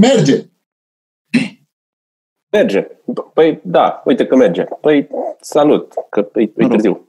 Merge. 0.00 0.44
Merge. 2.50 2.86
Păi 3.34 3.60
da, 3.64 4.02
uite 4.04 4.26
că 4.26 4.36
merge. 4.36 4.64
Păi 4.80 5.08
salut, 5.40 5.92
că 6.10 6.28
e, 6.34 6.40
e 6.40 6.66
târziu. 6.68 7.08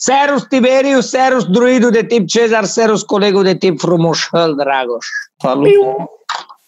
Serus 0.00 0.42
Tiberius, 0.48 1.08
Serus 1.08 1.44
druidul 1.44 1.90
de 1.90 2.04
tip 2.04 2.26
Cezar, 2.26 2.64
Serus 2.64 3.02
colegul 3.02 3.42
de 3.42 3.56
tip 3.56 3.78
Frumușăl 3.78 4.54
Dragoș. 4.54 5.06
Salut! 5.36 5.68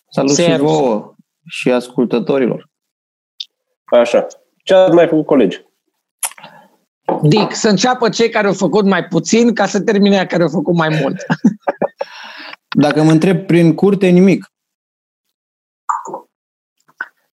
Salut 0.08 0.30
și 0.30 0.36
Servus. 0.36 0.70
vouă 0.70 1.14
și 1.46 1.70
ascultătorilor. 1.70 2.68
Așa. 3.84 4.26
Ce 4.64 4.74
ați 4.74 4.94
mai 4.94 5.08
făcut 5.08 5.26
colegi? 5.26 5.64
Dic, 7.22 7.54
să 7.54 7.68
înceapă 7.68 8.08
cei 8.08 8.28
care 8.28 8.46
au 8.46 8.52
făcut 8.52 8.84
mai 8.84 9.04
puțin 9.04 9.54
ca 9.54 9.66
să 9.66 9.80
termine 9.80 10.14
aia 10.14 10.26
care 10.26 10.42
au 10.42 10.48
făcut 10.48 10.74
mai 10.74 10.88
mult. 11.02 11.16
Dacă 12.76 13.02
mă 13.02 13.10
întreb 13.10 13.46
prin 13.46 13.74
curte, 13.74 14.06
nimic. 14.08 14.44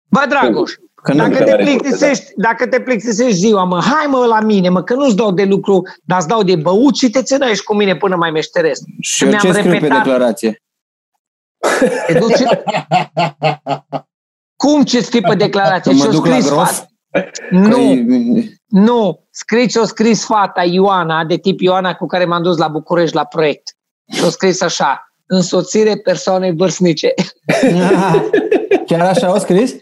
Bă, 0.09 0.25
Dragoș, 0.29 0.73
Că 1.03 1.13
nu 1.13 1.19
dacă 1.19 1.31
că 1.37 1.45
te, 1.45 1.53
are 1.53 1.63
plictisești, 1.65 2.33
dacă 2.37 2.67
te 2.67 2.81
plictisești 2.81 3.37
ziua, 3.39 3.65
mă, 3.65 3.81
hai 3.83 4.07
mă 4.09 4.27
la 4.27 4.41
mine, 4.41 4.69
mă, 4.69 4.83
că 4.83 4.95
nu-ți 4.95 5.17
dau 5.17 5.33
de 5.33 5.45
lucru, 5.45 5.83
dar 6.05 6.19
îți 6.19 6.29
dau 6.29 6.43
de 6.43 6.57
băut 6.57 6.97
și 6.97 7.11
te 7.11 7.23
ținăiești 7.23 7.65
cu 7.65 7.75
mine 7.75 7.97
până 7.97 8.17
mai 8.17 8.31
meșteresc. 8.31 8.83
Și 9.01 9.23
eu 9.25 9.29
Mi-am 9.29 9.41
ce 9.43 9.53
scriu 9.53 9.71
pe 9.71 9.77
repetat. 9.77 10.03
declarație? 10.03 10.63
Te 12.07 12.19
duci... 12.19 12.43
Cum 14.57 14.83
ce 14.85 15.01
scrii 15.01 15.21
pe 15.23 15.35
declarație? 15.35 15.91
Că 15.93 15.97
mă 15.97 16.03
Ce-o 16.03 16.11
duc 16.13 16.27
la 16.27 16.33
scris 16.35 16.51
gros? 16.51 16.69
fata? 16.69 16.89
Nu, 17.51 17.69
Că-i- 17.77 18.61
nu. 18.67 19.27
Scrii 19.31 19.69
ce-o 19.69 19.85
scris 19.85 20.25
fata 20.25 20.63
Ioana, 20.65 21.25
de 21.25 21.37
tip 21.37 21.61
Ioana 21.61 21.95
cu 21.95 22.07
care 22.07 22.25
m-am 22.25 22.43
dus 22.43 22.57
la 22.57 22.69
București 22.69 23.15
la 23.15 23.25
proiect. 23.25 23.77
Și-o 24.13 24.29
scris 24.29 24.61
așa, 24.61 25.10
însoțire 25.33 25.97
persoanei 25.97 26.55
vârstnice. 26.57 27.15
Chiar 28.87 29.01
așa 29.01 29.27
au 29.27 29.39
scris? 29.39 29.75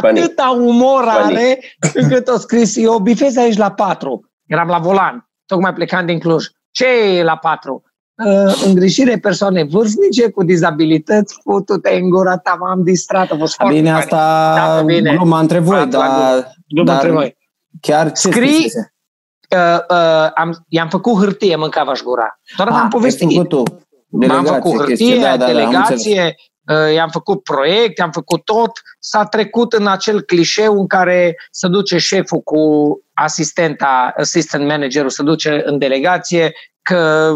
Funny. 0.00 0.20
Atâta 0.20 0.48
umor 0.60 1.04
Funny. 1.04 1.36
are 1.36 1.58
încât 1.94 2.28
o 2.28 2.38
scris, 2.38 2.76
eu 2.76 2.98
bifez 2.98 3.36
aici 3.36 3.56
la 3.56 3.70
patru. 3.72 4.30
Eram 4.46 4.68
la 4.68 4.78
volan, 4.78 5.28
tocmai 5.46 5.72
plecam 5.72 6.06
din 6.06 6.18
Cluj. 6.18 6.44
Ce 6.70 6.86
e 6.86 7.22
la 7.22 7.36
patru? 7.36 7.82
Uh, 8.26 8.62
îngrijire 8.66 9.18
persoane 9.18 9.64
vârstnice 9.64 10.28
cu 10.30 10.44
dizabilități, 10.44 11.34
putu-te 11.44 11.90
în 11.94 12.08
gura 12.10 12.36
ta, 12.38 12.56
m-am 12.60 12.82
distrat, 12.82 13.30
a 13.30 13.36
fost 13.38 13.54
foarte 13.54 13.74
Bine, 13.74 13.88
funny. 13.88 14.02
asta 14.02 14.54
Da, 14.54 14.82
bine. 14.82 15.14
gluma 15.16 15.38
între 15.40 15.58
voi, 15.58 15.78
Ați 15.78 15.92
la 15.92 15.98
dar, 16.08 16.52
Glumă 16.68 16.86
dar 16.86 16.94
între 16.94 17.10
voi. 17.10 17.36
chiar 17.80 18.12
ce 18.12 18.28
Scrii- 18.28 18.48
scrisese? 18.52 18.94
Uh, 19.56 19.78
uh, 19.90 20.30
am, 20.34 20.64
i-am 20.68 20.88
făcut 20.88 21.18
hârtie, 21.18 21.56
mâncava-și 21.56 22.02
gura. 22.02 22.40
Doar 22.56 22.68
Ah, 22.68 22.74
am 22.74 22.82
ai 22.82 22.88
povestit. 22.88 23.32
făcut 23.32 23.48
tu. 23.48 23.62
M-am 24.08 24.20
Delegație, 24.20 24.52
făcut 24.52 24.70
hârtie, 24.76 24.94
chestii, 24.94 25.20
da, 25.20 25.36
da, 25.36 25.36
da, 25.36 25.44
am 25.44 25.74
înțeles. 25.74 26.02
delegație, 26.02 26.34
uh, 26.70 26.94
i-am 26.94 27.08
făcut 27.08 27.42
proiect, 27.42 27.98
i-am 27.98 28.10
făcut 28.10 28.44
tot. 28.44 28.70
S-a 28.98 29.24
trecut 29.24 29.72
în 29.72 29.86
acel 29.86 30.20
clișeu 30.22 30.78
în 30.80 30.86
care 30.86 31.36
se 31.50 31.68
duce 31.68 31.98
șeful 31.98 32.40
cu 32.40 32.60
asistenta, 33.14 34.12
assistant 34.16 34.66
managerul, 34.66 35.10
se 35.10 35.22
duce 35.22 35.62
în 35.64 35.78
delegație, 35.78 36.52
că 36.82 37.30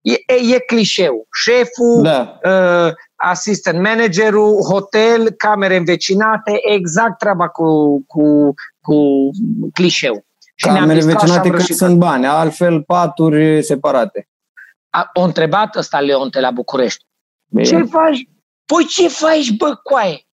e, 0.00 0.12
e, 0.12 0.54
e 0.54 0.58
clișeu. 0.58 1.26
Șeful, 1.44 2.02
Da. 2.02 2.38
uh, 2.44 2.92
assistant 3.16 3.82
managerul, 3.82 4.62
hotel, 4.70 5.30
camere 5.30 5.76
învecinate, 5.76 6.52
exact 6.74 7.18
treaba 7.18 7.48
cu, 7.48 8.00
cu, 8.06 8.54
cu 8.80 8.94
clișeu. 9.72 10.26
Și 10.60 10.66
ne-am 10.66 10.78
Camere 10.78 10.98
distrat 10.98 11.18
și 11.18 11.24
am 11.24 11.26
vecinate 11.26 11.48
cât 11.48 11.58
rășit. 11.58 11.76
sunt 11.76 11.98
bani, 11.98 12.26
altfel 12.26 12.82
paturi 12.82 13.62
separate. 13.62 14.28
A, 14.90 15.10
o 15.12 15.20
întrebat 15.20 15.76
ăsta 15.76 16.00
Leonte 16.00 16.40
la 16.40 16.50
București. 16.50 17.04
Bine. 17.46 17.64
Ce 17.64 17.82
faci? 17.82 18.28
Păi 18.64 18.84
ce 18.84 19.08
faci, 19.08 19.50
bă, 19.56 19.74
coaie? 19.82 20.26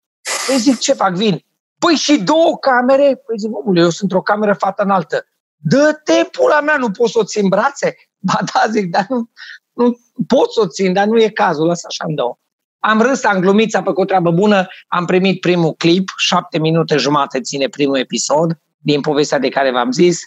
Păi 0.47 0.57
zic, 0.57 0.79
ce 0.79 0.93
fac, 0.93 1.13
vin. 1.13 1.45
Păi 1.79 1.95
și 1.95 2.17
două 2.17 2.57
camere? 2.57 3.21
Păi 3.25 3.37
zic, 3.37 3.57
omule, 3.57 3.79
eu 3.79 3.89
sunt 3.89 4.01
într-o 4.01 4.21
cameră 4.21 4.53
fată 4.53 4.83
înaltă. 4.83 5.25
Dă-te, 5.55 6.27
pula 6.31 6.61
mea, 6.61 6.77
nu 6.77 6.91
poți 6.91 7.11
să 7.11 7.19
o 7.19 7.23
ții 7.23 7.41
în 7.41 7.47
brațe? 7.47 7.95
Ba 8.27 8.39
da, 8.53 8.71
zic, 8.71 8.89
dar 8.91 9.05
nu, 9.09 9.29
nu 9.73 9.97
pot 10.27 10.51
să 10.51 10.61
o 10.61 10.67
țin, 10.67 10.93
dar 10.93 11.07
nu 11.07 11.21
e 11.21 11.29
cazul, 11.29 11.69
ăsta 11.69 11.87
așa 11.89 12.03
îmi 12.07 12.15
dau. 12.15 12.39
Am 12.79 13.01
râs, 13.01 13.23
am 13.23 13.39
glumit, 13.39 13.71
s-a 13.71 13.81
făcut 13.81 14.03
o 14.03 14.05
treabă 14.05 14.31
bună, 14.31 14.67
am 14.87 15.05
primit 15.05 15.39
primul 15.39 15.73
clip, 15.73 16.09
șapte 16.17 16.59
minute 16.59 16.97
jumate 16.97 17.41
ține 17.41 17.67
primul 17.67 17.97
episod 17.97 18.59
din 18.85 19.01
povestea 19.01 19.39
de 19.39 19.49
care 19.49 19.71
v-am 19.71 19.91
zis. 19.91 20.19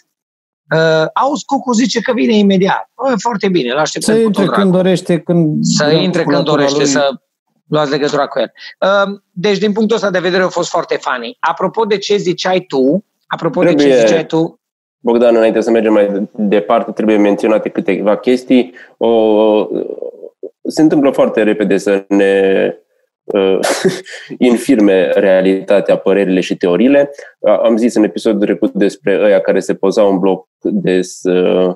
Uh, 0.75 1.05
auzi, 1.13 1.45
Cucu 1.45 1.71
zice 1.71 1.99
că 1.99 2.13
vine 2.13 2.37
imediat. 2.37 2.89
Uh, 2.95 3.13
foarte 3.17 3.49
bine, 3.49 3.69
îl 3.69 3.75
Să 3.75 3.81
așteptăm 3.81 4.15
cu 4.15 4.21
intre 4.21 4.43
tot 4.43 4.53
când 4.53 4.71
dragul 4.71 4.81
dorește, 4.81 5.19
când... 5.19 5.63
să 5.63 5.83
vrea 5.85 5.97
intre 5.97 6.23
când 6.23 6.33
calculatura 6.33 6.55
dorește 6.55 6.77
lui. 6.77 6.87
să 6.87 7.09
luați 7.67 7.91
legătura 7.91 8.27
cu 8.27 8.39
el. 8.39 8.51
Uh, 8.79 9.19
Deci, 9.31 9.57
din 9.57 9.71
punctul 9.71 9.95
ăsta 9.95 10.09
de 10.09 10.19
vedere, 10.19 10.43
a 10.43 10.47
fost 10.47 10.69
foarte 10.69 10.99
funny. 11.01 11.37
Apropo 11.39 11.85
de 11.85 11.97
ce 11.97 12.17
ziceai 12.17 12.59
tu, 12.59 13.05
apropo 13.27 13.61
de 13.63 13.69
ce 13.69 13.75
Trebuie- 13.75 13.99
ziceai 13.99 14.25
tu, 14.25 14.59
Bogdan, 15.01 15.35
înainte 15.35 15.61
să 15.61 15.71
mergem 15.71 15.93
mai 15.93 16.29
departe, 16.35 16.91
trebuie 16.91 17.17
menționate 17.17 17.69
câteva 17.69 18.17
chestii. 18.17 18.73
O, 18.97 19.09
se 20.67 20.81
întâmplă 20.81 21.11
foarte 21.11 21.43
repede 21.43 21.77
să 21.77 22.05
ne 22.07 22.63
uh, 22.65 22.87
infirme 24.37 25.09
realitatea, 25.13 25.97
părerile 25.97 26.39
și 26.39 26.55
teoriile. 26.57 27.11
A- 27.47 27.55
Am 27.63 27.77
zis 27.77 27.95
în 27.95 28.03
episodul 28.03 28.39
trecut 28.39 28.71
despre 28.73 29.19
ăia 29.23 29.39
care 29.39 29.59
se 29.59 29.73
pozau 29.73 30.11
în 30.11 30.19
bloc 30.19 30.47
des, 30.61 31.23
uh, 31.23 31.75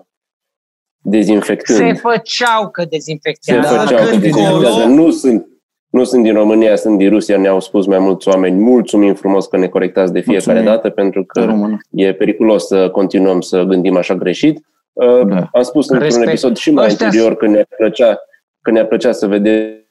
dezinfectând. 1.06 1.78
se 1.78 1.94
făceau 1.94 2.70
că 2.72 2.82
se 2.82 2.88
dezinfectează. 2.90 3.76
făceau 3.78 4.04
că 4.04 4.10
când 4.10 4.22
dezinfectează. 4.22 4.82
colo, 4.82 4.88
Nu 4.94 5.12
sunt, 5.12 5.48
nu 5.90 6.04
sunt 6.04 6.24
din 6.24 6.34
România, 6.34 6.76
sunt 6.76 6.98
din 6.98 7.10
Rusia, 7.10 7.38
ne-au 7.38 7.60
spus 7.60 7.86
mai 7.86 8.00
mulți 8.00 8.28
oameni. 8.28 8.62
Mulțumim 8.62 9.14
frumos 9.14 9.46
că 9.48 9.58
ne 9.58 9.68
corectați 9.68 10.14
de 10.14 10.20
fiecare 10.20 10.46
Mulțumim. 10.60 10.76
dată, 10.76 10.90
pentru 10.90 11.24
că 11.26 11.40
În 11.40 11.46
română. 11.46 11.78
e 11.90 12.14
periculos 12.14 12.68
să 12.68 12.90
continuăm 12.90 13.42
să 13.42 13.64
gândim 13.64 13.98
așa 13.98 14.16
greșit. 14.16 14.66
Uh, 14.94 15.26
Da. 15.28 15.50
Am 15.52 15.62
spus 15.64 15.88
într-un 15.90 16.08
Respect. 16.08 16.28
episod 16.28 16.56
și 16.58 16.72
mai 16.72 16.86
Ăștia 16.86 17.06
anterior 17.06 17.36
că 17.36 17.48
ne-ar 17.48 17.68
plăcea, 17.78 18.20
că 18.62 18.72
ne-ar 18.72 18.86
plăcea 18.86 19.12
să 19.12 19.28
vedem 19.28 19.83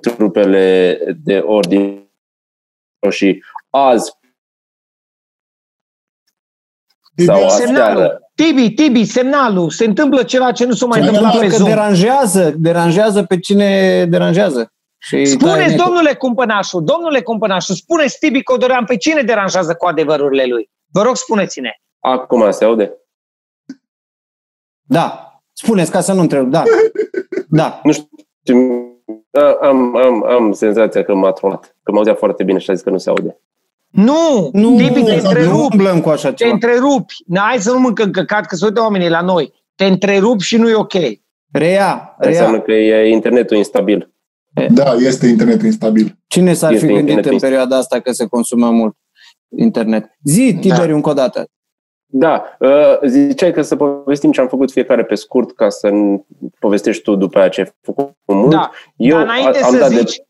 trupele 0.00 0.98
de 1.24 1.38
ordine 1.38 2.08
și 3.10 3.42
azi 3.70 4.12
sau 7.26 7.48
semnalul. 7.48 8.02
aseară. 8.02 8.18
Tibi, 8.34 8.70
Tibi, 8.74 9.04
semnalul. 9.04 9.70
Se 9.70 9.84
întâmplă 9.84 10.22
ceva 10.22 10.52
ce 10.52 10.64
nu 10.64 10.72
s-a 10.72 10.86
mai 10.86 11.00
Se 11.00 11.06
întâmplat 11.06 11.32
întâmplă 11.34 11.56
pe 11.56 11.56
Că 11.56 11.62
Zoom. 11.62 11.76
deranjează, 11.76 12.50
deranjează 12.56 13.22
pe 13.24 13.38
cine 13.38 14.04
deranjează. 14.06 14.72
Și 14.98 15.24
Spuneți, 15.24 15.56
taie 15.64 15.76
domnule 15.76 16.14
Cumpănașu, 16.14 16.80
domnule 16.80 17.22
Cumpănașu, 17.22 17.72
spuneți 17.74 18.18
Tibi 18.18 18.42
Codorean 18.42 18.84
pe 18.84 18.96
cine 18.96 19.22
deranjează 19.22 19.74
cu 19.74 19.86
adevărurile 19.86 20.44
lui. 20.44 20.70
Vă 20.92 21.02
rog, 21.02 21.16
spuneți-ne. 21.16 21.70
Acum 21.98 22.50
se 22.50 22.64
aude? 22.64 22.92
Da, 24.82 25.34
spuneți 25.52 25.90
ca 25.90 26.00
să 26.00 26.12
nu 26.12 26.20
întreb, 26.20 26.50
da. 26.50 26.62
Da. 27.48 27.80
Nu 27.84 27.92
știu, 27.92 28.08
a- 28.56 28.83
am, 29.60 29.96
am, 29.96 30.24
am 30.24 30.52
senzația 30.52 31.02
că 31.04 31.14
m-a 31.14 31.32
trolat, 31.32 31.76
că 31.82 31.92
m-auzea 31.92 32.14
foarte 32.14 32.44
bine 32.44 32.58
și 32.58 32.70
a 32.70 32.74
zis 32.74 32.82
că 32.82 32.90
nu 32.90 32.98
se 32.98 33.08
aude. 33.08 33.38
Nu, 33.90 34.50
Nu, 34.52 34.76
Tibi, 34.76 34.92
te 34.92 35.00
nu, 35.00 35.06
nu 35.06 35.12
întrerup. 35.28 35.72
umblăm 35.72 36.00
cu 36.00 36.08
așa 36.08 36.28
Te 36.28 36.34
ceva. 36.34 36.52
întrerupi. 36.52 37.14
Hai 37.34 37.58
să 37.58 37.70
nu 37.72 37.78
mâncăm 37.80 38.10
căcat, 38.10 38.46
că 38.46 38.54
se 38.56 38.64
uită 38.64 38.80
oamenii 38.80 39.08
la 39.08 39.20
noi. 39.20 39.52
Te 39.74 39.84
întrerup 39.84 40.40
și 40.40 40.56
nu 40.56 40.68
e 40.68 40.74
ok. 40.74 40.92
Reia, 41.52 42.14
Înseamnă 42.18 42.62
reia. 42.66 42.90
că 42.92 42.96
e 42.98 43.10
internetul 43.10 43.56
instabil. 43.56 44.12
Da, 44.68 44.92
este 44.92 45.26
internetul 45.26 45.64
instabil. 45.66 46.18
Cine 46.26 46.52
s-ar 46.52 46.72
Este 46.72 46.86
fi 46.86 46.92
gândit 46.92 47.08
internetul 47.08 47.32
în 47.32 47.48
perioada 47.48 47.76
asta 47.76 48.00
că 48.00 48.12
se 48.12 48.26
consumă 48.26 48.70
mult 48.70 48.96
internet? 49.56 50.04
Zi, 50.24 50.56
Tiberiu, 50.60 50.94
încă 50.94 51.10
o 51.10 51.12
dată. 51.12 51.46
Da, 52.16 52.56
uh, 52.58 52.98
ziceai 53.06 53.52
că 53.52 53.62
să 53.62 53.76
povestim 53.76 54.32
ce 54.32 54.40
am 54.40 54.48
făcut 54.48 54.70
fiecare 54.70 55.04
pe 55.04 55.14
scurt 55.14 55.56
ca 55.56 55.68
să 55.68 55.88
n- 55.88 56.24
povestești 56.58 57.02
tu 57.02 57.14
după 57.14 57.38
aia 57.38 57.48
ce 57.48 57.60
ai 57.60 57.72
făcut 57.80 58.10
mult. 58.24 58.50
Da, 58.50 58.70
Eu 58.96 59.16
dar 59.16 59.22
înainte 59.26 59.58
am 59.58 59.72
să 59.72 59.78
dat 59.78 59.90
zici... 59.90 60.20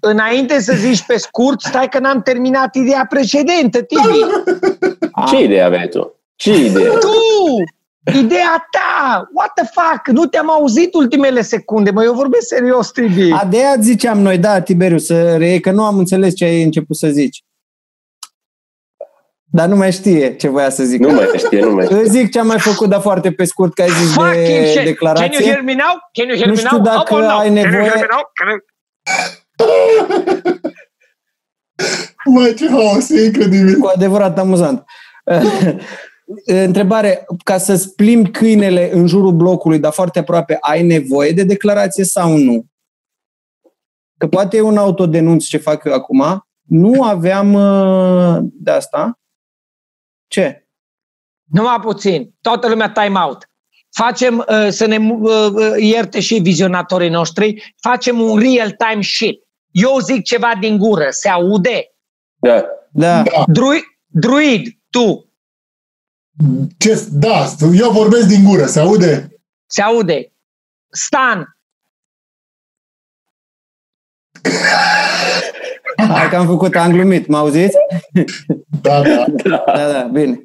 Înainte 0.00 0.60
să 0.60 0.72
zici 0.76 1.06
pe 1.06 1.16
scurt, 1.16 1.60
stai 1.60 1.88
că 1.88 1.98
n-am 1.98 2.22
terminat 2.22 2.74
ideea 2.74 3.06
precedentă, 3.08 3.82
Tibi. 3.82 4.02
de... 4.02 4.58
Ce 5.30 5.42
idee 5.42 5.62
aveai 5.62 5.88
tu? 5.88 6.14
Ce 6.36 6.64
idee? 6.64 6.88
Tu! 6.88 8.18
Ideea 8.18 8.68
ta! 8.70 9.28
What 9.34 9.52
the 9.54 9.64
fuck? 9.72 10.08
Nu 10.08 10.24
te-am 10.24 10.50
auzit 10.50 10.94
ultimele 10.94 11.42
secunde, 11.42 11.90
mă, 11.90 12.02
eu 12.04 12.12
vorbesc 12.12 12.46
serios, 12.46 12.90
Tibi. 12.90 13.30
A, 13.32 13.44
de 13.50 13.56
aia 13.56 13.76
ziceam 13.80 14.18
noi, 14.18 14.38
da, 14.38 14.60
Tiberiu, 14.60 14.98
să 14.98 15.36
reiei, 15.36 15.60
că 15.60 15.70
nu 15.70 15.84
am 15.84 15.98
înțeles 15.98 16.34
ce 16.34 16.44
ai 16.44 16.62
început 16.62 16.96
să 16.96 17.08
zici. 17.08 17.43
Dar 19.56 19.68
nu 19.68 19.76
mai 19.76 19.92
știe 19.92 20.36
ce 20.36 20.48
voia 20.48 20.70
să 20.70 20.84
zic. 20.84 21.00
Nu 21.00 21.12
mai 21.12 21.26
știe, 21.36 21.60
nu 21.60 21.70
mai 21.74 21.84
știe. 21.84 21.96
Îți 21.96 22.10
zic 22.10 22.30
ce 22.30 22.38
am 22.38 22.46
mai 22.46 22.58
făcut, 22.58 22.88
dar 22.88 23.00
foarte 23.00 23.32
pe 23.32 23.44
scurt, 23.44 23.74
că 23.74 23.82
ai 23.82 23.88
zis 23.88 24.12
Fucking 24.12 24.34
de 24.34 24.64
shit! 24.64 24.74
Can 24.74 24.84
you 24.84 24.92
declarație. 24.92 25.44
hear 25.44 25.60
me 25.60 25.72
now? 25.74 25.98
Can 26.12 26.26
you 26.28 26.34
hear 26.36 26.46
Nu 26.46 26.52
me 26.52 26.58
știu 26.58 26.76
now? 26.76 26.84
dacă 26.84 26.98
Up 27.00 27.10
or 27.10 27.20
no? 27.20 27.26
ai 27.38 27.46
Can 27.46 27.54
you 27.56 27.64
nevoie- 27.64 27.82
hear 27.90 27.94
me 27.96 28.06
now? 28.10 28.22
Can 28.34 28.48
you... 28.50 28.58
Mai 32.34 32.54
ce 32.54 32.68
haos, 32.68 33.08
e 33.10 33.24
incredibil. 33.24 33.78
Cu 33.78 33.86
adevărat 33.94 34.38
amuzant. 34.38 34.84
întrebare, 36.66 37.24
ca 37.44 37.58
să-ți 37.58 37.94
plimbi 37.94 38.30
câinele 38.30 38.90
în 38.92 39.06
jurul 39.06 39.32
blocului, 39.32 39.78
dar 39.78 39.92
foarte 39.92 40.18
aproape, 40.18 40.56
ai 40.60 40.82
nevoie 40.86 41.30
de 41.32 41.42
declarație 41.44 42.04
sau 42.04 42.36
nu? 42.36 42.64
Că 44.18 44.26
poate 44.26 44.56
e 44.56 44.60
un 44.60 44.76
autodenunț 44.76 45.44
ce 45.44 45.56
fac 45.58 45.84
eu 45.84 45.92
acum. 45.92 46.46
Nu 46.68 47.02
aveam 47.02 47.52
uh, 47.54 48.38
de 48.52 48.70
asta. 48.70 49.18
Ce? 50.26 50.66
Numai 51.44 51.80
puțin. 51.80 52.34
Toată 52.40 52.68
lumea 52.68 52.90
time 52.90 53.18
out. 53.18 53.48
Facem, 53.90 54.38
uh, 54.38 54.68
să 54.70 54.86
ne 54.86 54.96
uh, 54.96 55.50
uh, 55.52 55.74
ierte 55.78 56.20
și 56.20 56.38
vizionatorii 56.38 57.08
noștri, 57.08 57.74
facem 57.80 58.20
un 58.20 58.38
real-time 58.38 59.02
shit. 59.02 59.42
Eu 59.70 59.98
zic 59.98 60.22
ceva 60.22 60.52
din 60.60 60.78
gură, 60.78 61.06
se 61.10 61.28
aude. 61.28 61.94
Da. 62.34 62.64
Da. 62.90 63.22
Da. 63.22 63.44
Druid, 63.46 63.82
druid 64.06 64.78
tu, 64.90 65.28
Ce, 66.78 67.06
da, 67.10 67.46
eu 67.74 67.90
vorbesc 67.90 68.26
din 68.26 68.44
gură, 68.44 68.66
se 68.66 68.80
aude? 68.80 69.28
se 69.66 69.82
aude. 69.82 70.32
Stan, 70.90 71.56
Hai 75.96 76.28
că 76.30 76.36
am 76.36 76.46
făcut, 76.46 76.74
am 76.74 76.92
glumit, 76.92 77.26
mă 77.26 77.36
auziți? 77.36 77.76
Da, 78.82 79.02
da. 79.02 79.24
Da, 79.66 79.92
da, 79.92 80.08
bine. 80.12 80.40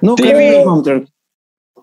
Nu, 0.00 0.14
că 0.14 0.22
Timi! 0.26 0.50
nu 0.56 0.62
m-am 0.64 0.76
întrerupt. 0.76 1.08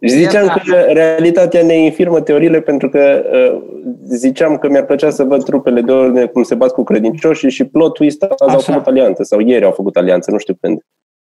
Și 0.07 0.13
ziceam 0.13 0.45
Iată. 0.45 0.61
că 0.65 0.75
realitatea 0.75 1.63
ne 1.63 1.73
infirmă 1.73 2.21
teoriile 2.21 2.61
pentru 2.61 2.89
că 2.89 3.23
uh, 3.33 3.61
ziceam 4.09 4.57
că 4.57 4.69
mi-ar 4.69 4.85
plăcea 4.85 5.09
să 5.09 5.23
văd 5.23 5.43
trupele 5.43 5.81
de 5.81 5.91
ordine 5.91 6.25
cum 6.25 6.43
se 6.43 6.55
bat 6.55 6.71
cu 6.71 6.83
credincioșii 6.83 7.49
și 7.49 7.63
plot 7.63 7.93
twist 7.93 8.21
azi 8.23 8.35
au 8.43 8.47
Așa. 8.47 8.71
făcut 8.71 8.87
alianță 8.87 9.23
sau 9.23 9.39
ieri 9.39 9.65
au 9.65 9.71
făcut 9.71 9.95
alianță, 9.95 10.31
nu 10.31 10.37
știu 10.37 10.57
când. 10.61 10.79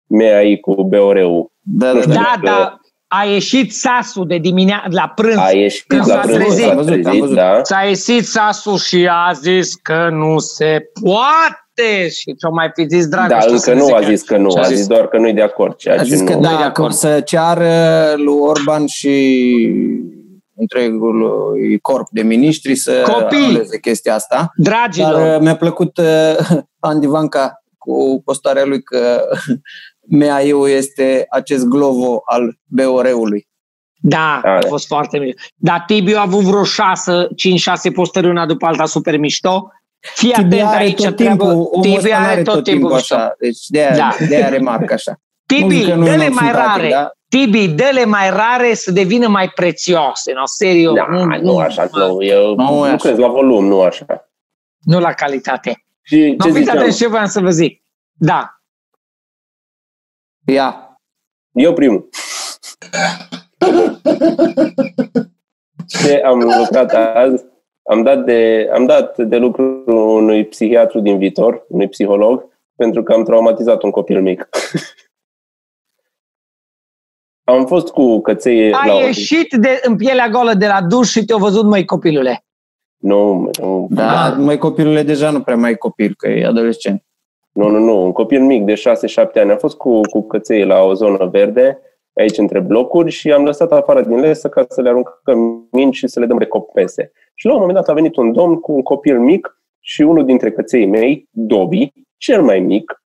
MEAI 0.07 0.59
cu 0.61 0.83
BOR-ul. 0.85 1.53
Da, 1.61 1.87
da, 1.87 1.93
Nu 1.93 1.99
da. 1.99 2.01
știu. 2.03 2.15
da, 2.15 2.35
că- 2.41 2.47
da, 2.47 2.81
a 3.09 3.25
ieșit 3.25 3.73
sasul 3.73 4.27
de 4.27 4.39
dimineața, 4.39 4.87
la 4.91 5.13
prânz. 5.15 5.37
A 5.37 5.51
ieșit 5.51 5.85
Când 5.87 6.07
la 6.09 6.15
s-a 6.15 6.21
prânz, 6.21 6.37
trezit. 6.37 6.65
s-a 6.65 6.71
Am 6.71 6.77
văzut, 6.77 6.93
am 6.93 7.01
trezit, 7.03 7.21
văzut. 7.21 7.37
da. 7.37 7.59
S-a 7.63 7.83
ieșit 7.87 8.25
sasul 8.27 8.77
și 8.77 9.09
a 9.11 9.33
zis 9.33 9.75
că 9.75 10.09
nu 10.13 10.39
se 10.39 10.91
poate 11.05 11.66
și 12.09 12.35
ce-o 12.35 12.51
mai 12.53 12.71
fi 12.75 12.87
zis 12.89 13.07
dragă. 13.07 13.29
Da, 13.29 13.39
încă 13.49 13.75
nu 13.75 13.95
a 13.95 14.01
zis 14.01 14.23
că 14.23 14.37
nu, 14.37 14.51
Ce 14.51 14.59
a 14.59 14.63
a 14.63 14.67
zis 14.67 14.77
zis? 14.77 14.87
doar 14.87 15.07
că 15.09 15.19
nu-i 15.19 15.33
de 15.33 15.43
acord. 15.43 15.77
Ceea 15.77 15.95
A 15.95 15.99
ce 15.99 16.05
zis 16.05 16.21
că 16.21 16.35
nu... 16.35 16.41
Nu-i 16.41 16.49
de 16.49 16.55
da, 16.55 16.59
că 16.59 16.65
acord. 16.65 16.91
o 16.93 16.95
să 16.95 17.21
ceară 17.21 17.73
lui 18.17 18.35
Orban 18.41 18.87
și 18.87 19.15
întregul 20.55 21.23
uh, 21.23 21.79
corp 21.83 22.07
de 22.11 22.23
miniștri 22.23 22.75
să 22.75 23.03
Copii! 23.13 23.45
anuleze 23.45 23.79
chestia 23.81 24.15
asta. 24.15 24.51
Dragilor, 24.57 25.13
Dar 25.13 25.35
uh, 25.37 25.41
mi-a 25.43 25.57
plăcut 25.57 25.97
uh, 25.99 26.49
Andy 26.79 27.07
Vanca 27.07 27.63
cu 27.79 28.23
postarea 28.25 28.65
lui 28.65 28.83
că 28.83 29.23
MAI-ul 30.19 30.69
este 30.69 31.27
acest 31.31 31.65
glovo 31.67 32.23
al 32.25 32.59
BOR-ului. 32.65 33.49
da, 34.01 34.41
Da, 34.43 34.51
a 34.51 34.61
da. 34.61 34.67
fost 34.69 34.87
foarte 34.87 35.19
mișto. 35.19 35.41
Dar 35.57 35.85
Tibiu 35.87 36.17
a 36.17 36.21
avut 36.21 36.41
vreo 36.43 36.63
șase, 36.65 37.27
5-6 37.91 37.93
postări 37.95 38.29
una 38.29 38.47
după 38.47 38.67
alta 38.67 38.85
super 38.85 39.17
mișto. 39.19 39.69
Fii 40.15 40.33
Tibi 40.33 40.55
atent 40.61 40.69
are 40.69 40.77
aici, 40.85 41.05
tot 41.05 41.17
treabă. 41.17 41.45
timpul, 41.45 41.69
omul 41.71 41.83
Tibi 41.83 41.97
ăsta 41.97 42.17
are 42.17 42.25
are 42.33 42.43
tot 42.43 42.65
timpul 42.65 42.93
mișto. 42.93 43.15
așa. 43.15 43.35
Deci 43.39 43.67
de-aia, 43.67 43.97
Da. 43.97 44.17
de-aia 44.29 44.49
remarc 44.49 44.91
așa. 44.91 45.11
Nu 45.11 45.17
Tibi, 45.57 45.77
zic 45.77 45.89
că 45.89 45.95
nu 45.95 46.07
e 46.07 46.11
un 46.11 46.17
dă-le 46.17 46.27
om 46.29 46.35
mai 46.35 46.45
simpatic, 46.45 46.77
rare. 46.81 46.89
da? 46.89 47.11
Tibi, 47.29 47.69
dă-le 47.69 48.05
mai 48.05 48.31
rare 48.31 48.75
să 48.75 48.93
devină 48.93 49.29
mai 49.29 49.49
prețioase. 49.49 50.33
No, 50.33 50.47
serios. 50.47 50.95
Da, 50.95 51.07
nu 51.43 51.59
așa, 51.59 51.89
nu, 51.93 52.23
eu 52.25 52.55
Nu 52.55 52.79
nu, 52.79 52.85
e 52.87 52.89
așa. 52.89 52.97
crezi 52.97 53.21
la 53.21 53.29
volum, 53.29 53.65
nu 53.67 53.81
așa. 53.81 54.07
Nu 54.81 55.01
la 55.01 55.13
calitate. 55.13 55.85
Și 56.03 56.35
Nu, 56.39 56.45
ce 56.45 56.51
fiți 56.51 56.59
ziceam? 56.59 56.79
atenți 56.79 56.97
ce 56.99 57.07
voiam 57.09 57.27
să 57.27 57.41
vă 57.41 57.51
zic. 57.51 57.83
Da. 58.13 58.61
Ia. 60.47 60.99
Eu 61.53 61.73
primul. 61.73 62.09
Ce 65.87 66.23
am 66.27 66.39
lucrat 66.41 66.91
azi, 66.93 67.45
am 67.89 68.03
dat, 68.03 68.25
de, 68.25 68.69
am 68.75 68.87
dat 68.87 69.19
de 69.19 69.37
lucru 69.37 69.83
unui 70.15 70.45
psihiatru 70.47 71.01
din 71.01 71.19
viitor, 71.19 71.65
unui 71.69 71.89
psiholog, 71.89 72.49
pentru 72.77 73.03
că 73.03 73.13
am 73.13 73.25
traumatizat 73.25 73.83
un 73.83 73.91
copil 73.91 74.23
mic. 74.23 74.49
am 77.45 77.67
fost 77.67 77.89
cu 77.89 78.21
căței 78.21 78.71
la 78.71 78.79
Ai 78.79 79.03
o... 79.03 79.07
ieșit 79.07 79.53
de, 79.53 79.81
în 79.83 79.97
pielea 79.97 80.29
goală 80.29 80.55
de 80.55 80.67
la 80.67 80.83
duș 80.83 81.09
și 81.11 81.25
te-au 81.25 81.39
văzut, 81.39 81.65
măi, 81.65 81.85
copilule. 81.85 82.45
Nu, 82.97 83.51
nu, 83.61 83.87
Da, 83.91 84.25
Ah. 84.25 84.35
mai 84.39 84.59
copilul 84.59 85.05
deja 85.05 85.31
nu 85.31 85.41
prea 85.41 85.57
mai 85.57 85.71
e 85.71 85.75
copil, 85.75 86.15
că 86.17 86.29
e 86.29 86.47
adolescent. 86.47 87.05
Nu, 87.53 87.69
nu, 87.69 87.79
nu. 87.79 88.05
Un 88.05 88.13
copil 88.13 88.43
mic 88.43 88.65
de 88.65 88.75
6-7 88.75 88.81
ani. 89.35 89.51
Am 89.51 89.59
fost 89.59 89.77
cu, 89.77 90.01
cu 90.01 90.23
căței 90.27 90.65
la 90.65 90.83
o 90.83 90.95
zonă 90.95 91.27
verde, 91.27 91.79
aici 92.21 92.39
între 92.39 92.61
blocuri, 92.61 93.11
și 93.11 93.33
am 93.33 93.45
lăsat 93.45 93.73
afară 93.73 94.03
din 94.03 94.21
lesă 94.21 94.49
ca 94.49 94.65
să 94.69 94.81
le 94.81 94.89
aruncăm 94.89 95.69
minci 95.71 95.97
și 95.97 96.07
să 96.07 96.21
le 96.21 96.27
dăm 96.27 96.39
recompense. 96.39 97.13
Și 97.35 97.47
la 97.47 97.53
un 97.53 97.59
moment 97.59 97.77
dat 97.77 97.89
a 97.89 97.93
venit 97.93 98.17
un 98.17 98.33
domn 98.33 98.61
cu 98.61 98.73
un 98.73 98.83
copil 98.83 99.19
mic 99.19 99.61
și 99.81 100.03
unul 100.03 100.25
dintre 100.25 100.53
căței 100.53 100.87
mei, 100.87 101.29
Dobi, 101.31 101.93
cel 102.17 102.43
mai 102.43 102.61
mic, 102.61 103.03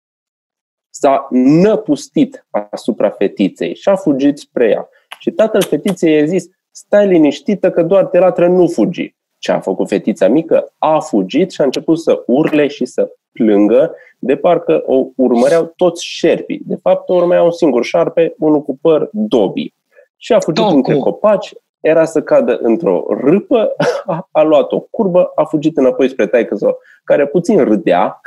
s-a 0.89 1.27
năpustit 1.31 2.47
asupra 2.71 3.09
fetiței 3.09 3.75
și 3.75 3.89
a 3.89 3.95
fugit 3.95 4.37
spre 4.37 4.69
ea. 4.69 4.89
Și 5.19 5.31
tatăl 5.31 5.61
fetiței 5.61 6.13
i-a 6.13 6.25
zis, 6.25 6.45
stai 6.71 7.07
liniștită 7.07 7.71
că 7.71 7.83
doar 7.83 8.05
te 8.05 8.19
latră, 8.19 8.47
nu 8.47 8.67
fugi. 8.67 9.15
Ce 9.37 9.51
a 9.51 9.59
făcut 9.59 9.87
fetița 9.87 10.27
mică? 10.27 10.73
A 10.77 10.99
fugit 10.99 11.51
și 11.51 11.61
a 11.61 11.63
început 11.63 11.99
să 11.99 12.23
urle 12.27 12.67
și 12.67 12.85
să 12.85 13.15
plângă, 13.35 13.95
de 14.19 14.35
parcă 14.35 14.83
o 14.85 15.05
urmăreau 15.15 15.73
toți 15.75 16.05
șerpii. 16.05 16.61
De 16.65 16.75
fapt, 16.81 17.09
o 17.09 17.13
urmărea 17.13 17.43
un 17.43 17.51
singur 17.51 17.83
șarpe, 17.83 18.35
unul 18.37 18.61
cu 18.61 18.77
păr, 18.81 19.09
Dobby. 19.11 19.73
Și 20.17 20.33
a 20.33 20.39
fugit 20.39 20.63
Tocu. 20.63 20.75
între 20.75 20.95
copaci, 20.95 21.53
era 21.79 22.05
să 22.05 22.21
cadă 22.21 22.57
într-o 22.61 23.05
râpă, 23.09 23.75
a, 24.05 24.27
a 24.31 24.41
luat 24.41 24.71
o 24.71 24.79
curbă, 24.79 25.31
a 25.35 25.43
fugit 25.43 25.77
înapoi 25.77 26.09
spre 26.09 26.27
taică 26.27 26.57
care 27.03 27.27
puțin 27.27 27.63
râdea. 27.63 28.21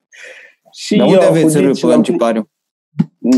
și 0.82 0.96
Dar 0.96 1.06
eu 1.06 1.12
unde 1.12 1.24
am 1.24 1.30
aveți 1.30 1.56
fugit 1.56 1.76
și 1.76 1.82
râpă 1.82 1.86
l-am 1.86 1.96
în 1.96 2.02
Cipariu? 2.02 2.48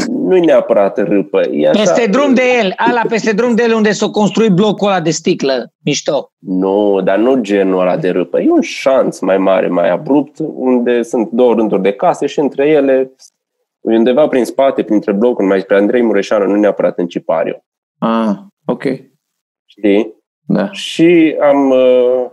Nu-i 0.09 0.41
neapărat 0.41 1.09
râpă. 1.09 1.41
E 1.51 1.69
așa, 1.69 1.81
Peste 1.81 2.07
drum 2.07 2.35
de 2.35 2.43
el, 2.63 2.73
ala 2.77 3.03
peste 3.09 3.33
drum 3.33 3.55
de 3.55 3.63
el 3.63 3.75
unde 3.75 3.93
s-a 3.93 4.09
construit 4.09 4.51
blocul 4.51 4.89
ăla 4.89 5.01
de 5.01 5.11
sticlă. 5.11 5.73
Mișto. 5.85 6.33
Nu, 6.39 7.01
dar 7.05 7.19
nu 7.19 7.41
genul 7.41 7.81
ăla 7.81 7.97
de 7.97 8.11
râpă. 8.11 8.41
E 8.41 8.51
un 8.51 8.61
șanț 8.61 9.19
mai 9.19 9.39
mare, 9.39 9.69
mai 9.69 9.91
abrupt, 9.91 10.37
unde 10.55 11.03
sunt 11.03 11.31
două 11.31 11.55
rânduri 11.55 11.83
de 11.83 11.93
case 11.93 12.27
și 12.27 12.39
între 12.39 12.69
ele, 12.69 13.13
undeva 13.81 14.29
prin 14.29 14.45
spate, 14.45 14.83
printre 14.83 15.13
blocuri, 15.13 15.49
mai 15.49 15.61
spre 15.61 15.77
Andrei 15.77 16.03
Mureșanu, 16.03 16.47
nu 16.47 16.57
neapărat 16.57 16.99
în 16.99 17.07
Cipariu. 17.07 17.65
Ah, 17.99 18.37
ok. 18.65 18.83
Știi? 19.65 20.15
Da. 20.41 20.71
Și 20.71 21.37
am 21.41 21.71
uh, 21.71 22.27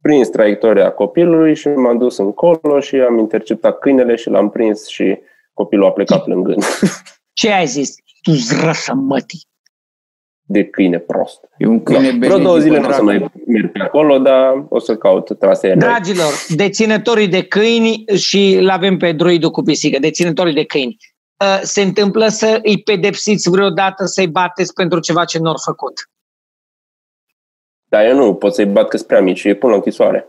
prins 0.00 0.28
traiectoria 0.28 0.90
copilului 0.90 1.54
și 1.54 1.68
m-am 1.68 1.98
dus 1.98 2.18
încolo 2.18 2.80
și 2.80 2.96
am 2.96 3.18
interceptat 3.18 3.78
câinele 3.78 4.14
și 4.14 4.28
l-am 4.28 4.50
prins 4.50 4.86
și 4.86 5.18
copilul 5.58 5.86
a 5.86 5.92
plecat 5.92 6.24
plângând 6.24 6.64
Ce 7.40 7.50
ai 7.52 7.66
zis? 7.66 7.94
Tu 8.22 8.30
zrășă 8.32 8.94
mătii. 8.94 9.46
de 10.42 10.64
câine 10.64 10.98
prost. 10.98 11.40
E 11.58 11.66
un 11.66 11.82
câine 11.82 12.10
Da. 12.10 12.26
Vreo 12.26 12.38
două 12.38 12.58
zile 12.58 12.78
nu 12.80 12.88
o 12.88 12.92
să 12.92 13.02
mai 13.02 13.30
merg 13.46 13.72
pe 13.72 13.80
acolo, 13.82 14.18
dar 14.18 14.66
o 14.68 14.78
să 14.78 14.96
caut 14.96 15.38
trasee 15.38 15.74
noi. 15.74 15.78
Dragilor, 15.78 16.32
deținătorii 16.48 17.28
de 17.28 17.42
câini 17.42 18.04
și 18.16 18.52
îl 18.52 18.68
avem 18.70 18.96
pe 18.96 19.12
druidul 19.12 19.50
cu 19.50 19.62
pisică, 19.62 19.98
deținătorii 19.98 20.54
de 20.54 20.64
câini. 20.64 20.96
Uh, 21.44 21.60
Se 21.62 21.82
întâmplă 21.82 22.28
să 22.28 22.60
îi 22.62 22.82
pedepsiți 22.82 23.50
vreodată, 23.50 24.04
să-i 24.04 24.28
bateți 24.28 24.72
pentru 24.72 24.98
ceva 25.00 25.24
ce 25.24 25.38
nu 25.38 25.48
au 25.48 25.56
făcut. 25.64 25.92
Dar 27.84 28.04
eu 28.04 28.16
nu 28.16 28.34
pot 28.34 28.54
să-i 28.54 28.66
bat 28.66 28.88
că 28.88 28.96
sunt 28.96 29.08
prea 29.08 29.20
mici 29.20 29.38
și 29.38 29.46
îi 29.46 29.54
pun 29.56 29.68
la 29.70 29.74
închisoare. 29.76 30.26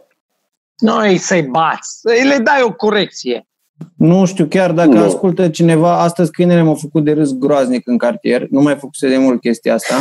Noi 0.78 1.18
să-i 1.18 1.42
bați, 1.44 2.00
să-i 2.00 2.28
le 2.28 2.38
dai 2.38 2.62
o 2.62 2.74
corecție. 2.74 3.49
Nu 3.96 4.26
știu 4.26 4.46
chiar 4.46 4.72
dacă 4.72 4.90
Nu. 4.90 5.04
ascultă 5.04 5.50
cineva, 5.50 6.02
astăzi 6.02 6.32
câinele 6.32 6.62
m-a 6.62 6.76
făcut 6.76 7.04
de 7.04 7.12
râs 7.12 7.38
groaznic 7.38 7.88
în 7.88 7.98
cartier, 7.98 8.48
nu 8.50 8.62
mai 8.62 8.76
făcuse 8.76 9.08
de 9.10 9.18
mult 9.18 9.40
chestia 9.40 9.74
asta. 9.74 9.96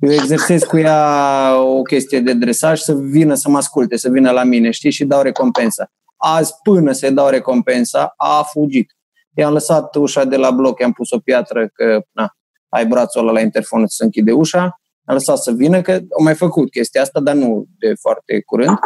Eu 0.00 0.12
exersez 0.12 0.62
cu 0.62 0.78
ea 0.78 1.62
o 1.62 1.82
chestie 1.82 2.20
de 2.20 2.32
dresaj 2.32 2.80
să 2.80 2.94
vină 2.94 3.34
să 3.34 3.48
mă 3.48 3.56
asculte, 3.56 3.96
să 3.96 4.08
vină 4.08 4.30
la 4.30 4.42
mine, 4.42 4.70
știi, 4.70 4.90
și 4.90 5.04
dau 5.04 5.22
recompensa. 5.22 5.92
Azi, 6.16 6.52
până 6.62 6.92
să-i 6.92 7.12
dau 7.12 7.28
recompensa, 7.28 8.14
a 8.16 8.42
fugit. 8.42 8.96
I-am 9.34 9.52
lăsat 9.52 9.94
ușa 9.94 10.24
de 10.24 10.36
la 10.36 10.50
bloc, 10.50 10.80
i-am 10.80 10.92
pus 10.92 11.10
o 11.10 11.18
piatră 11.18 11.68
că 11.72 12.00
na, 12.12 12.36
ai 12.68 12.86
brațul 12.86 13.20
ăla 13.20 13.32
la 13.32 13.40
interfon 13.40 13.86
să 13.86 14.04
închide 14.04 14.32
ușa, 14.32 14.80
am 15.04 15.14
lăsat 15.14 15.38
să 15.38 15.52
vină, 15.52 15.80
că 15.80 15.92
au 15.92 16.22
mai 16.22 16.34
făcut 16.34 16.70
chestia 16.70 17.02
asta, 17.02 17.20
dar 17.20 17.34
nu 17.34 17.66
de 17.78 17.94
foarte 18.00 18.42
curând. 18.46 18.78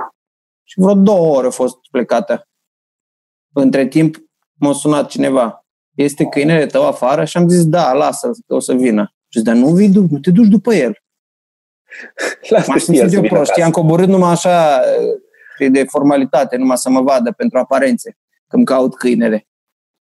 Și 0.64 0.80
vreo 0.80 0.94
două 0.94 1.36
ore 1.36 1.46
a 1.46 1.50
fost 1.50 1.76
plecată. 1.90 2.48
Între 3.52 3.86
timp 3.86 4.16
m-a 4.54 4.72
sunat 4.72 5.08
cineva. 5.08 5.64
Este 5.94 6.24
câinele 6.24 6.66
tău 6.66 6.86
afară? 6.86 7.24
Și 7.24 7.36
am 7.36 7.48
zis, 7.48 7.64
da, 7.66 7.92
lasă 7.92 8.30
că 8.46 8.54
o 8.54 8.60
să 8.60 8.72
vină. 8.74 9.12
Și 9.28 9.38
zis, 9.38 9.42
dar 9.42 9.54
nu 9.54 9.66
vii, 9.68 9.88
du- 9.88 10.06
nu 10.10 10.18
te 10.18 10.30
duci 10.30 10.46
după 10.46 10.74
el. 10.74 10.96
Lasă 12.48 12.64
M-am 12.70 12.78
și 12.78 12.84
el 12.90 12.94
simțit 12.94 13.08
să 13.08 13.14
eu 13.14 13.20
vină 13.20 13.32
prost. 13.34 13.42
acasă. 13.50 13.60
I-am 13.60 13.70
coborât 13.70 14.08
numai 14.08 14.30
așa 14.30 14.80
știi, 15.54 15.70
de 15.70 15.84
formalitate, 15.84 16.56
numai 16.56 16.76
să 16.78 16.90
mă 16.90 17.00
vadă 17.02 17.30
pentru 17.36 17.58
aparențe, 17.58 18.16
când 18.48 18.66
caut 18.66 18.96
câinele. 18.96 19.46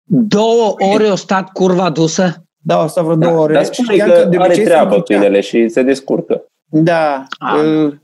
Două 0.02 0.74
ore 0.92 1.04
o 1.06 1.14
stat 1.14 1.52
curva 1.52 1.90
dusă? 1.90 2.44
Da, 2.56 2.78
asta 2.78 3.02
vreo 3.02 3.16
două 3.16 3.38
ore. 3.38 3.52
Dar 3.52 3.64
spune 3.64 3.92
Știam 3.92 4.08
că 4.10 4.14
de 4.14 4.36
are 4.36 4.36
obicei 4.36 4.54
se 4.64 4.70
treabă 4.70 4.90
ducea. 4.94 5.02
câinele 5.02 5.40
și 5.40 5.68
se 5.68 5.82
descurcă. 5.82 6.44
Da. 6.64 7.26
Ah. 7.38 7.60
uh, 7.64 7.94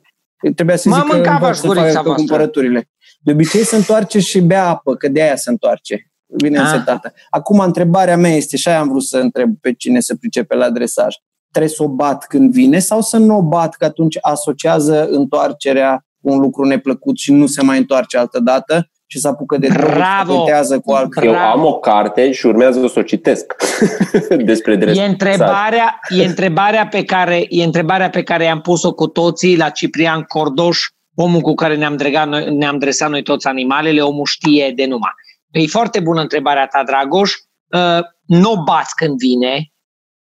Trebuia 0.55 0.76
să 0.76 0.88
Mă 0.88 0.95
zic 0.95 1.05
că 1.05 1.12
mâncava 1.15 1.35
învață 1.37 1.55
și 1.55 1.61
să 1.61 1.67
gurița 1.67 1.87
facă 1.87 2.03
voastră. 2.03 2.15
cumpărăturile. 2.15 2.88
De 3.26 3.33
obicei 3.33 3.64
se 3.64 3.76
întoarce 3.76 4.18
și 4.18 4.40
bea 4.40 4.68
apă, 4.68 4.95
că 4.95 5.09
de 5.09 5.23
aia 5.23 5.37
se 5.37 5.50
întoarce. 5.50 6.11
Bine 6.37 6.59
Ah. 6.59 6.64
însetată. 6.64 7.12
Acum, 7.30 7.59
întrebarea 7.59 8.16
mea 8.16 8.30
este, 8.30 8.56
și 8.56 8.68
aia 8.68 8.80
am 8.80 8.88
vrut 8.88 9.02
să 9.04 9.16
întreb 9.18 9.50
pe 9.61 9.73
cine 9.73 10.00
se 10.00 10.16
pricepe 10.16 10.54
la 10.54 10.71
dresaj. 10.71 11.14
Trebuie 11.50 11.73
să 11.76 11.83
o 11.83 11.88
bat 11.88 12.26
când 12.26 12.52
vine 12.52 12.78
sau 12.78 13.00
să 13.00 13.16
nu 13.16 13.37
o 13.37 13.42
bat, 13.42 13.75
că 13.75 13.85
atunci 13.85 14.18
asociază 14.21 15.06
întoarcerea 15.11 16.04
cu 16.23 16.30
un 16.33 16.38
lucru 16.40 16.64
neplăcut 16.64 17.18
și 17.18 17.33
nu 17.33 17.47
se 17.47 17.62
mai 17.62 17.78
întoarce 17.78 18.18
altă 18.18 18.40
dată 18.40 18.88
și 19.06 19.18
se 19.18 19.28
apucă 19.28 19.56
de 19.59 19.66
droguri, 19.68 19.95
Bravo! 19.95 20.33
se 20.33 20.37
tentează 20.38 20.78
cu 20.80 20.92
alt 20.92 21.16
Eu 21.23 21.30
Bravo. 21.33 21.59
am 21.59 21.64
o 21.64 21.78
carte 21.78 22.33
și 22.33 22.47
urmează 22.47 22.87
să 22.87 22.99
o 22.99 23.02
citesc 23.02 23.54
despre 24.45 24.76
dresaj. 24.76 25.04
E 25.04 25.09
întrebarea, 25.09 26.00
e, 26.09 26.25
întrebarea 26.25 26.87
pe 26.87 27.04
care, 27.04 27.47
e 27.49 27.64
întrebarea 27.64 28.11
pe 28.11 28.23
care 28.23 28.45
i-am 28.45 28.61
pus-o 28.61 28.92
cu 28.95 29.06
toții 29.06 29.56
la 29.56 29.68
Ciprian 29.68 30.23
Cordoș, 30.23 30.78
omul 31.17 31.41
cu 31.41 31.55
care 31.55 31.77
ne-am, 31.77 31.97
dregat 31.97 32.29
noi, 32.29 32.55
ne-am 32.55 32.79
dresat 32.79 33.11
noi 33.11 33.23
toți 33.23 33.47
animalele, 33.47 34.01
omul 34.01 34.25
știe 34.25 34.73
de 34.77 34.87
numai. 34.87 35.11
E 35.51 35.67
foarte 35.67 36.01
bună 36.01 36.21
întrebarea 36.21 36.67
ta, 36.67 36.83
Dragoș. 36.85 37.33
Uh, 37.67 38.01
nu 38.27 38.51
o 38.51 38.63
bați 38.63 38.95
când 38.95 39.19
vine, 39.19 39.73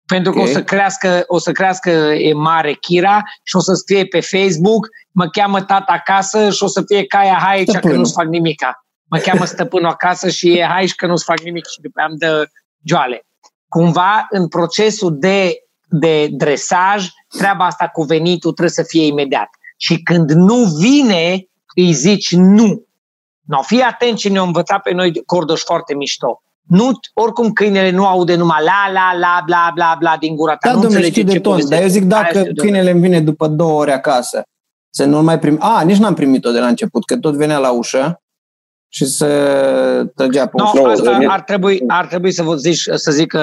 pentru 0.07 0.33
că 0.33 0.39
Ok. 0.39 0.47
o 0.47 0.49
să 0.49 0.63
crească, 0.63 1.25
o 1.27 1.39
să 1.39 1.53
crească 1.53 1.91
e 1.91 2.33
mare 2.33 2.73
Chira 2.73 3.23
și 3.43 3.57
o 3.57 3.61
să 3.61 3.75
scrie 3.75 4.05
pe 4.07 4.21
Facebook, 4.21 4.89
mă 5.13 5.27
cheamă 5.29 5.63
tata 5.63 5.93
acasă 5.93 6.51
și 6.51 6.63
o 6.63 6.67
să 6.67 6.83
fie 6.87 7.07
caia 7.07 7.39
hai 7.41 7.57
aici 7.57 7.65
că 7.67 7.71
Stăpânul. 7.73 7.97
nu-ți 7.97 8.13
fac 8.13 8.27
nimica. 8.27 8.85
Mă 9.11 9.19
cheamă 9.19 9.45
stăpânul 9.45 9.91
acasă 9.91 10.29
și 10.29 10.59
e 10.59 10.65
hai 10.65 10.87
și 10.87 10.95
că 10.95 11.07
nu-ți 11.07 11.25
fac 11.25 11.41
nimic 11.41 11.67
și 11.67 11.81
după 11.81 11.99
aia 12.01 12.09
îmi 12.11 12.19
dă 12.19 12.49
joale. 12.85 13.27
Cumva, 13.69 14.27
în 14.31 14.49
procesul 14.49 15.19
de, 15.19 15.55
de 15.89 16.29
dresaj, 16.31 17.09
treaba 17.39 17.65
asta 17.67 17.89
cu 17.89 18.03
venitul 18.03 18.53
trebuie 18.53 18.75
să 18.75 18.83
fie 18.83 19.07
imediat. 19.07 19.49
Și 19.83 20.03
când 20.03 20.31
nu 20.31 20.55
vine, 20.81 21.49
îi 21.77 21.93
zici 21.93 22.33
nu. 22.35 22.83
No, 23.47 23.63
fii 23.63 23.81
atent 23.81 24.17
ce 24.17 24.29
ne-a 24.29 24.43
învățat 24.43 24.83
pe 24.83 24.93
noi 24.95 25.23
Cordoș 25.27 25.61
foarte 25.63 25.95
mișto. 25.95 26.43
Nu, 26.63 26.91
oricum 27.15 27.53
câinele 27.53 27.91
nu 27.91 28.07
aude 28.07 28.35
numai 28.35 28.59
la, 28.65 28.93
la, 28.93 29.19
la, 29.19 29.43
bla, 29.47 29.71
bla, 29.75 29.97
bla 29.99 30.17
din 30.21 30.35
gura 30.37 30.57
ta. 30.57 30.69
Da, 30.69 30.75
nu 30.75 30.81
domnule, 30.81 31.05
înțelege 31.07 31.21
știu 31.21 31.25
de 31.33 31.33
ce 31.33 31.41
ton, 31.41 31.53
povestește. 31.53 31.75
dar 31.75 31.85
eu 31.85 32.01
zic 32.01 32.13
Aia 32.13 32.23
dacă 32.23 32.39
știu, 32.39 32.41
domnule. 32.53 32.61
câinele 32.63 32.91
îmi 32.91 33.01
vine 33.01 33.21
după 33.21 33.47
două 33.47 33.81
ore 33.81 33.93
acasă, 33.93 34.43
să 34.91 35.05
nu 35.05 35.23
mai 35.23 35.39
prim... 35.39 35.57
A, 35.61 35.83
nici 35.83 35.97
n-am 35.97 36.15
primit-o 36.15 36.51
de 36.51 36.59
la 36.59 36.67
început, 36.67 37.05
că 37.05 37.17
tot 37.17 37.35
venea 37.35 37.59
la 37.59 37.71
ușă 37.71 38.21
și 38.89 39.05
să 39.05 39.27
trăgea 40.17 40.47
pe 40.47 40.53
No, 40.57 40.65
ușă. 40.65 40.81
Nu, 40.83 40.85
asta 40.85 41.19
nu. 41.19 41.31
ar 41.31 41.41
trebui, 41.41 41.83
ar 41.87 42.07
trebui 42.07 42.33
să 42.33 42.43
vă 42.43 42.55
zici, 42.55 42.83
să 42.95 43.11
zic 43.11 43.33
uh, 43.37 43.41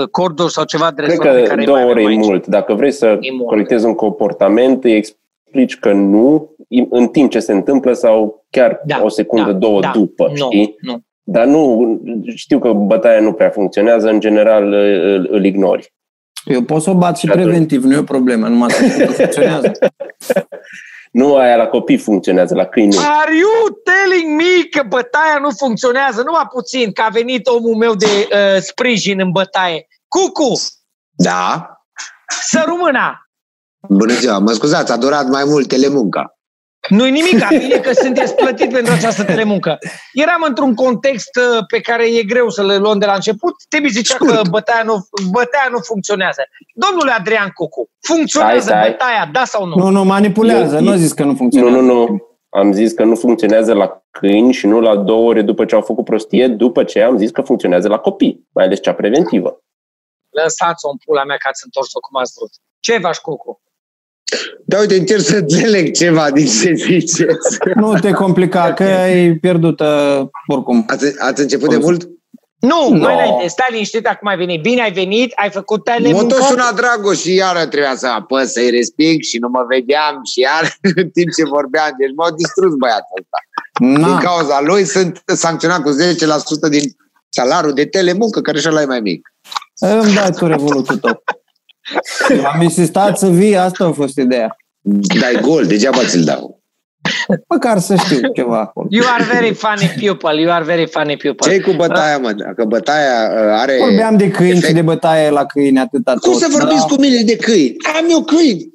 uh, 0.00 0.08
Cordoș 0.08 0.50
sau 0.52 0.64
ceva 0.64 0.90
Cred 0.92 1.06
dresor 1.06 1.24
pe 1.26 1.42
că 1.42 1.48
care 1.48 1.64
două 1.64 1.76
mai 1.76 1.86
ore 1.86 2.00
avem 2.00 2.12
e 2.12 2.16
aici. 2.16 2.26
mult. 2.26 2.46
Dacă 2.46 2.74
vrei 2.74 2.92
să 2.92 3.06
E 3.20 3.32
mult. 3.32 3.48
corectezi 3.48 3.84
un 3.84 3.94
comportament, 3.94 4.84
îi 4.84 5.04
explici 5.50 5.78
că 5.78 5.92
nu 5.92 6.54
în 6.90 7.08
timp 7.08 7.30
ce 7.30 7.38
se 7.40 7.52
întâmplă 7.52 7.92
sau 7.92 8.46
chiar 8.50 8.80
Da, 8.86 9.00
o 9.02 9.08
secundă, 9.08 9.52
da, 9.52 9.58
două 9.58 9.80
da. 9.80 9.90
după, 9.94 10.26
Nu, 10.28 10.34
știi? 10.34 10.74
nu. 10.80 11.00
Dar 11.22 11.44
nu, 11.46 12.00
știu 12.34 12.58
că 12.58 12.72
bătaia 12.72 13.20
nu 13.20 13.32
prea 13.32 13.50
funcționează, 13.50 14.08
în 14.08 14.20
general 14.20 14.72
îl, 14.72 15.28
îl 15.30 15.44
ignori. 15.44 15.94
Eu 16.44 16.62
pot 16.62 16.82
să 16.82 16.90
o 16.90 16.94
bat 16.94 17.18
și 17.18 17.24
Și 17.26 17.30
atunci- 17.32 17.44
preventiv, 17.46 17.84
nu 17.84 17.92
e 17.94 17.98
o 17.98 18.02
problemă, 18.02 18.48
numai 18.48 18.70
să 18.70 18.84
știu 18.84 19.06
că 19.06 19.12
funcționează. 19.12 19.70
Nu 21.12 21.36
aia 21.36 21.56
la 21.56 21.66
copii 21.66 21.96
funcționează, 21.96 22.54
la 22.54 22.64
câini 22.64 22.94
nu. 22.94 22.98
Are 23.00 23.32
you 23.36 23.80
telling 23.90 24.36
me 24.36 24.68
că 24.70 24.82
bătaia 24.88 25.38
nu 25.40 25.48
funcționează? 25.50 26.22
Numai 26.26 26.46
puțin, 26.52 26.92
că 26.92 27.02
a 27.02 27.08
venit 27.08 27.46
omul 27.46 27.74
meu 27.76 27.94
de 27.94 28.06
uh, 28.06 28.60
sprijin 28.60 29.20
în 29.20 29.30
bătaie. 29.30 29.86
Cucu, 30.08 30.52
Da. 31.10 31.70
să 32.42 32.62
rumâna! 32.66 33.29
Bună 33.88 34.12
ziua, 34.12 34.38
mă 34.38 34.52
scuzați, 34.52 34.92
a 34.92 34.96
durat 34.96 35.26
mai 35.28 35.42
mult 35.46 35.68
telemunca. 35.68 36.34
Nu-i 36.88 37.10
nimic, 37.10 37.48
bine 37.48 37.78
că 37.78 37.92
sunteți 37.92 38.34
plătit 38.34 38.72
pentru 38.72 38.92
această 38.92 39.24
telemuncă. 39.24 39.78
Eram 40.12 40.44
într-un 40.48 40.74
context 40.74 41.36
uh, 41.36 41.64
pe 41.66 41.80
care 41.80 42.06
e 42.18 42.22
greu 42.22 42.48
să 42.48 42.64
le 42.64 42.76
luăm 42.76 42.98
de 42.98 43.06
la 43.06 43.12
început. 43.14 43.54
Tebi 43.68 43.88
zicea 43.88 44.16
că 44.16 44.40
bătaia 44.50 44.82
nu, 44.84 44.94
bătaia 45.30 45.68
nu 45.70 45.78
funcționează. 45.78 46.42
Domnule 46.74 47.10
Adrian 47.10 47.48
Cucu, 47.54 47.88
funcționează 48.00 48.60
Stai, 48.60 48.78
stai. 48.78 48.90
bătaia, 48.90 49.28
da 49.32 49.44
sau 49.44 49.66
nu? 49.66 49.74
Nu, 49.76 49.88
nu, 49.88 50.04
manipulează, 50.04 50.74
Eu- 50.76 50.82
nu 50.82 50.90
a 50.90 50.96
zis 50.96 51.12
că 51.12 51.22
nu 51.22 51.30
Nu, 51.30 51.36
funcționează. 51.36 51.76
nu, 51.76 51.82
nu. 52.06 52.28
Am 52.48 52.72
zis 52.72 52.92
că 52.92 53.04
nu 53.04 53.14
funcționează 53.14 53.72
la 53.74 54.02
câini 54.10 54.52
și 54.52 54.66
nu 54.66 54.80
la 54.80 54.96
două 54.96 55.28
ore 55.28 55.42
după 55.42 55.64
ce 55.64 55.74
au 55.74 55.80
făcut 55.80 56.04
prostie, 56.04 56.48
după 56.48 56.84
ce 56.84 57.02
am 57.02 57.16
zis 57.18 57.30
că 57.30 57.40
funcționează 57.40 57.88
la 57.88 57.98
copii, 57.98 58.48
mai 58.52 58.64
ales 58.64 58.80
cea 58.80 58.94
preventivă. 58.94 59.62
Lăsați-o 60.30 60.90
în 60.90 60.96
pula 61.04 61.24
mea 61.24 61.36
că 61.36 61.48
ați 61.48 61.62
întors-o 61.64 62.00
cum 62.00 62.20
ați 62.20 62.32
vrut. 62.36 62.50
Ce 62.80 62.98
faci, 62.98 63.16
Cucu? 63.18 63.60
Da, 64.66 64.78
uite, 64.78 64.94
încerc 64.94 65.20
să 65.22 65.36
înțeleg 65.36 65.94
ceva 65.94 66.30
din 66.30 66.46
ce 66.46 66.72
ziceți. 66.74 67.56
Nu 67.74 67.94
te 67.94 68.10
complica, 68.10 68.72
că 68.72 68.82
ai 68.82 69.32
pierdut 69.34 69.80
uh, 69.80 70.20
oricum. 70.46 70.84
Ați, 70.88 71.04
ați 71.18 71.40
început 71.40 71.68
de 71.70 71.76
mult? 71.76 72.02
Nu, 72.58 72.88
No. 72.90 72.96
no. 72.96 73.02
mai 73.04 73.14
înainte, 73.14 73.46
stai 73.48 73.66
liniștit, 73.70 74.06
acum 74.06 74.28
ai 74.28 74.36
venit. 74.36 74.62
Bine 74.62 74.82
ai 74.82 74.92
venit, 74.92 75.32
ai 75.36 75.50
făcut 75.50 75.86
Mă 75.88 75.94
telemuncă. 75.94 76.34
tot 76.34 76.42
suna 76.42 76.72
Dragoș 76.72 77.18
și 77.20 77.34
iară 77.34 77.66
trebuia 77.66 77.94
să 77.96 78.06
apăs, 78.06 78.52
să-i 78.52 78.70
resping 78.70 79.22
și 79.22 79.38
nu 79.38 79.48
mă 79.48 79.64
vedeam 79.68 80.20
și 80.32 80.40
iar 80.40 80.76
în 81.02 81.08
timp 81.10 81.30
ce 81.36 81.44
vorbeam. 81.44 81.90
Deci 81.98 82.12
m-au 82.16 82.34
distrus 82.34 82.74
băiatul 82.74 83.16
ăsta. 83.20 83.38
Din 83.80 83.90
Na, 83.92 84.18
cauza 84.18 84.60
lui 84.60 84.84
sunt 84.84 85.22
sancționat 85.26 85.82
cu 85.82 85.90
10% 85.90 86.68
din 86.70 86.82
salariul 87.28 87.72
de 87.72 87.84
telemuncă, 87.86 88.40
care 88.40 88.58
și 88.58 88.68
ăla 88.68 88.82
e 88.82 88.84
mai 88.84 89.00
mic. 89.00 89.20
îmi 89.80 90.14
dai 90.14 90.30
tu 90.30 90.46
revolutul 90.46 90.96
tău. 90.98 91.22
Eu 92.28 92.44
am 92.46 92.60
insistat 92.60 93.18
să 93.18 93.28
vii, 93.28 93.56
asta 93.56 93.84
a 93.84 93.92
fost 93.92 94.16
ideea. 94.18 94.56
Dai 95.20 95.38
gol, 95.40 95.66
degeaba 95.66 96.04
ți-l 96.04 96.24
dau. 96.24 96.58
Măcar 97.48 97.78
să 97.78 97.94
știu 97.96 98.32
ceva 98.34 98.58
acolo. 98.60 98.86
You 98.90 99.04
are 99.08 99.24
very 99.24 99.54
funny 99.54 99.86
pupil, 100.00 100.38
you 100.38 100.52
are 100.52 100.64
very 100.64 100.86
funny 100.88 101.16
pupil. 101.16 101.50
ce 101.52 101.60
cu 101.60 101.72
bătaia, 101.72 102.18
mă? 102.18 102.32
Dacă 102.32 102.64
bătaia 102.64 103.30
uh, 103.32 103.36
are... 103.60 103.76
Vorbeam 103.78 104.16
de 104.16 104.30
câini 104.30 104.58
efect- 104.58 104.66
și 104.66 104.72
de 104.72 104.82
bătaie 104.82 105.30
la 105.30 105.44
câini, 105.46 105.78
atâta 105.78 106.14
Cum 106.20 106.32
tot. 106.32 106.40
să 106.40 106.46
vorbiți 106.50 106.86
Da. 106.88 106.94
cu 106.94 107.00
mine 107.00 107.22
de 107.22 107.36
câini? 107.36 107.76
Am 107.96 108.06
eu 108.10 108.24
câini. 108.24 108.68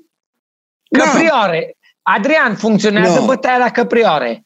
Da. 0.90 1.04
Căprioare. 1.04 1.78
Adrian, 2.02 2.56
funcționează 2.56 3.20
No. 3.20 3.26
bătaia 3.26 3.58
la 3.58 3.70
căprioare. 3.70 4.46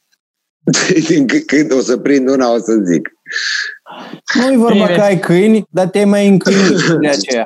C- 1.26 1.44
Când 1.46 1.72
o 1.72 1.80
să 1.80 1.96
prind 1.96 2.28
una, 2.28 2.52
o 2.52 2.58
să 2.58 2.72
zic. 2.84 3.08
Nu-i 4.34 4.56
vorba 4.56 4.84
Bine. 4.84 4.94
că 4.96 5.00
ai 5.02 5.18
câini, 5.18 5.64
dar 5.70 5.86
te 5.86 6.04
mai 6.04 6.26
încâini 6.26 6.76
de 7.00 7.08
aceea. 7.16 7.42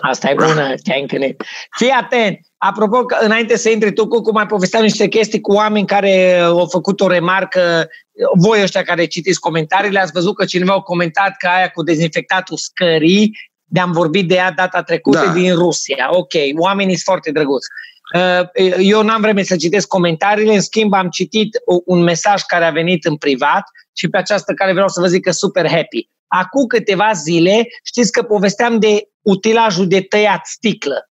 Asta 0.00 0.30
e 0.30 0.34
bună, 0.34 0.74
te-ai 0.82 1.00
încânit. 1.00 1.42
Fii 1.76 1.90
atent. 1.90 2.38
Apropo, 2.58 3.04
că 3.04 3.16
înainte 3.20 3.56
să 3.56 3.70
intri 3.70 3.92
tu, 3.92 4.08
cu 4.08 4.32
mai 4.32 4.46
povesteam 4.46 4.82
niște 4.82 5.06
chestii 5.08 5.40
cu 5.40 5.52
oameni 5.52 5.86
care 5.86 6.38
au 6.38 6.66
făcut 6.70 7.00
o 7.00 7.08
remarcă. 7.08 7.88
Voi 8.34 8.62
ăștia 8.62 8.82
care 8.82 9.04
citiți 9.04 9.40
comentariile, 9.40 10.00
ați 10.00 10.12
văzut 10.12 10.34
că 10.36 10.44
cineva 10.44 10.72
a 10.72 10.80
comentat 10.80 11.36
că 11.38 11.48
aia 11.56 11.68
cu 11.68 11.82
dezinfectatul 11.82 12.56
scării, 12.56 13.38
de-am 13.64 13.92
vorbit 13.92 14.28
de 14.28 14.34
ea 14.34 14.50
data 14.50 14.82
trecută 14.82 15.22
Da. 15.26 15.32
din 15.32 15.54
Rusia. 15.54 16.08
Ok, 16.10 16.32
oamenii 16.58 16.94
sunt 16.94 17.04
foarte 17.04 17.30
drăguți. 17.30 17.66
Uh, 18.14 18.76
Eu 18.78 19.02
n-am 19.02 19.20
vreme 19.20 19.42
să 19.42 19.56
citesc 19.56 19.86
comentariile, 19.86 20.54
în 20.54 20.60
schimb 20.60 20.92
am 20.92 21.08
citit 21.08 21.56
un 21.84 22.02
mesaj 22.02 22.42
care 22.42 22.64
a 22.64 22.70
venit 22.70 23.04
în 23.04 23.16
privat 23.16 23.62
și 23.92 24.08
pe 24.08 24.16
această 24.16 24.52
care 24.52 24.72
vreau 24.72 24.88
să 24.88 25.00
vă 25.00 25.06
zic 25.06 25.24
că 25.24 25.30
super 25.30 25.68
happy. 25.68 26.08
Acum 26.26 26.66
câteva 26.66 27.12
zile, 27.12 27.66
știți 27.82 28.12
că 28.12 28.22
povesteam 28.22 28.78
de 28.78 29.08
utilajul 29.20 29.86
de 29.86 30.00
tăiat 30.00 30.46
sticlă. 30.46 31.10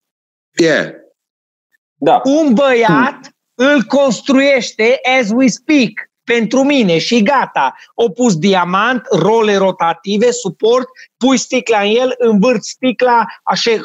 Yeah. 0.60 0.92
Da, 1.96 2.22
Un 2.24 2.54
băiat 2.54 3.20
îl 3.56 3.84
construiește 3.84 5.00
as 5.20 5.30
we 5.30 5.48
speak 5.48 5.92
pentru 6.24 6.64
mine 6.64 6.98
și 6.98 7.24
gata. 7.24 7.76
O 7.94 8.10
pus 8.10 8.38
diamant, 8.38 9.02
role 9.12 9.56
rotative, 9.56 10.32
suport, 10.32 10.88
pui 11.18 11.38
sticla 11.38 11.80
în 11.80 11.96
el, 11.96 12.16
învârți 12.18 12.70
sticla, 12.70 13.26
așa 13.44 13.72
tic, 13.72 13.82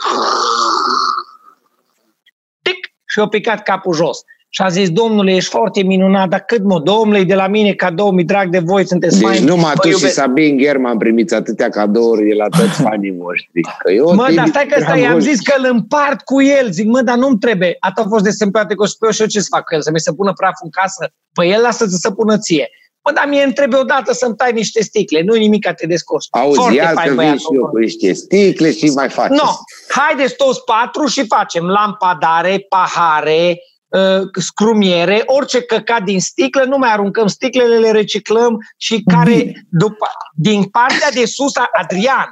și 3.12 3.20
a 3.20 3.26
picat 3.28 3.62
capul 3.62 3.94
jos. 3.94 4.18
Și 4.54 4.62
a 4.62 4.68
zis, 4.68 4.90
domnule, 4.90 5.34
ești 5.34 5.50
foarte 5.50 5.82
minunat, 5.82 6.28
dar 6.28 6.40
cât 6.40 6.62
mă, 6.62 6.80
domnule, 6.80 7.18
e 7.18 7.24
de 7.24 7.34
la 7.34 7.46
mine 7.48 7.72
cadou, 7.72 8.10
mi 8.10 8.24
drag 8.24 8.48
de 8.48 8.58
voi, 8.58 8.86
sunteți 8.86 9.18
Deci 9.18 9.28
faini. 9.28 9.44
numai 9.44 9.72
vă 9.74 9.80
tu 9.80 9.88
și 9.88 9.94
iubesc." 9.94 10.14
Sabin 10.14 10.56
Gherman 10.56 10.96
primiți 10.98 11.34
atâtea 11.34 11.68
cadouri 11.68 12.28
de 12.28 12.34
la 12.34 12.48
toți 12.58 12.82
fanii 12.82 13.14
voștri. 13.18 13.60
Că 13.82 13.92
eu 13.92 14.14
Mă, 14.14 14.26
te 14.26 14.34
dar 14.34 14.46
iubit 14.46 14.52
stai 14.52 14.66
că 14.66 14.74
prea 14.74 14.86
stai, 14.86 15.00
i-am 15.00 15.10
mult. 15.12 15.22
zis 15.24 15.40
că 15.40 15.54
îl 15.58 15.68
împart 15.70 16.20
cu 16.20 16.42
el. 16.42 16.70
Zic, 16.70 16.86
mă, 16.86 17.00
dar 17.02 17.16
nu-mi 17.16 17.38
trebuie. 17.38 17.76
Atât 17.80 18.04
a 18.04 18.08
fost 18.08 18.24
de 18.24 18.30
simpatic 18.30 18.76
și 18.86 18.96
pe 18.98 19.04
eu 19.06 19.10
și 19.12 19.20
eu 19.20 19.26
ce 19.26 19.40
să 19.40 19.46
fac 19.50 19.64
cu 19.64 19.74
el? 19.74 19.82
Să 19.82 19.90
mi 19.90 20.00
se 20.00 20.12
pună 20.12 20.32
praful 20.32 20.68
în 20.68 20.70
casă? 20.80 21.12
Păi 21.32 21.50
el 21.50 21.60
lasă-ți 21.62 21.96
să 22.00 22.10
pună 22.10 22.38
ție. 22.38 22.68
Mă, 23.04 23.12
dar 23.14 23.26
mie 23.28 23.42
îmi 23.42 23.52
trebuie 23.52 23.80
odată 23.80 24.12
să-mi 24.12 24.36
tai 24.36 24.52
niște 24.52 24.82
sticle. 24.82 25.22
Nu 25.22 25.34
nimic 25.34 25.72
te 25.76 25.86
descurci. 25.86 26.26
Auzi, 26.30 26.58
Foarte 26.58 26.74
ia 26.74 26.84
fain 26.84 26.96
că 26.96 27.02
vin 27.02 27.14
băiatul. 27.14 27.38
și 27.38 27.46
eu 27.54 27.66
cu 27.68 27.78
niște 27.78 28.12
sticle 28.12 28.72
și 28.72 28.90
mai 28.94 29.08
faci. 29.08 29.30
No, 29.30 29.50
haideți 29.88 30.36
toți 30.36 30.64
patru 30.64 31.06
și 31.06 31.26
facem 31.26 31.64
lampadare, 31.66 32.66
pahare, 32.68 33.58
uh, 33.88 34.28
scrumiere, 34.40 35.22
orice 35.26 35.62
căcat 35.62 36.02
din 36.02 36.20
sticlă, 36.20 36.64
nu 36.64 36.78
mai 36.78 36.92
aruncăm 36.92 37.26
sticlele, 37.26 37.78
le 37.78 37.90
reciclăm 37.90 38.58
și 38.76 39.02
care, 39.12 39.64
după, 39.70 40.06
din 40.34 40.64
partea 40.64 41.10
de 41.14 41.24
sus, 41.24 41.56
a 41.56 41.68
Adrian, 41.72 42.30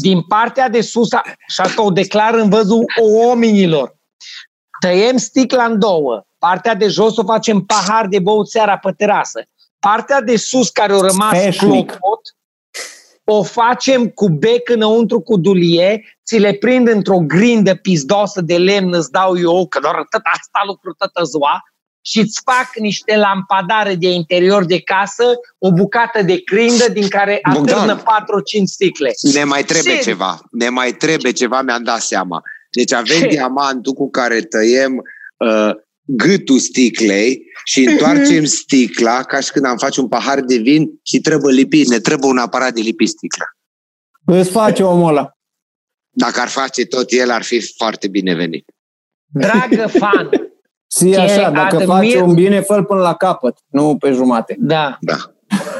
din 0.00 0.22
partea 0.22 0.68
de 0.68 0.80
sus, 0.80 1.12
a, 1.12 1.22
și 1.46 1.60
asta 1.60 1.82
o 1.82 1.90
declar 1.90 2.34
în 2.34 2.48
văzul 2.48 2.84
oamenilor, 3.00 3.96
tăiem 4.80 5.16
sticla 5.16 5.64
în 5.64 5.78
două, 5.78 6.22
partea 6.38 6.74
de 6.74 6.88
jos 6.88 7.16
o 7.16 7.24
facem 7.24 7.60
pahar 7.60 8.06
de 8.06 8.18
băut 8.18 8.48
seara 8.48 8.78
pe 8.78 8.92
terasă, 8.96 9.42
partea 9.78 10.20
de 10.20 10.36
sus 10.36 10.70
care 10.70 10.94
o 10.94 11.00
rămas 11.00 11.38
Sfeșnic. 11.38 11.90
clopot, 11.90 12.20
o 13.24 13.42
facem 13.42 14.08
cu 14.08 14.28
bec 14.28 14.68
înăuntru 14.68 15.20
cu 15.20 15.36
dulie, 15.36 16.18
ți 16.26 16.38
le 16.38 16.52
prind 16.52 16.88
într-o 16.88 17.18
grindă 17.18 17.74
pizdosă 17.74 18.40
de 18.40 18.58
lemn, 18.58 18.94
îți 18.94 19.10
dau 19.10 19.38
eu, 19.38 19.66
că 19.66 19.78
doar 19.80 19.94
tot 19.94 20.22
asta 20.24 20.62
lucru 20.66 20.92
toată 20.92 21.22
ziua, 21.24 21.62
și 22.02 22.18
îți 22.18 22.40
fac 22.44 22.76
niște 22.76 23.16
lampadare 23.16 23.94
de 23.94 24.10
interior 24.10 24.64
de 24.64 24.80
casă, 24.80 25.24
o 25.58 25.72
bucată 25.72 26.22
de 26.22 26.36
grindă 26.36 26.88
din 26.92 27.08
care 27.08 27.40
Bogdan. 27.52 27.78
atârnă 27.78 28.02
4-5 28.02 28.02
sticle. 28.64 29.12
Ne 29.34 29.44
mai 29.44 29.62
trebuie 29.62 29.82
Serios. 29.82 30.04
ceva. 30.04 30.38
Ne 30.50 30.68
mai 30.68 30.92
trebuie 30.92 31.32
ceva, 31.32 31.62
mi-am 31.62 31.82
dat 31.82 32.00
seama. 32.00 32.42
Deci 32.70 32.92
avem 32.92 33.20
Ce? 33.20 33.26
diamantul 33.26 33.92
cu 33.92 34.10
care 34.10 34.40
tăiem 34.40 35.02
uh, 35.36 35.70
gâtul 36.10 36.58
sticlei 36.58 37.42
și 37.64 37.84
întoarcem 37.84 38.44
sticla 38.44 39.22
ca 39.22 39.40
și 39.40 39.50
când 39.50 39.64
am 39.64 39.76
face 39.76 40.00
un 40.00 40.08
pahar 40.08 40.40
de 40.40 40.56
vin 40.56 40.90
și 41.02 41.20
trebuie 41.20 41.54
lipit. 41.54 41.88
Ne 41.88 41.98
trebuie 41.98 42.30
un 42.30 42.38
aparat 42.38 42.72
de 42.72 42.80
lipit 42.80 43.08
sticla. 43.08 43.44
Îți 44.24 44.50
face 44.50 44.82
omul 44.82 45.08
ăla. 45.08 45.32
Dacă 46.10 46.40
ar 46.40 46.48
face 46.48 46.84
tot 46.86 47.06
el, 47.12 47.30
ar 47.30 47.42
fi 47.42 47.74
foarte 47.76 48.08
binevenit. 48.08 48.64
Dragă 49.32 49.86
fan, 49.86 50.30
Si 50.86 51.10
Ce 51.12 51.18
așa, 51.18 51.50
dacă 51.50 51.76
admir- 51.76 51.86
faci 51.86 52.14
un 52.14 52.34
bine, 52.34 52.60
fă 52.60 52.82
până 52.82 53.00
la 53.00 53.14
capăt, 53.14 53.56
nu 53.66 53.96
pe 53.96 54.10
jumate. 54.10 54.56
da, 54.58 54.98
Da. 55.00 55.16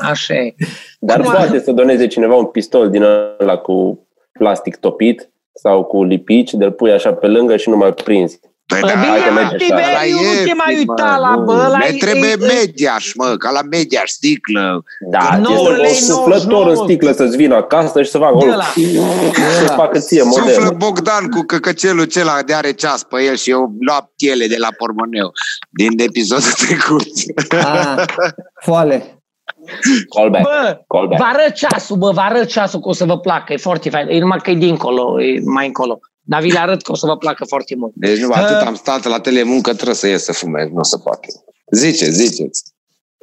așa 0.02 0.34
e. 0.34 0.54
Dar 1.00 1.20
Cum 1.20 1.32
poate 1.32 1.60
să 1.60 1.72
doneze 1.72 2.06
cineva 2.06 2.34
un 2.34 2.44
pistol 2.46 2.90
din 2.90 3.02
ăla 3.02 3.56
cu 3.56 4.06
plastic 4.32 4.76
topit 4.76 5.30
sau 5.54 5.84
cu 5.84 6.04
lipici, 6.04 6.52
de-l 6.54 6.72
pui 6.72 6.92
așa 6.92 7.14
pe 7.14 7.26
lângă 7.26 7.56
și 7.56 7.68
nu 7.68 7.76
mai 7.76 7.94
prinzi. 7.94 8.40
Păi 8.72 8.80
Bă, 8.80 8.86
da, 8.86 8.92
hai 8.94 9.20
că 9.22 9.28
bine, 9.28 9.40
merge 9.40 9.66
mă, 9.74 9.80
așa. 9.80 9.88
ăla 9.88 9.98
Tiberiu, 9.98 10.16
nu 10.16 10.44
te 10.44 10.52
mai 10.54 10.72
ieftin, 10.74 10.88
uita 10.88 11.04
mă, 11.04 11.18
la 11.20 11.34
nu. 11.34 11.42
bă, 11.44 11.52
ăla 11.66 11.78
Ne 11.78 11.84
e- 11.92 11.96
trebuie 11.96 12.30
e- 12.30 12.36
mediaș, 12.54 13.12
mă, 13.14 13.34
ca 13.38 13.50
la 13.50 13.60
mediaș, 13.70 14.08
sticlă. 14.10 14.82
Da, 15.10 15.38
Nu, 15.42 15.50
este 15.50 15.68
un 15.68 15.76
lei 15.76 15.92
suflător 15.94 16.46
99. 16.46 16.70
în 16.70 16.76
sticlă 16.76 17.12
să-ți 17.12 17.36
vină 17.36 17.54
acasă 17.54 18.02
și 18.02 18.10
să 18.10 18.18
facă 18.18 18.36
De 18.40 18.44
o 18.46 18.52
ăla. 18.52 18.64
să 19.66 19.72
facă 19.76 19.98
ție 19.98 20.22
Suflă 20.22 20.42
model. 20.60 20.74
Bogdan 20.76 21.28
cu 21.28 21.40
căcăcelul 21.42 22.04
cela 22.04 22.42
de 22.46 22.54
are 22.54 22.72
ceas 22.72 23.02
pe 23.02 23.22
el 23.22 23.36
și 23.36 23.50
eu 23.50 23.72
lua 23.80 24.10
piele 24.16 24.46
de 24.46 24.56
la 24.58 24.68
pormoneu 24.78 25.30
din 25.70 25.90
episodul 26.00 26.52
trecut. 26.66 27.06
Ah, 27.64 28.04
foale. 28.64 29.12
Callback. 30.14 30.42
Bă, 30.44 30.80
Callback. 30.88 31.20
vă 31.22 31.26
arăt 31.32 31.54
ceasul, 31.54 31.96
bă, 31.96 32.10
vă 32.10 32.20
arăt 32.20 32.46
ceasul 32.48 32.80
că 32.80 32.88
o 32.88 32.92
să 32.92 33.04
vă 33.04 33.18
placă, 33.18 33.52
e 33.52 33.56
foarte 33.56 33.90
fain. 33.90 34.06
E 34.08 34.18
numai 34.18 34.38
că 34.42 34.50
e 34.50 34.54
dincolo, 34.54 35.22
e 35.22 35.40
mai 35.44 35.66
încolo. 35.66 35.98
Dar 36.30 36.40
vi 36.42 36.52
le 36.52 36.58
arăt 36.58 36.82
că 36.82 36.92
o 36.92 36.94
să 36.94 37.06
vă 37.06 37.16
placă 37.16 37.44
foarte 37.44 37.74
mult. 37.76 37.92
Deci 37.94 38.18
nu, 38.18 38.30
atât 38.32 38.66
am 38.66 38.74
stat 38.74 39.04
la 39.04 39.20
telemuncă, 39.20 39.72
trebuie 39.74 39.94
să 39.94 40.06
ies 40.08 40.24
să 40.24 40.32
fumez, 40.32 40.68
nu 40.72 40.82
se 40.82 40.96
poate. 41.04 41.26
Zice, 41.70 42.10
ziceți. 42.10 42.62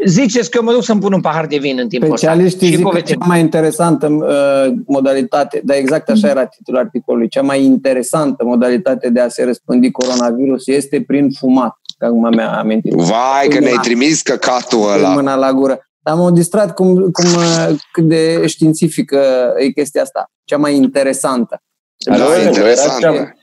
Ziceți 0.06 0.50
că 0.50 0.58
eu 0.58 0.64
mă 0.64 0.72
duc 0.72 0.84
să-mi 0.84 1.00
pun 1.02 1.14
un 1.14 1.22
pahar 1.22 1.46
de 1.46 1.58
vin 1.58 1.78
în 1.80 1.88
timpul 1.88 2.12
ăsta. 2.12 2.28
Specialiștii 2.28 2.68
Și 2.68 2.74
zic 2.76 2.84
că 2.84 2.90
povestim. 2.90 3.20
cea 3.20 3.26
mai 3.26 3.40
interesantă 3.40 4.08
uh, 4.08 4.74
modalitate, 4.88 5.62
dar 5.64 5.78
exact 5.78 6.10
așa 6.10 6.28
era 6.28 6.46
titlul 6.46 6.78
articolului, 6.78 7.30
cea 7.30 7.42
mai 7.42 7.64
interesantă 7.64 8.44
modalitate 8.46 9.10
de 9.10 9.20
a 9.20 9.28
se 9.28 9.44
răspândi 9.44 9.92
coronavirus 9.92 10.68
este 10.68 11.04
prin 11.08 11.32
fumat. 11.32 11.80
Că 11.98 12.06
acum 12.06 12.28
mi-a 12.30 12.58
amintit. 12.60 12.94
Vai 12.94 13.48
că 13.50 13.60
ne-ai 13.60 13.80
trimis 13.82 14.22
căcatul 14.22 14.80
Pun 14.80 14.90
ăla. 14.94 15.14
mâna 15.14 15.36
la 15.36 15.54
gură. 15.54 15.80
Dar 16.00 16.16
m-au 16.16 16.32
distrat 16.32 16.74
cum, 16.74 16.94
cum, 17.12 17.30
uh, 17.36 17.76
cât 17.92 18.08
de 18.08 18.48
științifică 18.48 19.54
e 19.58 19.70
chestia 19.70 20.02
asta. 20.02 20.32
Cea 20.44 20.58
mai 20.58 20.76
interesantă. 20.76 21.60
Dar 21.98 22.18
nu, 22.18 22.24
Da, 22.24 22.30
nu, 22.30 22.36
era 22.40 22.48
interesant. 22.50 23.00
cea- 23.02 23.34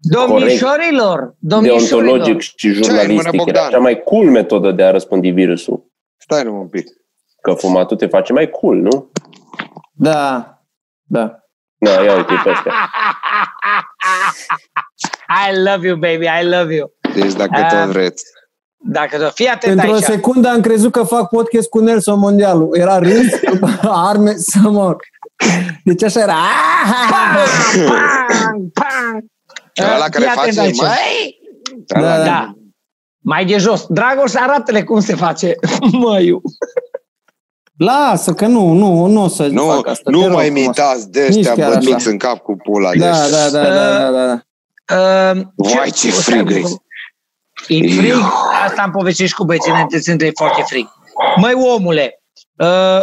Domnișorilor, 0.00 1.34
deontologic 1.38 1.88
domnișorilor, 1.88 2.40
și 2.40 2.66
în 2.66 2.72
mână, 2.72 2.84
jurnalistic. 2.84 3.26
Era 3.34 3.36
Bogdan? 3.44 3.70
cea 3.70 3.78
mai 3.78 4.02
cool 4.04 4.30
metodă 4.30 4.70
de 4.72 4.82
a 4.82 4.90
răspândi 4.90 5.30
virusul. 5.30 5.86
Stai 6.16 6.42
numai 6.44 6.60
un 6.60 6.68
pic. 6.68 6.86
Că 7.42 7.52
fumatul 7.52 7.96
te 7.96 8.06
face 8.06 8.32
mai 8.32 8.50
cool, 8.50 8.76
nu? 8.76 9.10
Da, 9.92 10.52
da. 11.02 11.38
Da, 11.78 11.90
ia 11.90 12.16
uite 12.16 12.32
pe 12.44 12.50
astea. 12.50 12.72
I 15.50 15.56
love 15.56 15.86
you, 15.86 15.96
baby, 15.96 16.24
I 16.42 16.44
love 16.44 16.74
you. 16.74 16.92
Deci 17.14 17.32
dacă 17.32 17.50
Ah. 17.54 17.70
tot 17.70 17.92
vreți. 17.92 18.24
Dacă 18.90 19.18
tu 19.18 19.30
fii 19.30 19.46
atent 19.48 19.72
Într-o 19.74 19.92
aici. 19.92 20.02
secundă 20.02 20.48
am 20.48 20.60
crezut 20.60 20.92
că 20.92 21.02
fac 21.02 21.28
podcast 21.28 21.68
cu 21.68 21.78
Nelson 21.78 22.18
Mondialu. 22.18 22.68
Era 22.72 22.98
râs, 22.98 23.40
după 23.52 23.68
arme 24.10 24.32
să 24.36 24.58
mor. 24.62 24.96
Deci 25.84 26.02
așa 26.02 26.20
era. 26.20 26.34
Pang, 27.10 27.36
pang, 27.84 28.72
pang. 28.72 29.24
Ăla 29.94 30.08
care 30.08 30.24
Fii 30.24 30.32
atent 30.36 30.54
face, 30.54 30.60
aici. 30.60 30.76
măi! 30.80 31.38
Da, 31.86 32.00
da. 32.00 32.24
Da. 32.24 32.52
Mai 33.18 33.44
de 33.44 33.56
jos. 33.58 33.86
Dragoș, 33.88 34.34
arată-le 34.34 34.82
cum 34.84 35.00
se 35.00 35.14
face. 35.14 35.54
Măiu. 36.02 36.40
Lasă 37.76 38.32
că 38.34 38.46
nu, 38.46 38.72
nu, 38.72 39.06
nu 39.06 39.22
o 39.22 39.28
să 39.28 39.46
Nu, 39.46 39.62
fac 39.68 39.86
asta. 39.88 40.10
nu 40.10 40.18
te 40.20 40.24
rog 40.26 40.34
mai 40.34 40.44
frumos. 40.44 40.64
imitați 40.64 41.10
de 41.10 41.26
Nici 41.28 41.36
ăștia 41.36 41.54
chiar 41.54 41.68
bătuți 41.72 41.92
așa. 41.94 42.10
în 42.10 42.18
cap 42.18 42.38
cu 42.38 42.56
pula. 42.56 42.90
Da, 42.94 43.10
deci- 43.20 43.30
da, 43.30 43.48
da, 43.50 43.62
da, 43.62 43.98
da, 43.98 44.10
da, 44.10 44.26
da. 44.26 44.40
Uh, 45.34 45.42
Vai, 45.56 45.90
ce 45.90 46.10
frig 46.10 46.50
e. 46.50 46.54
E 47.68 47.94
frig? 47.96 48.14
Asta 48.66 48.82
am 48.82 48.90
povestit 48.90 49.26
și 49.28 49.34
cu 49.34 49.44
băieții 49.44 49.70
înainte 49.70 50.00
să 50.00 50.10
e 50.18 50.30
foarte 50.34 50.62
frig. 50.66 50.88
Măi, 51.36 51.52
omule, 51.54 52.22
uh, 52.56 53.00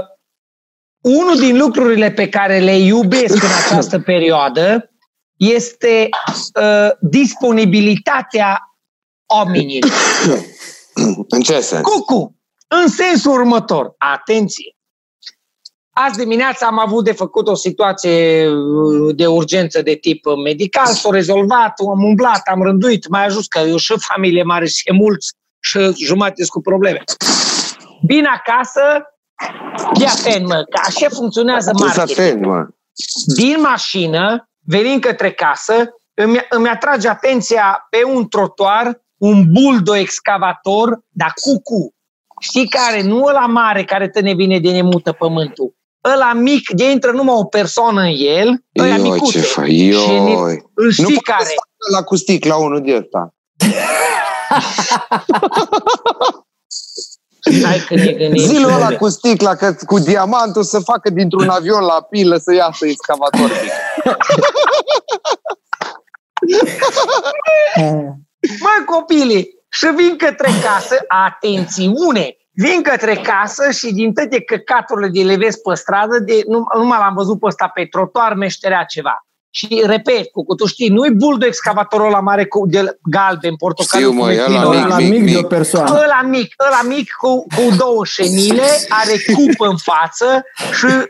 unul 1.05 1.37
din 1.39 1.57
lucrurile 1.57 2.11
pe 2.11 2.29
care 2.29 2.59
le 2.59 2.77
iubesc 2.77 3.43
în 3.43 3.49
această 3.65 3.99
perioadă 3.99 4.91
este 5.37 6.09
uh, 6.61 6.89
disponibilitatea 7.01 8.77
oamenilor. 9.25 9.91
În 11.27 11.41
ce 11.41 11.59
sens? 11.59 11.81
Cucu, 11.81 12.35
în 12.67 12.87
sensul 12.87 13.31
următor, 13.31 13.93
atenție! 13.97 14.75
Azi 15.89 16.17
dimineața 16.17 16.65
am 16.65 16.79
avut 16.79 17.03
de 17.03 17.11
făcut 17.11 17.47
o 17.47 17.55
situație 17.55 18.47
uh, 18.47 19.15
de 19.15 19.27
urgență 19.27 19.81
de 19.81 19.95
tip 19.95 20.25
medical, 20.43 20.93
s-a 20.93 21.09
rezolvat, 21.11 21.73
am 21.79 22.03
umblat, 22.03 22.41
am 22.51 22.61
rânduit, 22.61 23.07
mai 23.07 23.25
ajuns 23.25 23.47
că 23.47 23.59
eu 23.59 23.77
și 23.77 23.93
familie 23.97 24.43
mare 24.43 24.65
și 24.65 24.89
e 24.89 24.91
mulți 24.91 25.33
și 25.59 26.05
jumate 26.05 26.45
cu 26.47 26.61
probleme. 26.61 27.03
Vin 28.01 28.25
acasă, 28.25 28.81
fii 29.93 30.05
atent, 30.05 30.47
mă, 30.47 30.63
că 30.69 30.81
așa 30.85 31.07
funcționează 31.09 31.71
Să 31.75 31.83
marketing 31.83 32.19
atent, 32.19 32.45
mă. 32.45 32.67
din 33.35 33.61
mașină, 33.61 34.49
venind 34.65 35.01
către 35.01 35.31
casă, 35.31 35.73
îmi, 36.13 36.45
îmi 36.49 36.69
atrage 36.69 37.07
atenția 37.07 37.87
pe 37.89 38.03
un 38.13 38.27
trotuar 38.27 39.03
un 39.17 39.43
buldo 39.51 39.95
excavator, 39.95 40.99
dar 41.09 41.33
cu 41.41 41.61
cu. 41.61 41.93
Știi 42.39 42.67
care? 42.67 43.01
Nu 43.01 43.23
ăla 43.23 43.45
mare 43.45 43.83
care 43.83 44.09
te 44.09 44.19
ne 44.19 44.33
vine 44.33 44.59
de 44.59 44.71
nemută 44.71 45.11
pământul. 45.11 45.75
Ăla 46.13 46.33
mic, 46.33 46.69
de 46.69 46.91
intră 46.91 47.11
numai 47.11 47.35
o 47.37 47.45
persoană 47.45 48.01
în 48.01 48.13
el, 48.17 48.63
ăla 48.79 48.95
Ioi, 48.95 49.09
micuțe. 49.09 49.39
ce 49.39 49.45
faci? 49.45 49.65
Și 49.67 49.83
Ioi. 49.83 50.63
Îl 50.73 50.85
Nu 50.85 50.91
știi 50.91 51.03
poți 51.05 51.19
care? 51.21 51.43
să 51.43 51.53
facă 51.55 51.97
la 51.97 52.03
cu 52.03 52.15
sticla 52.15 52.55
unul 52.55 52.81
de 52.81 52.95
ăsta. 52.95 53.33
Hai 57.63 57.83
că 57.87 57.95
ne 57.95 58.11
gândim. 58.11 58.43
Zilul 58.43 58.69
și 58.69 58.75
ăla 58.75 58.87
noi. 58.87 58.97
cu 58.97 59.09
sticla, 59.09 59.55
că 59.55 59.75
cu 59.85 59.99
diamantul 59.99 60.63
să 60.63 60.79
facă 60.79 61.09
dintr-un 61.09 61.49
avion 61.49 61.83
la 61.83 62.01
pilă 62.09 62.37
să 62.37 62.53
iasă 62.53 62.85
excavator. 62.87 63.51
Mă, 68.59 68.83
copii, 68.85 69.49
și 69.69 69.87
vin 69.95 70.15
către 70.17 70.49
casă, 70.63 70.95
atențiune, 71.07 72.35
vin 72.51 72.81
către 72.81 73.15
casă 73.15 73.71
și 73.71 73.93
din 73.93 74.13
toate 74.13 74.41
căcaturile 74.41 75.07
de 75.07 75.21
le 75.21 75.35
vezi 75.35 75.61
pe 75.61 75.75
stradă, 75.75 76.19
de, 76.19 76.43
nu, 76.47 76.63
numai 76.75 76.97
l-am 76.99 77.13
văzut 77.13 77.39
pe 77.39 77.45
ăsta 77.45 77.67
pe 77.67 77.85
trotuar, 77.85 78.33
meșterea 78.33 78.83
ceva. 78.83 79.25
Și 79.57 79.81
repet, 79.85 80.31
cu 80.31 80.55
tu 80.55 80.65
știi, 80.65 80.87
nu-i 80.89 81.11
buldo 81.11 81.45
excavatorul 81.45 82.05
ăla 82.05 82.19
mare 82.19 82.45
cu 82.45 82.65
de 82.67 82.97
galben, 83.03 83.55
portocaliu. 83.55 84.07
Știu, 84.11 84.19
mă, 84.21 84.27
cum 84.27 84.37
e 84.37 84.43
ăla 84.43 84.45
plinul 84.45 84.69
mic, 84.73 84.79
La 84.79 84.85
ăla. 84.85 84.97
mic, 84.97 85.09
mic, 85.09 85.21
mic 85.21 85.31
de 85.31 85.37
o 85.37 85.39
mic. 85.39 85.47
persoană. 85.49 85.89
Ăla 86.03 86.21
mic, 86.29 86.53
ăla 86.67 86.81
mic 86.95 87.11
cu, 87.19 87.45
cu 87.55 87.75
două 87.77 88.05
șenile, 88.05 88.67
are 88.89 89.11
cup 89.35 89.59
în 89.69 89.77
față 89.77 90.43
și 90.77 90.85
uh, 90.85 91.03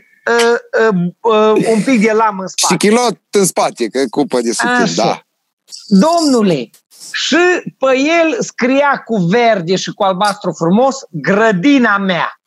uh, 0.91 1.12
uh, 1.21 1.65
un 1.73 1.81
pic 1.84 2.01
de 2.01 2.12
lam 2.12 2.39
în 2.39 2.47
Și 2.47 2.53
spate. 2.58 2.75
kilot 2.88 3.17
în 3.31 3.45
spate, 3.45 3.88
că 3.88 3.97
e 3.97 4.05
cupă 4.10 4.41
de 4.41 4.51
sutin, 4.51 4.71
Așa. 4.81 5.03
da. 5.03 5.19
Domnule, 5.88 6.69
și 7.12 7.38
pe 7.77 7.97
el 8.21 8.38
scria 8.39 9.01
cu 9.05 9.15
verde 9.17 9.75
și 9.75 9.91
cu 9.93 10.03
albastru 10.03 10.51
frumos, 10.58 10.95
grădina 11.10 11.97
mea. 11.97 12.39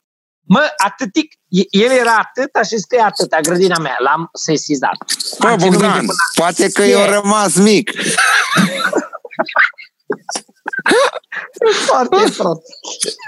Mă, 0.49 0.67
atâtic, 0.85 1.33
el 1.71 1.91
era 1.91 2.15
atâta 2.17 2.63
și 2.63 2.77
scria 2.79 3.05
atâta, 3.05 3.41
grădina 3.41 3.79
mea. 3.79 3.97
L-am 3.99 4.29
sesizat. 4.33 4.97
Bă, 5.39 5.47
Am 5.49 5.59
ținut 5.59 5.73
Bogdan, 5.73 5.91
minte 5.91 6.07
până- 6.07 6.15
poate 6.35 6.71
că 6.71 6.83
Ce? 6.83 6.89
i-a 6.89 7.11
rămas 7.21 7.55
mic. 7.57 7.91
Foarte 11.87 12.17
prost. 12.37 12.61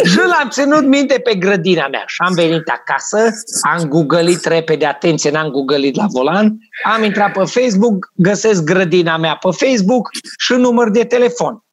Și 0.05 0.17
l-am 0.17 0.49
ținut 0.51 0.85
minte 0.87 1.19
pe 1.19 1.35
grădina 1.35 1.89
mea 1.89 2.03
și 2.07 2.17
am 2.27 2.35
venit 2.35 2.69
acasă, 2.69 3.29
am 3.63 3.85
googlit 3.89 4.45
repede, 4.45 4.87
atenție, 4.87 5.31
n-am 5.31 5.49
googlit 5.49 5.97
la 5.97 6.07
volan, 6.11 6.57
am 6.85 7.05
intrat 7.05 7.33
pe 7.33 7.45
Facebook, 7.45 8.13
găsesc 8.15 8.63
grădina 8.63 9.17
mea 9.17 9.37
pe 9.37 9.49
Facebook 9.67 10.09
și 10.39 10.53
număr 10.53 10.91
de 10.91 11.05
telefon. 11.05 11.65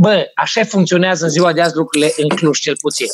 Bă, 0.00 0.30
așa 0.34 0.64
funcționează 0.64 1.24
în 1.24 1.30
ziua 1.30 1.52
de 1.52 1.60
azi 1.60 1.76
lucrurile 1.76 2.12
în 2.16 2.28
Cluj, 2.28 2.58
cel 2.58 2.76
puțin. 2.80 3.06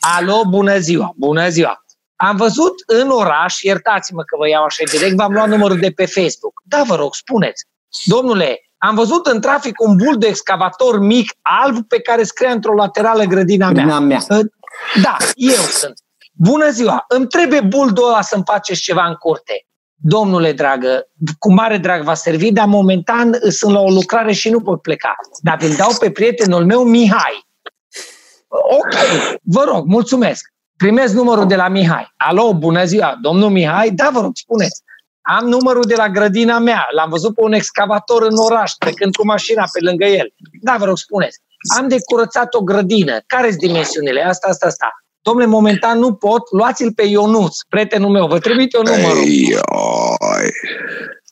Alo, 0.00 0.42
bună 0.48 0.78
ziua, 0.78 1.12
bună 1.16 1.48
ziua. 1.48 1.84
Am 2.16 2.36
văzut 2.36 2.74
în 2.86 3.08
oraș, 3.08 3.60
iertați-mă 3.60 4.22
că 4.22 4.36
vă 4.38 4.48
iau 4.48 4.64
așa 4.64 4.82
direct, 4.90 5.16
v-am 5.16 5.32
luat 5.32 5.48
numărul 5.48 5.78
de 5.78 5.90
pe 5.90 6.06
Facebook. 6.06 6.52
Da, 6.64 6.82
vă 6.86 6.94
rog, 6.94 7.14
spuneți. 7.14 7.64
Domnule, 8.04 8.60
am 8.78 8.94
văzut 8.94 9.26
în 9.26 9.40
trafic 9.40 9.80
un 9.80 9.96
bul 9.96 10.18
de 10.18 10.26
excavator 10.26 10.98
mic, 10.98 11.32
alb, 11.42 11.86
pe 11.86 12.00
care 12.00 12.22
scria 12.22 12.50
într-o 12.50 12.74
laterală 12.74 13.24
grădina 13.24 13.70
mea. 13.70 13.84
Grădina 13.84 13.98
mea. 13.98 14.20
Da, 15.02 15.16
eu 15.34 15.62
sunt. 15.62 16.00
Bună 16.32 16.70
ziua, 16.70 17.04
îmi 17.08 17.26
trebuie 17.26 17.60
buldul 17.60 18.08
ăla 18.08 18.22
să-mi 18.22 18.42
faceți 18.46 18.80
ceva 18.80 19.06
în 19.06 19.14
curte. 19.14 19.66
Domnule 20.00 20.52
dragă, 20.52 21.08
cu 21.38 21.52
mare 21.52 21.76
drag 21.76 22.02
va 22.02 22.14
servi, 22.14 22.52
dar 22.52 22.66
momentan 22.66 23.38
sunt 23.48 23.72
la 23.72 23.80
o 23.80 23.90
lucrare 23.90 24.32
și 24.32 24.50
nu 24.50 24.60
pot 24.60 24.82
pleca. 24.82 25.16
Dar 25.42 25.56
vi 25.56 25.76
dau 25.76 25.90
pe 25.98 26.10
prietenul 26.10 26.64
meu 26.64 26.84
Mihai. 26.84 27.46
Ok, 28.48 28.94
vă 29.42 29.64
rog, 29.64 29.86
mulțumesc. 29.86 30.52
Primesc 30.76 31.14
numărul 31.14 31.46
de 31.46 31.56
la 31.56 31.68
Mihai. 31.68 32.12
Alo, 32.16 32.54
bună 32.54 32.84
ziua, 32.84 33.18
domnul 33.22 33.50
Mihai? 33.50 33.90
Da, 33.90 34.10
vă 34.12 34.20
rog, 34.20 34.32
spuneți. 34.34 34.82
Am 35.20 35.48
numărul 35.48 35.82
de 35.82 35.94
la 35.94 36.08
grădina 36.08 36.58
mea. 36.58 36.86
L-am 36.90 37.10
văzut 37.10 37.34
pe 37.34 37.42
un 37.42 37.52
excavator 37.52 38.22
în 38.22 38.36
oraș, 38.36 38.72
trecând 38.72 39.14
cu 39.14 39.26
mașina 39.26 39.64
pe 39.72 39.80
lângă 39.80 40.04
el. 40.04 40.34
Da, 40.62 40.76
vă 40.78 40.84
rog, 40.84 40.96
spuneți. 40.96 41.38
Am 41.78 41.88
de 41.88 41.96
curățat 42.04 42.54
o 42.54 42.60
grădină. 42.60 43.20
Care 43.26 43.48
sunt 43.48 43.60
dimensiunile? 43.60 44.22
Asta, 44.22 44.48
asta, 44.48 44.66
asta. 44.66 44.88
Domnule, 45.28 45.46
momentan 45.46 45.98
nu 45.98 46.12
pot, 46.14 46.42
luați-l 46.52 46.92
pe 46.92 47.02
Ionuț, 47.02 47.56
prietenul 47.68 48.10
meu. 48.10 48.26
Vă 48.26 48.38
trimite 48.38 48.76
eu 48.76 48.96
numărul. 48.96 49.22
Ei, 49.22 49.58
oi. 50.18 50.50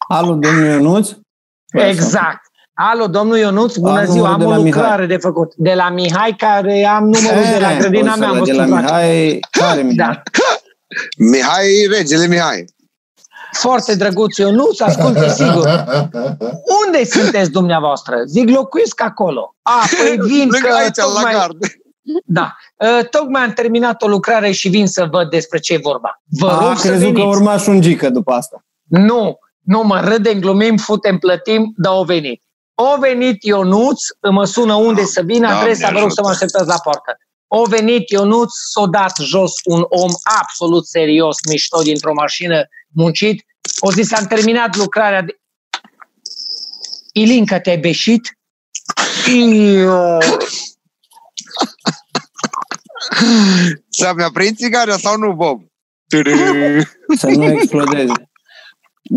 Alo, 0.08 0.34
domnul 0.34 0.64
Ionuț? 0.64 1.10
Exact. 1.72 2.40
Alo, 2.74 3.06
domnul 3.06 3.36
Ionuț, 3.36 3.76
bună 3.76 3.98
Am 3.98 4.04
ziua, 4.06 4.32
am 4.32 4.40
numărul 4.40 4.60
o 4.60 4.62
de 4.64 4.68
la 4.70 4.76
lucrare 4.76 5.02
Mihai. 5.02 5.06
de 5.06 5.16
făcut. 5.16 5.52
De 5.56 5.74
la 5.74 5.88
Mihai, 5.90 6.34
care 6.38 6.84
am 6.86 7.04
numărul 7.04 7.42
de 7.52 7.58
la 7.60 7.70
Eh, 7.72 7.78
grădina 7.78 8.12
o 8.14 8.16
mea. 8.18 8.28
să 8.28 8.34
am 8.34 8.38
la 8.38 8.44
de 8.44 8.52
văzut 8.52 8.54
la 8.54 8.62
în 8.62 8.68
place. 8.68 8.84
Mihai, 8.84 9.40
care 9.50 9.82
Mihai? 9.82 9.96
Da. 9.96 10.22
Mihai, 11.18 11.86
regele 11.90 12.26
Mihai. 12.26 12.64
Foarte 13.52 13.94
drăguț 13.94 14.36
Ionuț, 14.36 14.80
asculte 14.80 15.28
sigur. 15.28 15.84
Unde 16.86 17.04
sunteți 17.04 17.50
dumneavoastră? 17.50 18.16
Zic, 18.26 18.48
locuiesc 18.48 19.00
acolo. 19.02 19.54
A, 19.62 19.82
păi 20.02 20.16
vin 20.26 20.48
Lângă 20.50 20.66
că 20.68 20.74
aici, 20.74 20.96
la 20.96 21.02
tocmai, 21.02 21.32
gard. 21.32 21.56
Da, 22.24 22.56
Uh, 22.76 23.08
tocmai 23.10 23.42
am 23.42 23.52
terminat 23.52 24.02
o 24.02 24.06
lucrare 24.08 24.50
și 24.50 24.68
vin 24.68 24.86
să 24.86 25.04
văd 25.10 25.30
despre 25.30 25.58
ce 25.58 25.72
e 25.72 25.78
vorba. 25.82 26.22
Vă 26.24 26.48
A, 26.50 26.66
rog 26.68 26.76
să 26.78 26.86
crezut 26.88 27.06
că 27.06 27.12
veniți. 27.20 27.36
urma 27.36 27.56
și 27.58 27.68
un 27.68 27.80
gică 27.80 28.10
după 28.10 28.32
asta. 28.32 28.64
Nu, 28.84 29.38
nu 29.60 29.82
mă 29.82 30.00
râdem, 30.00 30.38
glumim, 30.40 30.76
futem, 30.76 31.18
plătim, 31.18 31.72
dar 31.76 31.92
o 31.96 32.04
venit. 32.04 32.42
O 32.74 32.98
venit 33.00 33.42
Ionuț, 33.44 34.00
mă 34.30 34.44
sună 34.44 34.74
unde 34.74 35.04
să 35.04 35.20
vină, 35.24 35.46
Doamne 35.46 35.60
adresa, 35.62 35.90
vă 35.90 35.98
rog 35.98 36.10
să 36.12 36.20
mă 36.22 36.28
ajută. 36.28 36.44
așteptați 36.44 36.68
la 36.70 36.80
poartă. 36.82 37.16
O 37.46 37.62
venit 37.64 38.10
Ionuț, 38.10 38.50
s-o 38.70 38.86
dat 38.86 39.16
jos 39.20 39.52
un 39.64 39.84
om 39.88 40.10
absolut 40.40 40.86
serios, 40.86 41.36
mișto, 41.48 41.82
dintr-o 41.82 42.12
mașină, 42.12 42.62
muncit. 42.94 43.44
O 43.80 43.90
zis, 43.90 44.12
am 44.12 44.24
terminat 44.26 44.76
lucrarea. 44.76 45.22
De... 45.22 45.40
Ilinca, 47.12 47.60
te-ai 47.60 47.78
beșit? 47.78 48.38
Iu. 49.34 50.18
Să 53.88 54.12
mi-a 54.16 54.30
prins 54.32 54.56
țigarea 54.56 54.96
sau 54.96 55.16
nu, 55.16 55.32
Bob? 55.32 55.60
Să 57.16 57.26
nu 57.26 57.44
explodeze. 57.44 58.12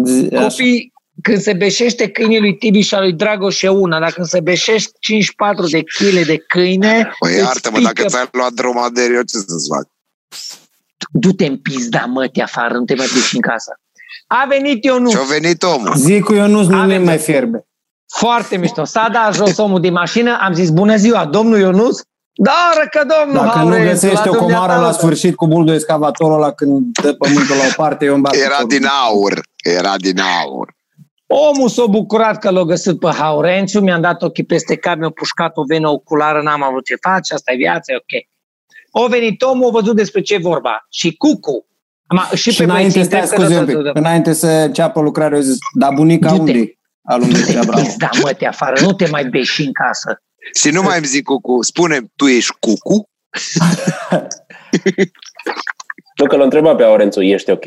Zi- 0.06 0.28
așa. 0.36 0.42
Copii, 0.48 0.94
când 1.22 1.42
se 1.42 1.54
beșește 1.54 2.10
câinii 2.10 2.40
lui 2.40 2.58
Tibi 2.58 2.80
și 2.82 2.96
a 2.96 3.00
lui 3.00 3.14
Dragoș 3.14 3.62
e 3.62 3.68
una, 3.70 4.00
dar 4.00 4.12
când 4.12 4.28
se 4.28 4.40
beșești 4.40 4.92
54 5.00 5.68
de 5.68 5.82
kg 5.84 6.26
de 6.26 6.38
câine, 6.38 7.12
Păi 7.20 7.32
îți 7.34 7.40
iartă-mă, 7.42 7.80
dacă 7.80 7.94
pică 7.94 8.08
ți-ai 8.08 8.30
luat 8.32 8.52
dromader, 8.52 9.12
eu 9.12 9.22
ce 9.22 9.38
să-ți 9.38 9.68
fac? 9.74 9.88
du-te 11.12 11.46
în 11.46 11.58
pizda 11.58 12.06
mătii 12.06 12.42
afară, 12.42 12.74
nu 12.74 12.86
te 12.86 12.96
mai 12.96 13.08
duci 13.14 13.34
în 13.34 13.42
casă. 13.42 13.72
A 14.28 14.46
venit 14.50 14.84
Ionuț, 14.84 15.12
Și-a 15.12 15.22
venit 15.22 15.64
omul. 15.64 15.96
Zi 15.96 16.20
cu 16.20 16.34
Ionuț 16.34 16.68
nu 16.68 16.78
Avem- 16.78 16.88
ne 16.88 16.98
mai 16.98 17.18
fierbe. 17.18 17.68
foarte 18.18 18.58
mișto. 18.58 18.84
S-a 18.84 19.10
dat 19.12 19.34
jos 19.36 19.58
omul 19.58 19.80
din 19.82 19.92
mașină, 19.94 20.38
am 20.42 20.54
zis, 20.54 20.70
bună 20.70 20.96
ziua, 20.96 21.26
domnul 21.26 21.60
Ionuț? 21.60 22.00
Da, 22.34 22.72
răcă 22.82 23.08
domnul 23.20 23.46
Dacă 23.46 23.58
nu 23.60 23.64
Haurențu, 23.64 23.90
găsește 23.92 24.30
la 24.30 24.36
o 24.36 24.38
comară 24.38 24.58
dumneata. 24.60 24.82
la 24.82 24.92
sfârșit 24.92 25.36
cu 25.36 25.48
buldul 25.48 25.74
excavatorul 25.74 26.34
ăla 26.34 26.52
când 26.52 26.86
dă 27.02 27.14
pământul 27.14 27.56
la 27.56 27.64
o 27.70 27.74
parte, 27.76 28.06
eu 28.06 28.14
îmi 28.14 28.22
bat 28.22 28.34
Era 28.36 28.56
cu 28.56 28.68
din 28.68 28.86
aur. 29.08 29.42
Era 29.64 29.94
din 29.98 30.20
aur. 30.20 30.74
Omul 31.28 31.70
s-a 31.70 31.86
bucurat 31.86 32.40
că 32.40 32.50
l-a 32.50 32.64
găsit 32.64 33.00
pe 33.00 33.10
Haurențiu, 33.10 33.80
mi-am 33.80 34.02
dat 34.02 34.22
ochii 34.22 34.44
peste 34.46 34.76
cap, 34.76 34.98
mi-a 34.98 35.10
pușcat 35.10 35.58
o 35.58 35.64
venă 35.64 35.90
oculară, 35.90 36.42
n-am 36.42 36.64
avut 36.64 36.86
ce 36.86 36.96
face, 37.02 37.34
asta 37.34 37.52
e 37.52 37.56
viața, 37.56 37.94
e 37.94 37.96
ok. 37.96 38.24
O 39.04 39.08
venit 39.08 39.42
omul, 39.42 39.68
a 39.68 39.72
văzut 39.72 39.96
despre 39.96 40.22
ce 40.22 40.34
e 40.34 40.38
vorba. 40.38 40.86
Și 40.90 41.16
Cucu, 41.18 41.66
Ma, 42.16 42.30
și, 42.36 42.52
Și 42.52 42.58
pe 42.58 42.64
înainte, 42.64 42.92
băieții 43.00 43.04
stai, 43.04 43.20
întreb 43.22 43.40
că- 43.40 43.46
scuze 43.46 43.60
un 43.60 43.84
pic, 43.84 43.98
înainte 43.98 44.34
să 44.34 44.48
înceapă 44.48 45.00
lucrarea, 45.02 45.38
eu 45.38 45.44
zis, 45.44 45.58
da, 45.74 45.90
bunica 45.90 46.30
Du-te. 46.30 46.40
unde 46.42 46.74
Al 47.04 47.20
lui 47.20 47.28
Mircea 47.28 47.64
Bravo. 47.64 47.88
Da, 47.98 48.10
mă, 48.22 48.34
te 48.38 48.46
afară, 48.46 48.76
nu 48.82 48.94
te 48.94 49.08
mai 49.10 49.26
beși 49.26 49.62
în 49.66 49.72
casă. 49.74 50.22
Și 50.60 50.70
nu 50.70 50.82
mai 50.82 50.98
îmi 50.98 51.06
zic 51.06 51.24
cucu. 51.24 51.62
Spune, 51.62 52.00
tu 52.16 52.28
ești 52.28 52.54
cucu? 52.60 53.10
Nu 56.16 56.26
că 56.28 56.36
l-a 56.36 56.44
întrebat 56.44 56.76
pe 56.76 56.84
Aurențu, 56.84 57.22
ești 57.22 57.50
ok? 57.52 57.64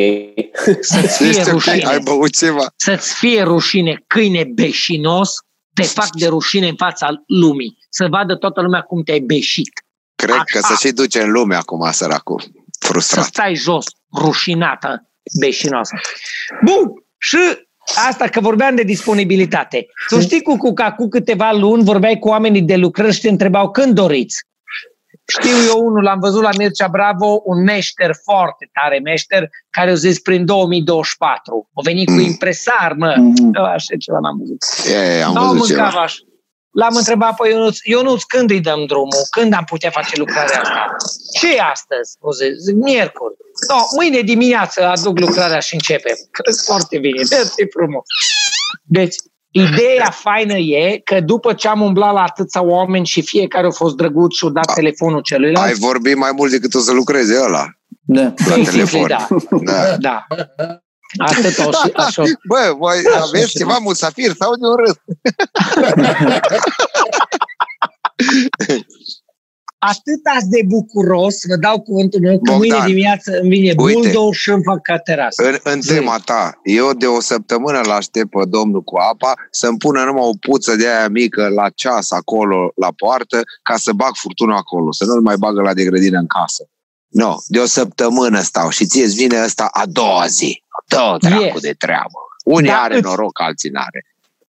Să-ți 0.80 1.16
fie 1.16 1.28
Ești 1.28 1.40
ok? 1.40 1.48
rușine. 1.48 1.85
Ai 1.87 1.98
băut 1.98 2.37
ceva? 2.37 2.66
Să-ți 2.76 3.14
fie 3.14 3.42
rușine, 3.42 4.04
câine 4.06 4.44
beșinos, 4.54 5.30
te 5.74 5.82
fac 5.82 6.08
de 6.18 6.26
rușine 6.26 6.68
în 6.68 6.76
fața 6.76 7.08
lumii. 7.26 7.78
Să 7.90 8.06
vadă 8.11 8.37
toată 8.37 8.61
lumea 8.61 8.80
cum 8.80 9.02
te-ai 9.02 9.20
beșit. 9.20 9.72
Cred 10.14 10.42
că 10.52 10.58
Așa. 10.62 10.74
se 10.74 10.87
și 10.88 10.94
duce 10.94 11.22
în 11.22 11.30
lume 11.30 11.54
acum, 11.54 11.90
săracul. 11.90 12.40
Să 12.40 12.87
Frustrat. 12.88 13.24
stai 13.24 13.54
jos, 13.54 13.85
rușinată, 14.18 15.11
beșinoasă. 15.40 15.94
Bun, 16.64 16.92
și 17.18 17.38
asta 18.09 18.27
că 18.29 18.40
vorbeam 18.40 18.75
de 18.75 18.83
disponibilitate. 18.83 19.87
Tu 20.09 20.21
știi 20.21 20.42
cu, 20.42 20.57
cu 20.57 20.73
că 20.73 20.83
acum 20.83 21.09
câteva 21.09 21.53
luni 21.53 21.85
vorbeai 21.85 22.18
cu 22.18 22.29
oamenii 22.29 22.62
de 22.62 22.77
lucrări 22.77 23.14
și 23.14 23.21
te 23.21 23.29
întrebau 23.29 23.71
când 23.71 23.95
doriți. 23.95 24.40
Știu 25.27 25.57
eu 25.68 25.79
unul, 25.87 26.03
l-am 26.03 26.18
văzut 26.21 26.42
la 26.42 26.49
Mircea 26.59 26.88
Bravo, 26.88 27.40
un 27.45 27.62
meșter 27.62 28.11
foarte 28.25 28.71
tare 28.73 28.99
meșter, 28.99 29.49
care 29.71 29.90
o 29.90 29.95
zis 29.95 30.21
prin 30.21 30.45
2024. 30.45 31.68
O 31.73 31.83
venit 31.83 32.07
cu 32.07 32.12
Mm. 32.12 32.21
impresar, 32.21 32.95
mă. 32.99 33.14
Mhm. 33.18 33.57
Așa 33.57 33.97
ceva 33.99 34.18
n-am 34.23 34.38
văzut. 34.38 34.62
E, 34.90 35.18
e, 35.18 35.23
am 35.23 35.33
N-au 35.33 35.53
văzut 35.53 35.68
mâncat 35.68 35.90
ceva. 35.90 36.03
așa. 36.03 36.16
L-am 36.72 36.94
întrebat 36.96 37.37
pe 37.37 37.48
Ionuț, 37.48 37.76
Ionuț, 37.82 38.22
când 38.22 38.50
îi 38.50 38.61
dăm 38.61 38.85
drumul? 38.87 39.22
Când 39.30 39.52
am 39.54 39.64
putea 39.64 39.90
face 39.90 40.16
lucrarea 40.16 40.61
asta? 40.61 40.96
ce 41.38 41.54
e 41.54 41.61
astăzi? 41.72 42.16
O 42.20 42.32
zi, 42.32 42.44
zic, 42.64 42.74
miercuri. 42.74 43.35
No, 43.68 43.76
mâine 43.96 44.20
dimineață 44.20 44.85
aduc 44.87 45.18
lucrarea 45.18 45.58
și 45.58 45.74
începem. 45.74 46.16
Cred 46.37 46.54
foarte 46.64 46.98
bine, 46.98 47.22
dă 47.28 47.50
frumos. 47.70 48.04
Deci, 48.82 49.14
ideea 49.50 50.11
faină 50.11 50.54
e 50.56 51.00
că 51.04 51.20
după 51.20 51.52
ce 51.52 51.68
am 51.68 51.80
umblat 51.80 52.12
la 52.12 52.22
atâția 52.22 52.62
oameni 52.62 53.06
și 53.06 53.22
fiecare 53.22 53.66
a 53.66 53.70
fost 53.70 53.96
drăguț 53.96 54.35
și 54.35 54.44
a 54.46 54.48
dat 54.50 54.66
Da. 54.66 54.72
telefonul 54.72 55.20
celuilalt, 55.20 55.66
Ai 55.66 55.74
vorbit 55.74 56.16
mai 56.16 56.30
mult 56.37 56.50
decât 56.50 56.74
o 56.74 56.78
să 56.78 56.92
lucreze 56.92 57.40
ăla 57.42 57.66
Da. 58.04 58.22
la 58.22 58.35
basically, 58.56 58.64
telefon. 58.72 59.06
da, 59.64 59.96
Da. 59.96 60.26
da. 60.56 60.82
Atât 61.16 61.59
o 61.59 61.70
și 61.72 61.90
așa. 61.94 62.22
Bă, 62.48 62.75
voi 62.79 62.96
Așa 62.96 63.20
aveți 63.20 63.51
ceva. 63.51 63.70
ceva 63.70 63.79
musafir 63.83 64.33
sau 64.38 64.55
de 64.57 64.66
un 64.66 64.77
râs? 64.77 64.96
Atât 69.85 70.22
ați 70.37 70.48
de 70.48 70.62
bucuros, 70.66 71.35
vă 71.48 71.57
dau 71.57 71.81
cuvântul 71.81 72.20
meu, 72.20 72.33
că 72.33 72.53
Bogdan, 72.53 72.57
mâine 72.59 72.79
dimineață 72.87 73.38
îmi 73.40 73.48
vine 73.51 73.75
uite. 73.77 73.98
buldou 74.01 74.31
și 74.31 74.51
îmi 74.51 74.62
fac 74.62 74.83
ca 74.83 74.98
terasă. 74.98 75.42
În, 75.48 75.59
în 75.62 75.81
Zi. 75.81 75.88
tema 75.88 76.18
ta, 76.25 76.61
eu 76.64 76.92
de 76.92 77.07
o 77.07 77.20
săptămână 77.20 77.81
l 77.85 77.90
aștept 77.90 78.31
pe 78.31 78.44
domnul 78.48 78.83
cu 78.83 78.96
apa 78.96 79.35
să-mi 79.51 79.79
pună 79.79 80.05
numai 80.05 80.22
o 80.25 80.33
puță 80.40 80.77
de 80.77 80.88
aia 80.88 81.09
mică 81.09 81.48
la 81.48 81.68
ceas 81.75 82.11
acolo, 82.11 82.72
la 82.77 82.88
poartă, 82.96 83.40
ca 83.62 83.77
să 83.77 83.92
bag 83.92 84.14
furtunul 84.14 84.57
acolo, 84.57 84.92
să 84.92 85.05
nu-l 85.05 85.20
mai 85.20 85.37
bagă 85.38 85.61
la 85.61 85.75
de 85.75 85.85
grădină 85.85 86.18
în 86.18 86.27
casă. 86.27 86.64
Nu, 87.12 87.27
no, 87.27 87.37
de 87.46 87.59
o 87.59 87.64
săptămână 87.64 88.40
stau 88.40 88.68
și 88.70 88.87
ție 88.87 89.05
îți 89.05 89.14
vine 89.14 89.42
ăsta 89.44 89.68
a 89.72 89.83
doua 89.87 90.27
zi. 90.27 90.62
Dă 90.88 91.16
dracu 91.20 91.42
Yes. 91.42 91.61
de 91.61 91.72
treabă. 91.79 92.18
Unii 92.44 92.70
Da, 92.70 92.77
are 92.83 92.94
îți- 92.94 93.03
noroc, 93.05 93.40
alții 93.40 93.70
n-are. 93.70 94.07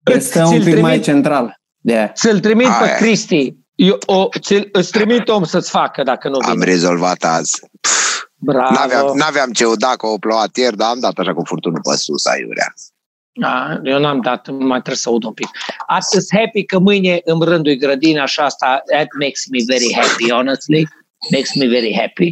Este 0.04 0.40
un 0.40 0.46
Ți-l 0.46 0.64
pic 0.64 0.80
mai 0.80 0.82
trimit- 0.92 1.04
central. 1.04 1.60
De 1.80 1.94
aia. 1.94 2.08
Ți-l 2.08 2.40
trimit 2.40 2.68
pe 2.68 2.74
Aia. 2.84 2.96
Cristi. 2.96 3.54
Eu, 3.76 3.98
o, 4.06 4.28
ți-l, 4.40 4.70
îți 4.72 4.92
trimit 4.92 5.28
om 5.30 5.44
să-ți 5.44 5.70
facă 5.70 6.04
dacă 6.04 6.30
nu 6.30 6.38
Am 6.46 6.52
vine. 6.52 6.66
rezolvat 6.66 7.24
azi. 7.24 7.60
Bravo. 8.36 8.74
N-aveam, 8.74 9.18
n-aveam 9.18 9.52
ce 9.52 9.66
uda 9.66 9.88
că 9.98 10.08
o 10.08 10.18
plouat 10.18 10.56
ieri, 10.58 10.78
dar 10.78 10.90
am 10.90 11.00
dat 11.00 11.18
așa 11.18 11.34
cu 11.34 11.42
furtunul 11.46 11.80
pe 11.90 11.96
sus, 11.98 12.26
aiurea. 12.26 12.74
Da, 13.36 13.80
eu 13.84 14.00
n-am 14.00 14.22
dat, 14.22 14.48
mai 14.50 14.70
trebuie 14.80 14.96
să 14.96 15.10
aud 15.10 15.24
un 15.24 15.34
pic. 15.34 15.48
Astăzi 15.88 16.36
happy 16.38 16.64
că 16.64 16.80
mâine 16.80 17.22
îmi 17.24 17.46
rândui 17.46 17.78
grădina 17.78 18.26
și 18.26 18.40
asta, 18.40 18.82
that 18.92 19.08
makes 19.20 19.42
me 19.52 19.60
very 19.68 19.94
happy, 19.96 20.32
honestly. 20.32 20.88
Makes 21.32 21.54
me 21.56 21.68
very 21.68 21.96
happy. 22.00 22.32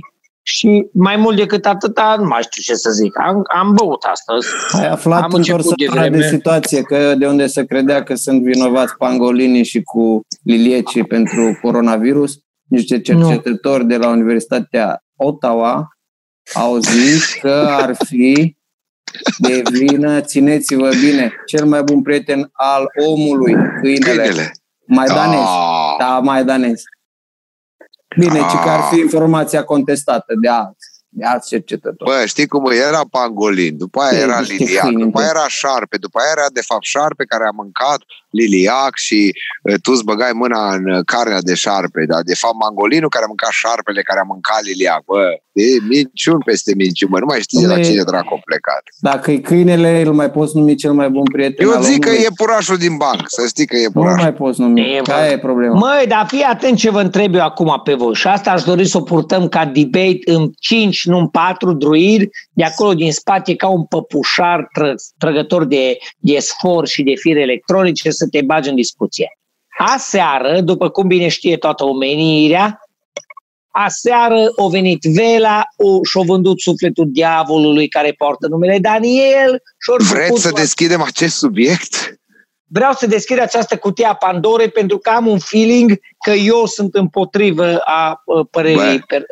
Și 0.58 0.88
mai 0.94 1.16
mult 1.16 1.38
decât 1.38 1.66
atâta, 1.66 2.16
nu 2.20 2.26
mai 2.28 2.42
știu 2.42 2.62
ce 2.62 2.74
să 2.74 2.90
zic. 2.92 3.20
Am, 3.20 3.42
am 3.56 3.74
băut 3.74 4.04
astăzi. 4.04 4.48
Ai 4.72 4.88
aflat 4.88 5.22
Am 5.24 5.30
în 5.32 5.38
început 5.38 5.76
de 5.78 5.86
de, 5.86 5.92
de 5.94 6.00
vreme. 6.00 6.28
situație 6.28 6.82
că 6.82 7.16
de 7.18 7.28
unde 7.28 7.48
se 7.48 7.66
credea 7.66 8.04
că 8.04 8.16
sunt 8.16 8.42
vinovați 8.44 8.96
pangolinii 8.98 9.64
și 9.64 9.82
cu 9.82 10.22
liliecii 10.44 11.04
pentru 11.04 11.58
coronavirus, 11.62 12.34
niște 12.70 13.00
cercetători 13.02 13.86
de 13.86 13.98
la 13.98 14.10
Universitatea 14.10 15.04
Ottawa 15.16 15.88
au 16.54 16.78
zis 16.78 17.34
că 17.42 17.68
ar 17.70 17.96
fi 18.06 18.58
de 19.38 19.62
vină, 19.72 20.22
țineți-vă 20.22 20.90
bine, 21.06 21.34
cel 21.46 21.66
mai 21.66 21.84
bun 21.84 22.02
prieten 22.02 22.50
al 22.52 22.86
omului, 23.10 23.56
câinele, 23.82 24.22
Câinele. 24.24 24.52
maidanez. 24.88 25.40
Ah. 25.40 25.96
Da, 26.00 26.20
maidanez. 26.20 26.82
Bine, 28.18 28.40
ci 28.40 28.64
că 28.64 28.70
ar 28.70 28.82
fi 28.92 29.00
informația 29.00 29.64
contestată 29.64 30.34
de 30.42 30.48
alți, 30.48 30.88
de 31.10 31.26
alți 31.26 31.48
cercetători. 31.48 32.12
Bă, 32.12 32.26
știi 32.26 32.48
cum 32.48 32.72
e? 32.72 32.76
era 32.76 33.02
pangolin, 33.12 33.78
după 33.78 34.02
aia 34.02 34.18
Ei, 34.18 34.24
era 34.24 34.40
niște 34.40 34.54
liliac, 34.54 34.84
câini, 34.84 35.02
după 35.02 35.20
aia 35.20 35.32
da. 35.34 35.40
era 35.40 35.48
șarpe, 35.48 35.98
după 35.98 36.20
aia 36.20 36.32
era 36.38 36.46
de 36.54 36.62
fapt 36.62 36.84
șarpe 36.84 37.24
care 37.26 37.44
a 37.48 37.52
mâncat 37.52 38.02
liliac 38.40 38.94
și 38.96 39.32
uh, 39.64 39.76
tu 39.82 39.92
îți 39.92 40.04
băgai 40.04 40.32
mâna 40.34 40.74
în 40.74 40.86
uh, 40.92 41.00
carnea 41.06 41.42
de 41.42 41.54
șarpe, 41.64 42.02
dar 42.08 42.22
de 42.32 42.36
fapt 42.36 42.56
mangolinul 42.64 43.10
care 43.10 43.24
a 43.24 43.28
mâncat 43.28 43.50
șarpele 43.52 44.02
care 44.02 44.20
a 44.20 44.30
mâncat 44.34 44.62
liliac, 44.64 45.02
bă, 45.06 45.24
e 45.52 45.64
minciun 45.90 46.40
peste 46.46 46.72
minciun, 46.76 47.10
bă, 47.12 47.20
nu 47.20 47.26
mai 47.26 47.40
știi 47.42 47.60
de 47.62 47.68
la 47.68 47.78
Dom'le, 47.78 47.84
cine 47.84 48.04
dracu 48.04 48.34
a 48.34 48.40
plecat. 48.46 48.84
Dacă 49.00 49.32
e 49.32 49.38
câinele, 49.38 50.02
îl 50.06 50.14
mai 50.14 50.32
poți 50.32 50.56
numi 50.58 50.76
cel 50.76 50.94
mai 50.94 51.10
bun 51.10 51.24
prieten 51.24 51.66
Eu 51.68 51.74
al 51.76 51.84
zic 51.84 52.00
că 52.00 52.10
omului? 52.10 52.26
e 52.26 52.34
purașul 52.36 52.78
din 52.78 52.98
banc, 52.98 53.22
să 53.26 53.44
știi 53.48 53.66
că 53.66 53.76
e 53.78 53.86
Nu 53.86 53.92
purașul. 53.92 54.22
mai 54.22 54.34
poți 54.34 54.60
numi. 54.60 54.82
E, 54.96 55.02
bă. 55.06 55.12
Aia 55.14 55.32
e 55.32 55.38
problema. 55.40 55.74
Măi, 55.78 56.06
dar 56.08 56.26
fii 56.28 56.42
atent 56.42 56.78
ce 56.78 56.90
vă 56.90 57.02
întreb 57.02 57.36
eu 57.36 57.42
acum 57.42 57.82
pe 57.84 57.94
voi. 57.94 58.14
Și 58.14 58.28
asta 58.28 58.52
aș 58.52 58.64
dori 58.64 58.86
să 58.86 58.98
o 58.98 59.02
purtăm 59.02 59.48
ca 59.48 59.66
debate 59.66 60.20
în 60.26 60.52
5, 60.60 61.06
nu 61.06 61.18
în 61.18 61.28
4 61.28 61.74
druidi, 61.74 62.30
de 62.54 62.64
acolo 62.64 62.94
din 62.94 63.12
spate 63.12 63.56
ca 63.56 63.68
un 63.68 63.84
păpușar 63.86 64.68
tră, 64.74 64.94
trăgător 65.18 65.66
de, 65.66 65.98
de 66.18 66.40
sfor 66.40 66.88
și 66.88 67.04
de 67.04 67.14
fire 67.16 67.40
electronice 67.42 68.10
să 68.22 68.28
te 68.32 68.42
bagi 68.42 68.70
în 68.70 68.76
discuție. 68.76 69.38
Aseară, 69.78 70.62
după 70.62 70.90
cum 70.90 71.08
bine 71.08 71.28
știe 71.28 71.58
toată 71.58 71.84
omenirea, 71.86 72.80
aseară 73.72 74.52
o 74.56 74.70
venit 74.70 75.02
Vela 75.04 75.64
o, 75.76 76.04
și-a 76.04 76.22
vândut 76.22 76.60
sufletul 76.60 77.06
diavolului 77.10 77.88
care 77.88 78.12
poartă 78.18 78.48
numele 78.48 78.80
Daniel 78.80 79.62
și 79.80 80.12
Vreți 80.14 80.42
să 80.42 80.52
deschidem 80.52 81.02
acest 81.02 81.38
subiect? 81.38 82.20
vreau 82.74 82.94
să 82.94 83.08
deschid 83.08 83.40
această 83.40 83.78
cutie 83.78 84.06
a 84.06 84.14
Pandorei 84.14 84.70
pentru 84.70 84.98
că 84.98 85.10
am 85.10 85.28
un 85.28 85.40
feeling 85.40 86.00
că 86.26 86.32
eu 86.32 86.66
sunt 86.66 86.96
împotrivă 86.96 87.78
a 87.78 88.22
uh, 88.26 88.46
părerii 88.52 88.76
Bă. 88.76 89.06
per- 89.08 89.26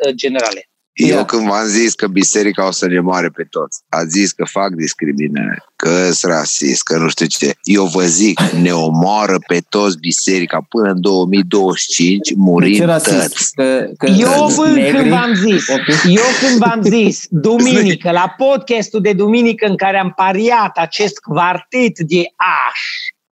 uh, 0.98 1.06
generale. 1.06 1.12
Eu 1.12 1.16
Ia. 1.16 1.24
când 1.24 1.48
v-am 1.48 1.66
zis 1.66 1.94
că 1.94 2.06
biserica 2.06 2.66
o 2.66 2.70
să 2.70 2.86
ne 2.86 3.00
moare 3.00 3.28
pe 3.28 3.46
toți, 3.50 3.80
a 3.88 4.04
zis 4.04 4.32
că 4.32 4.44
fac 4.44 4.70
discriminare, 4.70 5.62
că 5.76 6.10
sunt 6.12 6.32
rasist, 6.32 6.82
că 6.82 6.96
nu 6.96 7.08
știu 7.08 7.26
ce. 7.26 7.54
Eu 7.62 7.84
vă 7.86 8.04
zic, 8.04 8.40
ne 8.40 8.72
omoară 8.72 9.38
pe 9.46 9.60
toți 9.68 9.98
biserica 9.98 10.66
până 10.68 10.90
în 10.90 11.00
2025, 11.00 12.28
De 12.28 12.34
murim 12.36 12.74
ce 12.74 12.84
toți. 12.84 13.10
rasist? 13.10 13.54
Că, 13.54 13.86
că 13.96 14.06
Eu 14.06 14.46
că 14.46 14.52
vând 14.54 14.74
negri? 14.74 14.96
când 14.96 15.08
v-am 15.10 15.34
zis, 15.34 15.68
eu 16.04 16.22
când 16.40 16.58
v-am 16.58 16.82
zis, 16.82 17.24
duminică, 17.48 18.10
la 18.10 18.34
podcastul 18.36 19.00
de 19.00 19.12
duminică 19.12 19.66
în 19.66 19.76
care 19.76 19.98
am 19.98 20.12
pariat 20.16 20.76
acest 20.76 21.18
quartet 21.18 21.98
de 21.98 22.22
aș, 22.36 22.80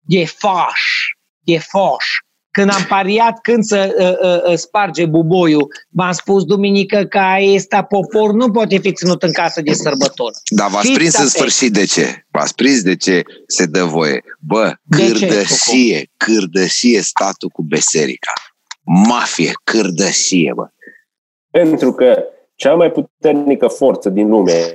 de 0.00 0.24
faș, 0.24 0.80
de 1.40 1.58
foș, 1.58 2.04
când 2.56 2.70
am 2.72 2.84
pariat 2.88 3.40
când 3.40 3.64
să 3.64 3.94
uh, 3.98 4.28
uh, 4.30 4.50
uh, 4.50 4.56
sparge 4.56 5.06
buboiul, 5.06 5.66
v-am 5.88 6.12
spus 6.12 6.44
duminică 6.44 7.04
că 7.04 7.20
ăsta 7.54 7.82
popor 7.82 8.32
nu 8.32 8.50
poate 8.50 8.78
fi 8.78 8.92
ținut 8.92 9.22
în 9.22 9.32
casă 9.32 9.60
de 9.60 9.72
sărbători. 9.72 10.34
Dar 10.56 10.70
v-ați 10.70 10.86
Fiți 10.86 10.98
prins 10.98 11.14
în 11.14 11.18
atenți. 11.18 11.36
sfârșit 11.36 11.72
de 11.72 11.84
ce? 11.84 12.24
V-ați 12.30 12.54
prins 12.54 12.82
de 12.82 12.96
ce 12.96 13.22
se 13.46 13.66
dă 13.66 13.84
voie? 13.84 14.22
Bă, 14.38 14.72
De 14.82 14.96
ce, 14.96 15.26
cârdășie, 15.26 16.10
cârdășie 16.16 17.00
statul 17.00 17.48
cu 17.48 17.62
biserica. 17.62 18.32
Mafie, 19.08 19.52
cârdășie, 19.64 20.52
bă. 20.54 20.66
Pentru 21.50 21.92
că 21.92 22.24
cea 22.54 22.74
mai 22.74 22.90
puternică 22.90 23.66
forță 23.66 24.08
din 24.08 24.28
lume 24.28 24.72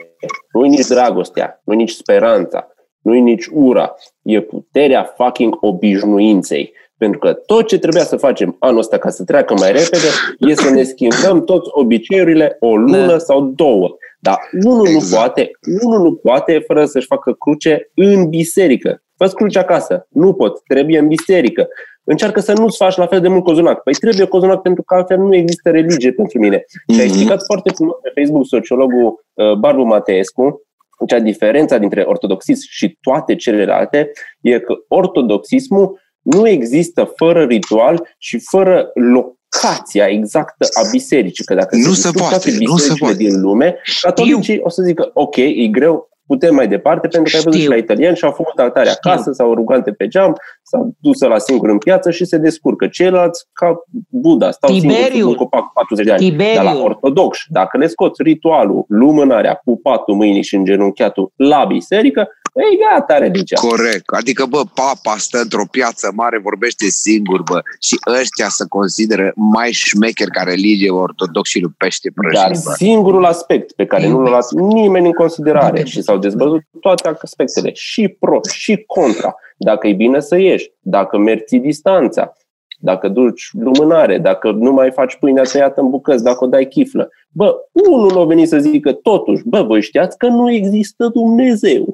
nu 0.52 0.66
e 0.66 0.68
nici 0.68 0.88
dragostea, 0.88 1.62
nu 1.64 1.74
e 1.74 1.76
nici 1.76 1.92
speranța, 1.92 2.68
nu 3.02 3.16
e 3.16 3.20
nici 3.20 3.48
ura, 3.52 3.96
e 4.22 4.42
puterea 4.42 5.14
fucking 5.18 5.58
obișnuinței. 5.62 6.74
Pentru 7.00 7.20
că 7.20 7.34
tot 7.34 7.68
ce 7.68 7.78
trebuia 7.80 8.04
să 8.04 8.16
facem 8.18 8.56
anul 8.60 8.80
ăsta 8.80 8.98
ca 8.98 9.10
să 9.10 9.24
treacă 9.24 9.54
mai 9.54 9.72
repede 9.72 10.08
e 10.40 10.54
să 10.56 10.70
ne 10.70 10.84
schimbăm 10.84 11.44
toți 11.44 11.70
obiceiurile 11.72 12.58
o 12.60 12.76
lună 12.76 13.06
Da. 13.08 13.18
sau 13.18 13.42
două. 13.56 13.96
Dar 14.20 14.38
unul 14.66 14.88
Exact. 14.88 15.04
nu 15.12 15.16
poate, 15.18 15.52
unul 15.84 16.02
nu 16.02 16.14
poate 16.16 16.64
fără 16.68 16.86
să-și 16.86 17.06
facă 17.06 17.34
cruce 17.40 17.92
în 17.94 18.30
biserică. 18.30 19.04
Fă 19.18 19.28
cruce 19.28 19.60
acasă. 19.60 20.08
Nu 20.10 20.34
pot. 20.34 20.62
Trebuie 20.68 21.00
în 21.00 21.08
biserică. 21.08 21.68
Încearcă 22.04 22.40
să 22.40 22.54
nu-ți 22.54 22.78
faci 22.78 22.96
la 22.96 23.06
fel 23.08 23.20
de 23.22 23.28
mult 23.28 23.44
cozonac. 23.44 23.84
Păi 23.84 23.94
trebuie 23.94 24.26
cozonac 24.28 24.62
pentru 24.62 24.84
că 24.84 24.94
altfel 24.96 25.18
nu 25.18 25.36
există 25.36 25.70
religie 25.70 26.12
pentru 26.12 26.40
mine. 26.40 26.64
Și 26.68 26.76
ai 26.88 26.96
Mhm. 26.96 27.02
explicat 27.06 27.44
foarte 27.46 27.72
frumos 27.76 27.96
pe 28.02 28.12
Facebook 28.16 28.46
sociologul 28.46 29.26
uh, 29.34 29.54
Barbu 29.54 29.82
Mateescu, 29.84 30.62
cea 31.08 31.20
diferența 31.20 31.78
dintre 31.78 32.02
ortodoxism 32.02 32.66
și 32.70 32.98
toate 33.02 33.36
celelalte 33.36 34.12
e 34.42 34.60
că 34.60 34.74
ortodoxismul 34.88 36.00
nu 36.22 36.48
există 36.48 37.12
fără 37.16 37.44
ritual 37.44 38.08
și 38.18 38.40
fără 38.52 38.92
locația 38.94 40.08
exactă 40.08 40.68
a 40.84 40.90
bisericii. 40.92 41.46
Că 41.46 41.54
dacă 41.54 41.76
Nu 41.76 41.82
se 41.82 41.88
se 41.88 41.92
distrug 41.94 42.16
poate, 42.16 42.34
toate 42.34 42.50
nu 42.52 42.56
se 42.56 42.74
bisericile 42.74 43.08
poate. 43.08 43.24
din 43.24 43.42
lume, 43.42 43.76
catolicii 44.02 44.60
o 44.64 44.70
să 44.70 44.82
zică, 44.82 45.10
ok, 45.14 45.36
e 45.36 45.68
greu, 45.72 46.10
putem 46.28 46.56
mai 46.56 46.68
departe, 46.68 47.08
pentru 47.08 47.32
că 47.32 47.38
ai 47.38 47.44
văzut 47.44 47.54
și 47.60 47.66
Știu. 47.66 47.72
la 47.72 47.78
italieni 47.84 48.16
și 48.16 48.24
au 48.26 48.32
făcut 48.32 48.60
altare 48.60 48.90
acasă, 48.90 49.32
s-au 49.32 49.54
rugante 49.54 49.92
pe 49.92 50.08
geam, 50.08 50.36
s-au 50.64 50.94
dus 51.00 51.20
la 51.22 51.38
singur 51.38 51.70
în 51.70 51.78
piață 51.78 52.12
și 52.12 52.26
se 52.26 52.38
descurcă. 52.38 52.88
Ceilalți, 52.88 53.46
ca 53.54 53.84
Buddha, 54.10 54.52
stau 54.52 54.70
singur 54.74 54.92
Tiberiu. 54.96 55.20
sub 55.20 55.30
un 55.30 55.36
copac 55.36 55.72
40 55.74 56.06
de 56.06 56.12
ani. 56.12 56.22
Tiberiu. 56.22 56.54
Dar 56.64 56.64
la 56.74 56.82
ortodox, 56.82 57.38
dacă 57.48 57.78
le 57.78 57.88
scoți 57.88 58.22
ritualul, 58.24 58.86
lumânarea 58.88 59.62
cu 59.66 59.80
patul 59.82 60.16
mâinii 60.16 60.44
și 60.44 60.56
îngenunchiatul 60.56 61.32
la 61.36 61.66
biserică, 61.68 62.28
ei 62.54 62.80
gata, 62.90 63.18
religia. 63.18 63.60
Corect. 63.60 64.04
Adică, 64.06 64.46
bă, 64.46 64.62
papa 64.74 65.16
stă 65.18 65.40
într-o 65.40 65.66
piață 65.72 66.12
mare, 66.16 66.40
vorbește 66.40 66.86
singur, 66.86 67.42
bă, 67.42 67.62
și 67.80 67.98
ăștia 68.20 68.48
se 68.50 68.66
consideră 68.70 69.32
mai 69.36 69.72
șmecheri 69.72 70.32
ca 70.32 70.44
religie 70.44 70.90
ortodox 70.90 71.50
și 71.50 71.60
lui 71.60 71.74
pește 71.78 72.12
Dar 72.16 72.46
prăjit, 72.46 72.64
bă. 72.64 72.74
singurul 72.76 73.26
aspect 73.26 73.72
pe 73.72 73.86
care 73.86 74.08
nu 74.08 74.22
l-a 74.22 74.30
luat 74.30 74.52
nimeni 74.52 75.06
în 75.06 75.14
considerare 75.14 75.68
Iubesc. 75.68 75.88
și 75.88 76.02
s-au 76.02 76.18
dezbăzut 76.18 76.62
toate 76.82 77.18
aspectele, 77.22 77.72
și 77.74 78.08
pro 78.20 78.40
și 78.52 78.84
contra, 78.88 79.36
dacă 79.58 79.88
e 79.88 79.94
bine 79.94 80.20
să 80.20 80.38
ieși, 80.38 80.72
dacă 80.80 81.18
mergi 81.18 81.58
distanța, 81.58 82.34
dacă 82.82 83.08
duci 83.08 83.50
lumânare, 83.54 84.18
dacă 84.18 84.52
nu 84.52 84.72
mai 84.72 84.92
faci 84.92 85.16
pâinea 85.16 85.44
tăiată 85.44 85.82
în 85.82 85.90
bucăți, 85.90 86.24
dacă 86.24 86.44
o 86.44 86.48
dai 86.48 86.66
chiflă. 86.66 87.10
Bă, 87.32 87.56
unul 87.72 88.12
nu 88.12 88.20
a 88.20 88.26
venit 88.26 88.48
să 88.48 88.58
zică 88.58 88.92
totuși, 88.94 89.44
bă, 89.46 89.62
voi 89.62 89.82
știați 89.82 90.18
că 90.18 90.28
nu 90.28 90.52
există 90.52 91.08
Dumnezeu. 91.14 91.94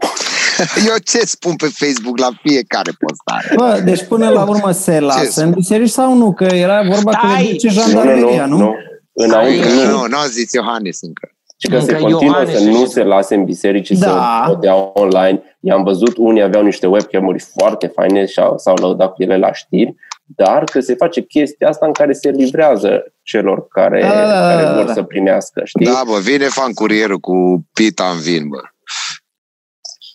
Eu 0.90 0.96
ce 1.04 1.18
spun 1.20 1.56
pe 1.56 1.68
Facebook 1.74 2.18
la 2.18 2.30
fiecare 2.42 2.92
postare? 3.00 3.54
Bă, 3.56 3.82
deci 3.86 4.04
până 4.04 4.30
la 4.30 4.44
urmă 4.50 4.72
se 4.72 5.00
lasă 5.00 5.44
în 5.44 5.52
biserici 5.52 5.90
sau 5.90 6.14
nu? 6.18 6.34
Că 6.34 6.44
era 6.44 6.82
vorba 6.82 7.12
că 7.12 7.26
le 7.28 7.32
Stai! 7.34 7.52
duce 7.52 7.68
Nu, 7.68 7.74
jandarmeria, 7.74 8.46
nu, 8.46 8.58
nu? 8.58 8.64
nu. 8.64 8.74
Înăuntru 9.14 9.70
Nu, 9.70 9.84
nu. 9.84 9.90
nu, 9.92 10.06
nu 10.08 10.18
a 10.18 10.26
zis 10.26 10.52
Iohannis 10.54 11.02
încă. 11.02 11.30
Și 11.58 11.68
că 11.68 11.80
se 11.80 11.92
Încă 11.92 12.02
continuă 12.04 12.30
Iohannis 12.32 12.58
să 12.58 12.64
nu 12.64 12.86
și- 12.86 12.92
se 12.92 13.04
lase 13.04 13.36
în 13.36 13.44
biserici 13.44 13.86
și 13.86 13.94
Da. 13.96 14.44
să 14.46 14.52
o 14.52 14.56
dea 14.56 14.92
online. 14.94 15.42
I-am 15.60 15.84
văzut, 15.84 16.18
unii 16.18 16.42
aveau 16.42 16.64
niște 16.64 16.88
webcam-uri 16.88 17.46
foarte 17.60 17.88
faine 17.88 18.26
și 18.26 18.40
au- 18.40 18.58
s-au 18.58 18.76
lăudat 18.76 19.14
cu 19.14 19.24
ele 19.24 19.38
la 19.38 19.54
știri, 19.54 19.96
dar 20.26 20.64
că 20.64 20.80
se 20.80 20.96
face 20.96 21.22
chestia 21.22 21.68
asta 21.68 21.86
în 21.86 21.92
care 21.92 22.14
se 22.14 22.30
livrează 22.30 23.04
celor 23.24 23.68
care, 23.68 24.02
Da, 24.02 24.08
da, 24.08 24.16
da, 24.28 24.48
care 24.50 24.64
da, 24.64 24.74
vor 24.74 24.86
da. 24.86 24.94
să 24.94 25.04
primească, 25.04 25.62
știi? 25.66 25.86
Da, 25.86 26.02
bă, 26.08 26.18
vine 26.22 26.46
fan 26.46 26.74
curierul 26.74 27.18
cu 27.20 27.66
pita 27.74 28.12
în 28.16 28.20
vin, 28.22 28.48
bă. 28.48 28.58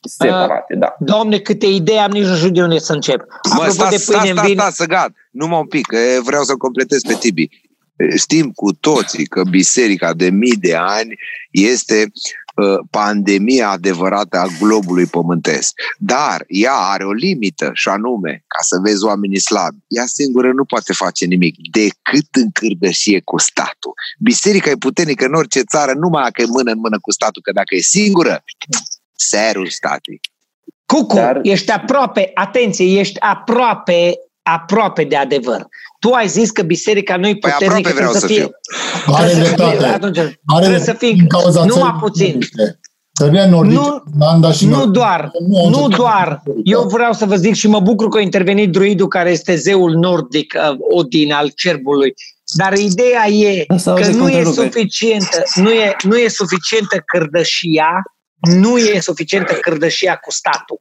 Separate, 0.03 0.75
da. 0.75 0.97
Doamne, 0.99 1.39
câte 1.39 1.67
idei 1.67 1.99
am, 1.99 2.11
nici 2.11 2.25
nu 2.25 2.37
știu 2.37 2.51
de 2.51 2.63
unde 2.63 2.79
să 2.79 2.93
încep. 2.93 3.25
Mă, 3.49 3.53
Apropo 3.53 3.71
sta, 3.71 3.89
de 3.89 3.97
sta, 3.97 4.19
pâine 4.19 4.33
sta, 4.33 4.41
în 4.41 4.47
vin, 4.47 4.59
sta, 4.59 4.71
să 4.71 4.85
gat. 4.85 5.11
Numai 5.31 5.59
un 5.59 5.67
pic, 5.67 5.87
că 5.87 5.97
vreau 6.23 6.43
să 6.43 6.55
completez 6.55 7.01
pe 7.03 7.15
Tibi. 7.15 7.49
Știm 8.17 8.51
cu 8.51 8.73
toții 8.73 9.27
că 9.27 9.43
biserica 9.51 10.15
de 10.15 10.31
mii 10.31 10.57
de 10.57 10.75
ani 10.75 11.15
este 11.51 12.11
uh, 12.57 12.79
pandemia 12.91 13.69
adevărată 13.69 14.39
a 14.39 14.47
globului 14.61 15.07
pământesc. 15.07 15.73
Dar 15.99 16.45
ea 16.47 16.73
are 16.75 17.05
o 17.05 17.13
limită 17.13 17.71
și 17.75 17.89
anume, 17.89 18.45
ca 18.47 18.59
să 18.63 18.79
vezi 18.83 19.05
oamenii 19.05 19.41
slabi, 19.41 19.77
ea 19.89 20.07
singură 20.07 20.53
nu 20.53 20.65
poate 20.65 20.93
face 20.93 21.25
nimic 21.25 21.55
decât 21.71 22.29
în 22.31 22.51
cârdășie 22.53 23.21
cu 23.25 23.39
statul. 23.39 23.93
Biserica 24.19 24.71
e 24.71 24.75
puternică 24.75 25.25
în 25.25 25.35
orice 25.35 25.61
țară, 25.61 25.93
numai 25.93 26.23
dacă 26.23 26.43
e 26.43 26.47
mână 26.49 26.71
în 26.71 26.79
mână 26.79 26.99
cu 27.01 27.11
statul, 27.11 27.43
că 27.43 27.53
dacă 27.53 27.75
e 27.75 27.81
singură, 27.81 28.45
serul 29.21 29.67
statii. 29.69 30.21
Cucu, 30.87 31.15
Dar... 31.15 31.39
ești 31.43 31.71
aproape, 31.71 32.31
atenție, 32.35 32.99
ești 32.99 33.21
aproape, 33.21 34.13
aproape 34.43 35.05
de 35.05 35.17
adevăr. 35.17 35.67
Tu 36.01 36.11
ai 36.13 36.29
zis 36.29 36.51
că 36.51 36.63
biserica 36.63 37.17
nu 37.17 37.29
e 37.29 37.37
Păi 37.37 37.51
puternică. 37.51 37.89
aproape 37.89 37.97
vreau 37.97 38.13
trebuie 38.13 38.21
să 38.21 38.27
fie, 38.27 38.43
fiu. 39.05 39.15
Are 39.15 39.27
trebuie 39.31 39.45
să 39.49 39.55
fie- 39.55 39.67
dreptate. 39.67 39.95
atunci, 39.95 40.19
Are 40.47 40.61
trebuie 40.61 40.81
să 40.81 40.93
fie 40.93 41.13
din 41.13 41.27
cauza 41.27 41.65
numai 41.65 41.83
țării 41.83 41.99
puțin. 42.01 42.33
nordice. 42.33 42.81
Țările 43.19 43.47
nordice, 43.49 43.77
Nu- 43.81 44.03
Finlanda 44.11 44.53
și 44.53 44.65
Nu 44.65 44.71
Norvegia, 44.71 44.91
doar, 44.93 45.31
nu 45.49 45.59
au 45.59 45.69
nu 45.69 45.77
încercat 45.85 45.99
doar. 45.99 46.41
biserica. 46.45 46.71
Eu 46.81 46.89
vreau 46.89 47.13
să 47.13 47.25
vă 47.27 47.37
zic 47.37 47.55
și 47.55 47.69
mă 47.69 47.81
bucur 47.81 48.09
că 48.09 48.19
a 48.19 48.21
intervenit 48.21 48.71
druidul 48.73 49.09
care 49.09 49.31
este 49.31 49.55
zeul 49.57 49.91
nordic, 49.93 50.55
uh, 50.71 50.77
Odin, 50.91 51.33
al 51.33 51.49
cerbului. 51.57 52.15
Dar 52.57 52.73
ideea 52.73 53.27
e 53.29 53.65
Asta 53.69 53.93
că 53.93 53.99
auzi 54.05 54.11
nu 54.19 54.29
e 54.29 54.33
contreruperi. 54.33 54.67
suficientă, 54.73 55.43
nu 55.55 55.71
e, 55.71 55.97
nu 56.03 56.17
e 56.17 56.29
suficientă 56.29 56.97
cărdășia, 57.07 58.03
nu 58.41 58.79
e 58.79 59.01
suficientă 59.01 59.55
cărdășia 59.55 60.17
cu 60.17 60.31
statul. 60.33 60.81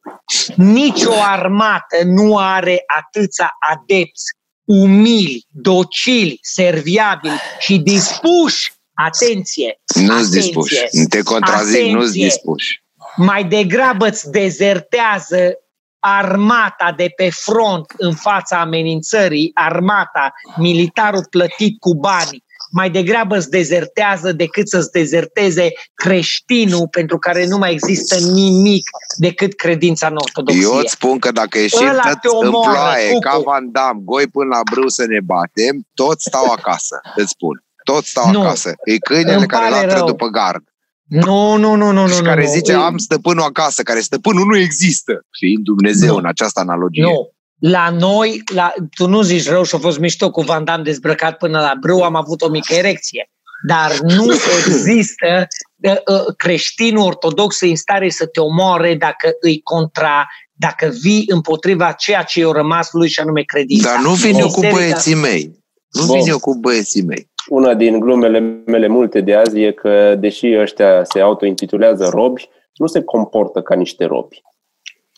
Nici 0.55 1.03
o 1.03 1.13
armată 1.21 1.97
nu 2.03 2.37
are 2.37 2.83
atâția 2.87 3.51
adepți 3.71 4.23
umili, 4.63 5.45
docili, 5.49 6.39
serviabili 6.41 7.39
și 7.59 7.77
dispuși, 7.77 8.73
atenție, 8.93 9.79
Nu-ți 9.95 10.11
Atenție. 10.11 10.39
dispuși. 10.39 10.75
Te 11.09 11.21
contrazic, 11.21 11.83
nu-ți 11.85 11.95
Atenție. 11.95 12.23
dispuși. 12.23 12.83
mai 13.15 13.43
degrabă 13.43 14.07
îți 14.07 14.31
dezertează 14.31 15.53
armata 15.99 16.93
de 16.97 17.13
pe 17.15 17.29
front 17.29 17.85
în 17.97 18.15
fața 18.15 18.59
amenințării, 18.59 19.51
armata, 19.53 20.33
militarul 20.57 21.25
plătit 21.29 21.79
cu 21.79 21.95
bani, 21.95 22.43
mai 22.71 22.89
degrabă 22.89 23.37
îți 23.37 23.49
dezertează 23.49 24.31
decât 24.31 24.67
să-ți 24.67 24.91
dezerteze 24.91 25.71
creștinul 25.93 26.87
pentru 26.87 27.17
care 27.17 27.45
nu 27.47 27.57
mai 27.57 27.71
există 27.71 28.15
nimic 28.33 28.89
decât 29.17 29.55
credința 29.55 30.07
în 30.07 30.15
ortodoxie. 30.15 30.61
Eu 30.61 30.73
îți 30.75 30.91
spun 30.91 31.19
că 31.19 31.31
dacă 31.31 31.57
ieșim 31.59 31.87
Ăla 31.87 32.01
toți 32.01 32.15
te 32.21 32.27
în 32.41 32.47
omoară, 32.47 32.71
ploaie, 32.71 33.07
cucu. 33.07 33.19
ca 33.19 33.41
Van 33.45 33.71
Damme, 33.71 34.01
goi 34.05 34.27
până 34.27 34.47
la 34.55 34.59
brâu 34.71 34.87
să 34.87 35.05
ne 35.07 35.19
batem, 35.19 35.87
toți 35.93 36.23
stau 36.27 36.51
acasă, 36.51 36.99
îți 37.15 37.29
spun. 37.29 37.63
Toți 37.83 38.09
stau 38.09 38.31
Nu. 38.31 38.41
acasă. 38.41 38.73
E 38.83 38.97
câinele 38.97 39.35
Îmi 39.35 39.47
care 39.47 39.63
pare 39.69 39.75
latră 39.85 39.97
rău. 39.97 40.05
după 40.07 40.27
gard. 40.27 40.63
Nu, 41.03 41.55
nu, 41.55 41.75
nu, 41.75 41.91
nu, 41.91 42.01
nu. 42.01 42.07
și 42.07 42.19
nu, 42.19 42.25
care 42.25 42.43
nu. 42.43 42.51
zice, 42.51 42.71
E- 42.71 42.75
am 42.75 42.97
stăpânul 42.97 43.43
acasă, 43.43 43.83
care 43.83 43.99
stăpânul 43.99 44.45
nu 44.45 44.57
există, 44.57 45.25
fiind 45.39 45.63
Dumnezeu 45.63 46.11
Nu. 46.11 46.17
în 46.17 46.25
această 46.25 46.59
analogie. 46.59 47.03
Nu. 47.03 47.29
La 47.59 47.89
noi, 47.89 48.41
la, 48.53 48.73
tu 48.95 49.07
nu 49.07 49.21
zici 49.21 49.49
rău 49.49 49.63
și 49.63 49.75
a 49.75 49.77
fost 49.77 49.99
mișto 49.99 50.31
cu 50.31 50.41
Van 50.41 50.63
Damme 50.63 50.83
dezbrăcat 50.83 51.37
până 51.37 51.59
la 51.59 51.73
brâu, 51.79 52.01
am 52.01 52.15
avut 52.15 52.41
o 52.41 52.49
mică 52.49 52.73
erecție. 52.73 53.31
Dar 53.67 53.91
nu 53.99 54.33
există 54.67 55.47
uh, 55.81 55.91
uh, 55.91 56.35
creștinul 56.37 57.05
ortodox 57.05 57.61
în 57.61 57.75
stare 57.75 58.09
să 58.09 58.25
te 58.25 58.39
omoare 58.39 58.95
dacă 58.95 59.31
îi 59.41 59.61
contra, 59.61 60.27
dacă 60.53 60.93
vii 61.01 61.23
împotriva 61.27 61.91
ceea 61.91 62.23
ce 62.23 62.39
i-a 62.39 62.51
rămas 62.51 62.89
lui 62.91 63.09
și 63.09 63.19
anume 63.19 63.41
credința. 63.41 63.89
Dar 63.89 64.01
nu 64.01 64.11
vin 64.11 64.35
eu 64.35 64.47
cu 64.47 64.59
Biserica- 64.59 64.73
băieții 64.73 65.15
mei. 65.15 65.51
Nu 65.89 66.05
Bun. 66.05 66.17
vin 66.17 66.27
eu 66.27 66.39
cu 66.39 66.55
băieții 66.55 67.01
mei. 67.03 67.29
Una 67.49 67.73
din 67.73 67.99
glumele 67.99 68.39
mele 68.65 68.87
multe 68.87 69.21
de 69.21 69.35
azi 69.35 69.59
e 69.59 69.71
că, 69.71 70.15
deși 70.19 70.47
ăștia 70.59 71.03
se 71.03 71.19
autointitulează 71.19 72.09
robi, 72.13 72.49
nu 72.73 72.87
se 72.87 73.01
comportă 73.01 73.61
ca 73.61 73.75
niște 73.75 74.05
robi. 74.05 74.41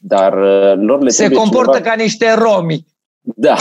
Dar 0.04 0.34
uh, 0.34 0.74
lor 0.76 1.02
le 1.02 1.10
Se 1.10 1.18
trebuie 1.18 1.40
comportă 1.40 1.72
cineva... 1.78 1.90
ca 1.96 2.02
niște 2.02 2.34
romi. 2.34 2.86
Da. 3.22 3.56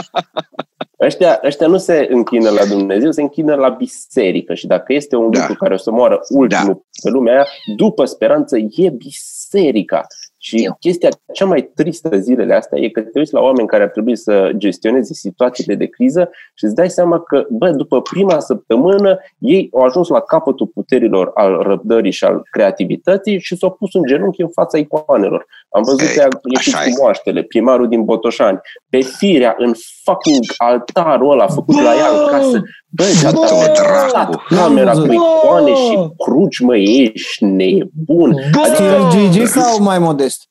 ăștia, 1.06 1.40
ăștia 1.44 1.66
nu 1.66 1.76
se 1.76 2.06
închină 2.10 2.50
la 2.50 2.64
Dumnezeu, 2.64 3.10
se 3.10 3.20
închină 3.20 3.54
la 3.54 3.68
biserică. 3.68 4.54
Și 4.54 4.66
dacă 4.66 4.92
este 4.92 5.16
un 5.16 5.30
Da. 5.30 5.38
lucru 5.38 5.54
care 5.54 5.74
o 5.74 5.76
să 5.76 5.90
moară 5.90 6.20
ultimul 6.28 6.72
Da. 6.72 6.80
pe 7.02 7.08
lumea 7.10 7.34
aia, 7.34 7.46
după 7.76 8.04
speranță, 8.04 8.56
e 8.58 8.90
biserica. 8.90 10.06
Și 10.46 10.64
Eu. 10.64 10.76
chestia 10.80 11.08
cea 11.32 11.44
mai 11.44 11.70
tristă 11.74 12.18
zilele 12.18 12.54
astea 12.54 12.80
e 12.80 12.88
că 12.88 13.00
te 13.00 13.18
uiți 13.18 13.34
la 13.34 13.40
oameni 13.40 13.68
care 13.68 13.82
ar 13.82 13.88
trebui 13.88 14.16
să 14.16 14.50
gestioneze 14.56 15.14
situațiile 15.14 15.74
de 15.74 15.86
criză 15.86 16.30
și 16.54 16.64
îți 16.64 16.74
dai 16.74 16.90
seama 16.90 17.20
că, 17.20 17.46
bă, 17.50 17.70
după 17.70 18.02
prima 18.02 18.38
săptămână, 18.38 19.18
ei 19.38 19.68
au 19.72 19.80
ajuns 19.82 20.08
la 20.08 20.20
capătul 20.20 20.66
puterilor 20.66 21.30
al 21.34 21.62
răbdării 21.62 22.10
și 22.10 22.24
al 22.24 22.42
creativității 22.50 23.40
și 23.40 23.56
s-au 23.56 23.70
pus 23.70 23.94
în 23.94 24.02
genunchi 24.02 24.42
în 24.42 24.48
fața 24.48 24.78
icoanelor. 24.78 25.46
Am 25.68 25.82
văzut 25.82 26.00
Ei, 26.00 26.14
că 26.14 26.22
a 26.22 26.28
ieșit 26.54 26.74
așa 26.74 26.82
cu 26.84 26.88
e. 26.88 26.92
moaștele, 27.02 27.42
primarul 27.42 27.88
din 27.88 28.04
Botoșani, 28.04 28.58
pe 28.90 29.00
firea, 29.00 29.54
în 29.58 29.72
fucking 30.04 30.44
altarul 30.56 31.30
ăla 31.30 31.46
făcut 31.46 31.74
la 31.82 31.94
ea 31.94 32.08
în 32.08 32.26
casă. 32.30 32.62
Bă, 32.88 33.04
și-a 33.04 33.30
Bă, 33.30 33.38
tapetat 33.46 34.36
camera 34.48 34.84
N-am 34.92 35.00
cu 35.00 35.06
văzut. 35.06 35.12
icoane 35.14 35.74
și 35.74 35.96
cruci, 36.24 36.58
mă, 36.60 36.76
ești 36.76 37.44
nebun. 37.44 38.30
Bă! 38.52 38.60
Adică 38.64 39.08
Gigi 39.10 39.46
sau 39.46 39.82
mai 39.82 39.98
modest? 39.98 40.44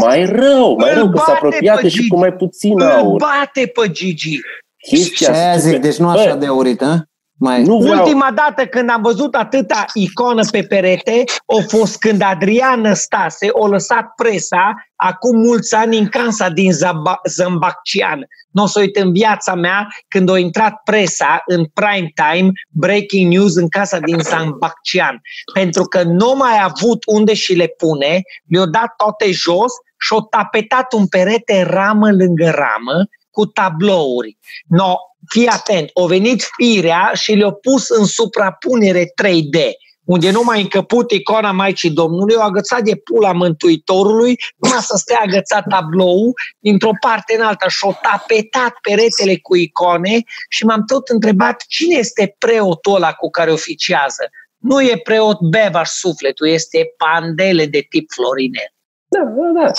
mai 0.00 0.24
rău, 0.24 0.76
mai 0.76 0.90
Îl 0.92 0.96
rău, 0.98 1.10
că 1.10 1.16
s-a 1.16 1.24
bate 1.26 1.30
apropiate 1.32 1.80
pe 1.80 1.88
și 1.88 1.96
Gigi. 1.96 2.08
cu 2.08 2.18
mai 2.18 2.32
puțin 2.32 2.80
Îl 2.80 2.86
aur. 2.90 3.16
bate 3.18 3.66
pe 3.74 3.90
Gigi. 3.90 4.38
Și 4.76 4.94
Chestia 4.94 5.32
aia 5.32 5.56
zic, 5.56 5.72
super. 5.74 5.80
deci 5.88 5.96
nu 5.98 6.08
așa 6.08 6.34
de 6.34 6.46
aurit, 6.46 6.82
hă? 6.82 7.04
Mai... 7.40 7.62
Nu 7.62 7.78
vreau, 7.78 8.02
Ultima 8.02 8.30
dată 8.34 8.66
când 8.66 8.90
am 8.90 9.02
văzut 9.02 9.34
atâta 9.34 9.84
iconă 9.94 10.42
pe 10.50 10.62
perete 10.62 11.24
a 11.46 11.64
fost 11.68 11.98
când 11.98 12.22
Adrian 12.22 12.80
Năstase 12.80 13.48
o 13.50 13.66
lăsat 13.66 14.12
presa 14.16 14.74
acum 14.96 15.36
mulți 15.38 15.74
ani 15.74 15.98
în 15.98 16.08
casa 16.08 16.48
din 16.48 16.72
Zamba- 16.72 17.20
Zambaccian. 17.24 18.26
Nu 18.50 18.62
o 18.62 18.66
să 18.66 18.80
uit 18.80 18.96
în 18.96 19.12
viața 19.12 19.54
mea 19.54 19.88
când 20.08 20.30
a 20.30 20.38
intrat 20.38 20.80
presa 20.84 21.42
în 21.46 21.64
prime 21.64 22.12
time, 22.14 22.50
breaking 22.68 23.32
news 23.32 23.56
în 23.56 23.68
casa 23.68 23.98
din 23.98 24.18
Zambaccian. 24.18 25.20
Pentru 25.52 25.82
că 25.82 26.02
nu 26.02 26.34
mai 26.36 26.58
a 26.58 26.72
avut 26.74 27.02
unde 27.06 27.34
și 27.34 27.54
le 27.54 27.66
pune, 27.66 28.22
le-a 28.46 28.66
dat 28.66 28.94
toate 28.96 29.30
jos 29.30 29.72
și 29.98 30.14
a 30.18 30.26
tapetat 30.30 30.92
un 30.92 31.06
perete 31.06 31.62
ramă 31.62 32.10
lângă 32.10 32.50
ramă 32.50 33.04
cu 33.30 33.46
tablouri. 33.46 34.38
No, 34.66 34.94
fii 35.28 35.46
atent, 35.46 35.90
o 35.92 36.06
venit 36.06 36.48
firea 36.56 37.10
și 37.14 37.32
le-a 37.32 37.50
pus 37.50 37.88
în 37.88 38.04
suprapunere 38.04 39.04
3D, 39.04 39.58
unde 40.04 40.30
nu 40.30 40.42
mai 40.44 40.60
încăput 40.60 41.10
icona 41.10 41.52
Maicii 41.52 41.90
Domnului, 41.90 42.34
o 42.38 42.42
agățat 42.42 42.82
de 42.82 42.96
pula 42.96 43.32
Mântuitorului, 43.32 44.38
numai 44.56 44.80
să 44.80 44.96
stea 44.96 45.20
agățat 45.22 45.64
tablou 45.68 46.32
dintr-o 46.58 46.90
parte 47.00 47.34
în 47.38 47.42
alta 47.42 47.68
și-o 47.68 47.92
tapetat 48.02 48.72
peretele 48.82 49.36
cu 49.36 49.56
icone 49.56 50.22
și 50.48 50.64
m-am 50.64 50.84
tot 50.86 51.08
întrebat 51.08 51.64
cine 51.68 51.96
este 51.96 52.34
preotul 52.38 52.94
ăla 52.94 53.12
cu 53.12 53.30
care 53.30 53.52
oficiază. 53.52 54.30
Nu 54.56 54.82
e 54.82 55.00
preot 55.02 55.38
bevaș 55.40 55.88
sufletul, 55.88 56.48
este 56.48 56.94
pandele 56.96 57.66
de 57.66 57.86
tip 57.88 58.10
Florinel. 58.12 58.72
da, 59.08 59.52
da, 59.52 59.70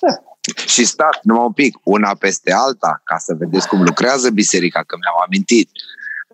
da. 0.00 0.31
Și 0.66 0.84
stați 0.84 1.18
numai 1.22 1.44
un 1.44 1.52
pic, 1.52 1.78
una 1.82 2.14
peste 2.14 2.52
alta, 2.52 3.00
ca 3.04 3.18
să 3.18 3.34
vedeți 3.38 3.68
cum 3.68 3.82
lucrează 3.82 4.30
biserica, 4.30 4.82
că 4.86 4.96
mi-am 5.00 5.22
amintit. 5.26 5.70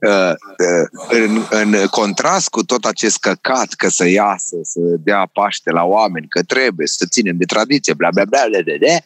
Uh, 0.00 0.34
uh, 0.66 0.86
în, 1.08 1.42
în 1.50 1.86
contrast 1.86 2.48
cu 2.48 2.64
tot 2.64 2.84
acest 2.84 3.18
căcat 3.18 3.72
că 3.72 3.88
să 3.88 4.08
iasă, 4.08 4.56
să 4.62 4.80
dea 4.80 5.30
paște 5.32 5.70
la 5.70 5.84
oameni, 5.84 6.28
că 6.28 6.42
trebuie 6.42 6.86
să 6.86 7.06
ținem 7.10 7.36
de 7.36 7.44
tradiție, 7.44 7.94
bla 7.94 8.08
bla 8.10 8.24
bla, 8.24 8.44
bla, 8.48 8.60
bla, 8.64 8.74
bla 8.78 8.98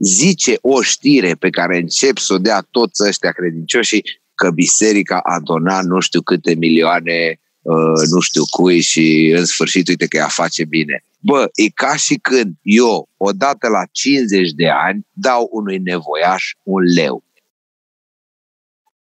zice 0.00 0.58
o 0.60 0.82
știre 0.82 1.34
pe 1.34 1.50
care 1.50 1.76
încep 1.78 2.18
să 2.18 2.32
o 2.32 2.38
dea 2.38 2.66
toți 2.70 3.02
ăștia 3.06 3.30
credincioși 3.30 4.00
că 4.34 4.50
biserica 4.50 5.18
a 5.18 5.40
donat 5.40 5.84
nu 5.84 6.00
știu 6.00 6.22
câte 6.22 6.54
milioane 6.54 7.40
uh, 7.62 8.08
nu 8.10 8.20
știu 8.20 8.42
cui 8.50 8.80
și 8.80 9.34
în 9.36 9.44
sfârșit 9.44 9.88
uite 9.88 10.06
că 10.06 10.16
ea 10.16 10.28
face 10.28 10.64
bine. 10.64 11.04
Bă, 11.22 11.48
e 11.54 11.68
ca 11.68 11.96
și 11.96 12.14
când 12.14 12.54
eu, 12.62 13.08
odată 13.16 13.68
la 13.68 13.82
50 13.90 14.50
de 14.50 14.68
ani, 14.68 15.06
dau 15.12 15.48
unui 15.52 15.78
nevoiaș 15.78 16.44
un 16.62 16.82
leu. 16.82 17.24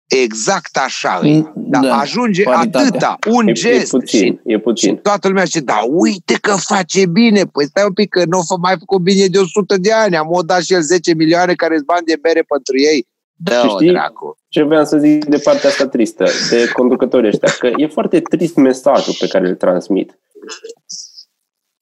Exact 0.07 0.77
așa 0.77 1.19
e. 1.27 1.43
Dar 1.55 1.81
Da, 1.83 1.97
ajunge 1.97 2.43
paritatea. 2.43 2.87
atâta, 2.87 3.17
un 3.29 3.47
E, 3.47 3.49
e 3.49 3.53
gest. 3.53 3.89
puțin, 3.89 4.41
e 4.45 4.51
Și 4.53 4.59
puțin. 4.59 4.95
toată 4.97 5.27
lumea 5.27 5.43
zice, 5.43 5.59
da, 5.59 5.79
uite 5.89 6.33
că 6.41 6.55
face 6.55 7.05
bine. 7.05 7.43
Păi 7.45 7.65
stai 7.65 7.83
un 7.85 7.93
pic, 7.93 8.09
că 8.09 8.25
nu 8.25 8.37
a 8.37 8.55
mai 8.55 8.75
făcut 8.79 9.01
bine 9.01 9.25
de 9.27 9.37
100 9.39 9.77
de 9.77 9.91
ani. 9.91 10.17
Am 10.17 10.27
o 10.31 10.41
dat 10.41 10.63
și 10.63 10.73
el 10.73 10.81
10 10.81 11.13
milioane 11.13 11.53
care 11.53 11.75
îți 11.75 11.83
bani 11.85 12.05
de 12.05 12.17
bere 12.21 12.41
pentru 12.47 12.79
ei. 12.79 13.07
Dă-o, 13.41 13.61
Și 13.63 13.69
știi- 13.69 13.89
dracu. 13.91 14.37
Ce 14.47 14.63
vreau 14.63 14.85
să 14.85 14.97
zic 14.97 15.25
de 15.25 15.37
partea 15.43 15.69
asta 15.69 15.87
tristă, 15.87 16.25
de 16.49 16.69
conducătorii 16.73 17.27
ăștia, 17.29 17.49
că 17.59 17.69
e 17.81 17.87
foarte 17.87 18.19
trist 18.19 18.55
mesajul 18.55 19.13
pe 19.19 19.27
care 19.27 19.47
îl 19.47 19.55
transmit 19.55 20.19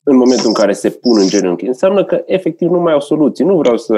în 0.03 0.15
momentul 0.15 0.47
în 0.47 0.53
care 0.53 0.73
se 0.73 0.89
pun 0.89 1.19
în 1.19 1.27
genunchi. 1.27 1.65
Înseamnă 1.65 2.05
că 2.05 2.21
efectiv 2.25 2.69
nu 2.69 2.79
mai 2.79 2.93
au 2.93 2.99
soluții. 2.99 3.45
Nu 3.45 3.57
vreau 3.57 3.77
să 3.77 3.93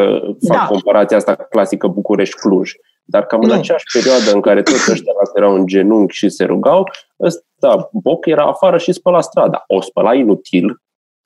fac 0.48 0.58
Da. 0.58 0.66
comparația 0.66 1.18
asta 1.18 1.36
clasică 1.36 1.88
București-Cluj, 1.88 2.72
dar 3.04 3.26
cam 3.26 3.42
în 3.42 3.48
Nu. 3.48 3.54
aceeași 3.54 3.84
perioadă 3.94 4.32
în 4.34 4.42
care 4.42 4.62
toți 4.62 4.92
ăștia 4.92 5.14
erau 5.36 5.54
în 5.56 5.66
genunchi 5.66 6.16
și 6.16 6.30
se 6.30 6.44
rugau, 6.46 6.84
ăsta 7.20 7.90
Boc 7.92 8.26
era 8.26 8.44
afară 8.46 8.78
și 8.78 8.92
spăla 8.92 9.22
strada. 9.22 9.64
O 9.68 9.82
spăla 9.82 10.14
inutil, 10.14 10.82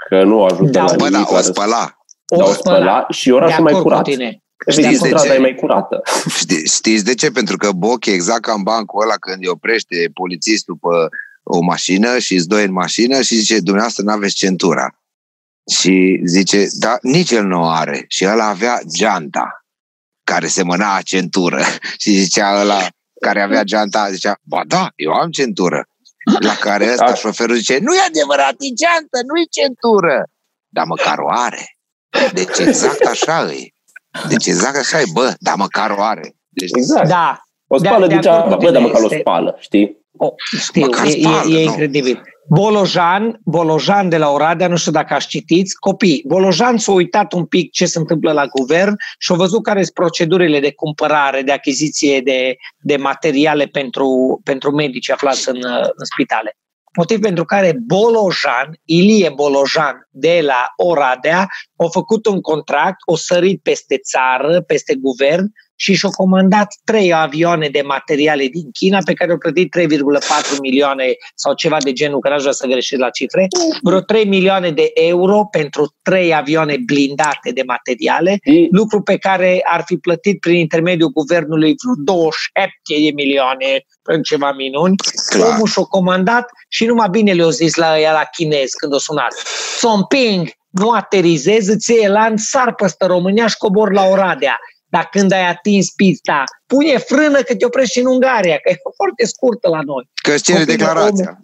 că 0.09 0.23
nu 0.23 0.43
ajută 0.43 0.69
Da, 0.69 0.84
la 0.84 0.93
Bă, 0.97 1.03
da, 1.03 1.09
nimic. 1.09 1.31
o 1.31 1.34
la 1.34 1.39
spăla. 1.41 1.97
dar 2.38 2.47
o 2.47 2.51
spăla 2.51 3.05
și 3.09 3.31
orașul 3.31 3.55
De 3.55 3.61
mai 3.61 3.71
acord 3.71 3.86
cu 3.86 3.89
curat. 3.91 4.03
tine. 4.03 4.43
Efectiv, 4.66 4.86
Știți 4.86 5.01
de 5.01 5.07
strada 5.07 5.28
ce? 5.30 5.34
e 5.34 5.39
mai 5.39 5.55
curată. 5.55 6.01
Ști, 6.39 6.66
știți 6.66 7.03
de 7.03 7.14
ce? 7.14 7.32
Pentru 7.32 7.57
că 7.57 7.72
Boc 7.72 8.05
e 8.05 8.11
exact 8.11 8.41
ca 8.41 8.53
în 8.53 8.64
bancul 8.64 9.01
ăla 9.01 9.16
când 9.16 9.38
îi 9.39 9.47
oprește 9.47 10.09
polițistul 10.14 10.76
pe 10.76 10.88
o 11.43 11.59
mașină 11.61 12.20
și 12.20 12.34
îți 12.34 12.47
doi 12.47 12.64
în 12.66 12.72
mașină 12.72 13.22
și 13.22 13.36
zice, 13.36 13.59
dumneavoastră 13.59 14.03
nu 14.03 14.11
aveți 14.11 14.36
centura. 14.36 14.97
Și 15.80 16.22
zice, 16.26 16.68
da, 16.72 16.97
nici 17.01 17.32
el 17.32 17.45
nu 17.45 17.61
o 17.61 17.66
are. 17.68 18.05
Și 18.07 18.24
el 18.24 18.39
avea 18.39 18.80
geanta, 18.97 19.66
care 20.24 20.47
semăna 20.47 20.99
centură. 21.03 21.61
Și 22.01 22.11
zicea 22.11 22.59
ăla 22.61 22.88
care 23.22 23.41
avea 23.41 23.64
geanta, 23.64 24.09
zicea, 24.11 24.39
ba 24.41 24.61
da, 24.68 24.89
eu 24.95 25.11
am 25.11 25.30
centură. 25.30 25.88
La 26.39 26.55
care 26.55 26.89
ăsta 26.91 27.05
Da. 27.05 27.14
șoferul 27.14 27.55
zice, 27.55 27.78
nu 27.82 27.93
e 27.93 27.99
adevărat, 28.07 28.55
e 28.59 28.74
geantă, 28.74 29.18
nu 29.28 29.39
e 29.39 29.45
centură. 29.49 30.24
Dar 30.68 30.86
măcar 30.86 31.18
o 31.20 31.28
are. 31.30 31.78
Deci 32.34 32.57
exact 32.57 33.05
așa 33.05 33.51
e. 33.51 33.72
Deci 34.30 34.45
exact 34.45 34.78
așa 34.78 34.99
e, 34.99 35.03
bă, 35.14 35.34
dar 35.39 35.55
măcar 35.55 35.89
o 35.97 36.01
are. 36.01 36.36
Deci, 36.49 36.70
Exact. 36.76 37.07
Da, 37.07 37.41
O 37.68 37.78
de- 37.78 37.88
spală 37.88 38.07
de 38.07 38.16
zicea, 38.16 38.34
acord 38.38 38.53
cu 38.53 38.57
bă, 38.64 38.64
dar 38.72 38.74
tine, 38.76 38.86
măcar 38.86 39.01
o 39.01 39.03
este- 39.05 39.20
spală, 39.20 39.55
știi? 39.59 40.01
O, 40.18 40.30
știu, 40.61 40.82
Măcar 40.82 41.05
e, 41.05 41.09
spală, 41.09 41.49
e, 41.49 41.59
e 41.59 41.64
nu? 41.64 41.70
incredibil. 41.70 42.22
Bolojan, 42.49 43.39
Bolojan 43.45 44.09
de 44.09 44.18
la 44.18 44.30
Oradea, 44.30 44.68
nu 44.68 44.76
știu 44.76 44.91
dacă 44.91 45.14
ați 45.14 45.28
citit, 45.28 45.74
copii, 45.80 46.24
Bolojan 46.28 46.78
s-a 46.78 46.91
uitat 46.91 47.34
un 47.34 47.45
pic 47.45 47.72
ce 47.72 47.86
se 47.86 47.99
întâmplă 47.99 48.32
la 48.32 48.45
guvern 48.45 48.95
și 49.20 49.32
a 49.32 49.36
văzut 49.36 49.64
care 49.64 49.82
sunt 49.82 49.93
procedurile 49.93 50.59
de 50.59 50.74
cumpărare, 50.74 51.41
de 51.41 51.51
achiziție 51.51 52.22
de, 52.22 52.55
de 52.82 52.95
materiale 52.97 53.66
pentru, 53.66 54.39
pentru 54.43 54.72
medici 54.72 55.09
aflați 55.11 55.49
în, 55.49 55.55
uh, 55.55 55.82
în 55.82 56.05
spitale. 56.14 56.57
Motiv 56.97 57.19
pentru 57.19 57.45
care 57.45 57.73
Bolojan, 57.85 58.79
Ilie 58.85 59.29
Bolojan 59.29 60.07
de 60.09 60.41
la 60.41 60.73
Oradea, 60.75 61.47
a 61.75 61.85
făcut 61.91 62.25
un 62.25 62.41
contract, 62.41 62.97
o 63.05 63.15
sărit 63.15 63.61
peste 63.61 63.97
țară, 63.97 64.61
peste 64.61 64.95
guvern 64.95 65.51
și 65.76 65.93
și-a 65.93 66.09
comandat 66.09 66.67
trei 66.84 67.13
avioane 67.13 67.67
de 67.67 67.82
materiale 67.82 68.45
din 68.45 68.71
China 68.71 68.97
pe 69.05 69.13
care 69.13 69.32
au 69.32 69.38
plătit 69.38 69.76
3,4 69.80 69.88
milioane 70.61 71.05
sau 71.36 71.53
ceva 71.53 71.78
de 71.84 71.91
genul, 71.91 72.19
că 72.19 72.30
n-aș 72.30 72.41
vrea 72.41 72.51
să 72.51 72.67
greșesc 72.67 73.01
la 73.01 73.09
cifre, 73.09 73.47
vreo 73.82 73.99
3 73.99 74.26
milioane 74.26 74.71
de 74.71 74.91
euro 74.93 75.47
pentru 75.51 75.95
trei 76.01 76.36
avioane 76.36 76.78
blindate 76.86 77.51
de 77.53 77.63
materiale, 77.65 78.38
Și 78.43 78.67
lucru 78.71 79.01
pe 79.01 79.17
care 79.17 79.61
ar 79.63 79.84
fi 79.86 79.97
plătit 79.97 80.39
prin 80.39 80.55
intermediul 80.55 81.09
guvernului 81.09 81.76
vreo 81.84 81.93
27 81.97 82.71
de 82.86 83.11
milioane 83.13 83.86
în 84.03 84.21
ceva 84.21 84.51
minuni. 84.51 84.95
clar. 85.30 85.53
Omul 85.53 85.67
și-a 85.67 85.84
comandat 85.84 86.49
și 86.69 86.86
numai 86.86 87.07
bine 87.11 87.34
le-a 87.34 87.49
zis 87.49 87.76
la 87.76 87.99
ea 87.99 88.11
la 88.11 88.24
chinez 88.32 88.69
când 88.69 88.93
o 88.93 88.97
sunat. 88.99 89.34
Somping, 89.78 90.49
nu 90.69 90.89
aterizezi, 90.89 91.71
îți 91.71 91.91
iei 91.91 92.03
elan, 92.03 92.38
sar 92.38 92.74
peste 92.76 93.05
România 93.05 93.47
și 93.47 93.57
cobor 93.57 93.93
la 93.93 94.05
Oradea. 94.05 94.59
Dar 94.95 95.07
când 95.11 95.31
ai 95.31 95.47
atins 95.47 95.89
pista, 95.91 96.43
pune 96.65 96.97
frână 96.97 97.41
că 97.41 97.55
te 97.55 97.65
oprești 97.65 97.93
și 97.93 97.99
în 97.99 98.05
Ungaria, 98.05 98.57
că 98.57 98.69
e 98.69 98.75
foarte 98.95 99.25
scurtă 99.25 99.67
la 99.69 99.81
noi. 99.81 100.09
Că 100.23 100.31
îți 100.31 100.43
cere 100.43 100.59
Copilul 100.59 100.77
declarația. 100.77 101.43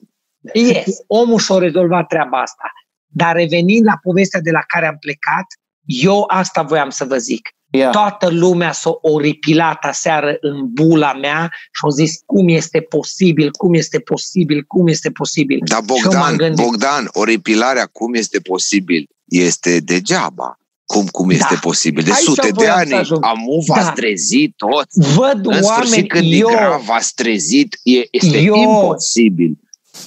Yes, 0.54 0.96
omul 1.08 1.40
și-a 1.40 1.58
rezolvat 1.58 2.08
treaba 2.08 2.42
asta. 2.42 2.64
Dar 3.06 3.36
revenind 3.36 3.86
la 3.86 3.98
povestea 4.02 4.40
de 4.42 4.52
la 4.52 4.64
care 4.68 4.88
am 4.88 4.98
plecat, 5.00 5.46
eu 5.86 6.24
asta 6.28 6.62
voiam 6.62 6.90
să 6.90 7.06
vă 7.06 7.18
zic. 7.18 7.50
Ia. 7.72 7.90
Toată 7.90 8.30
lumea 8.30 8.72
s-a 8.72 8.92
oripilat 9.02 9.84
aseară 9.84 10.38
în 10.40 10.74
bula 10.74 11.14
mea 11.14 11.50
și 11.52 11.82
au 11.84 11.90
zis 11.90 12.12
cum 12.26 12.48
este 12.48 12.82
posibil, 12.82 13.52
cum 13.52 13.74
este 13.74 14.00
posibil, 14.00 14.64
cum 14.64 14.88
este 14.88 15.12
posibil. 15.12 15.60
Dar 15.64 15.84
Și 15.84 16.04
eu 16.04 16.12
m-am 16.12 16.22
Bogdan, 16.22 16.38
gândit, 16.38 16.66
Bogdan, 16.66 17.10
oripilarea 17.12 17.86
cum 17.86 18.14
este 18.14 18.40
posibil 18.40 19.08
este 19.26 19.80
degeaba. 19.80 20.60
Cum, 20.94 21.06
cum 21.12 21.30
este 21.30 21.54
Da. 21.54 21.60
posibil? 21.60 22.04
De 22.04 22.12
Aici 22.12 22.24
sute 22.24 22.42
de 22.48 22.52
voiam 22.54 22.74
să 22.76 22.80
ani 22.82 22.94
ajung. 22.94 23.26
amu 23.26 23.64
v-ați 23.68 23.86
Da. 23.86 23.92
trezit 23.92 24.54
toți. 24.58 25.14
Văd 25.16 25.46
În 25.46 25.60
oameni, 25.64 25.64
sfârșit, 25.86 26.10
când 26.12 26.24
e 26.32 26.36
eu, 26.36 26.48
grav, 26.50 26.82
v-ați 26.82 27.14
trezit, 27.14 27.80
e, 27.84 27.92
este 28.12 28.38
Eu- 28.38 28.56
imposibil. 28.56 29.52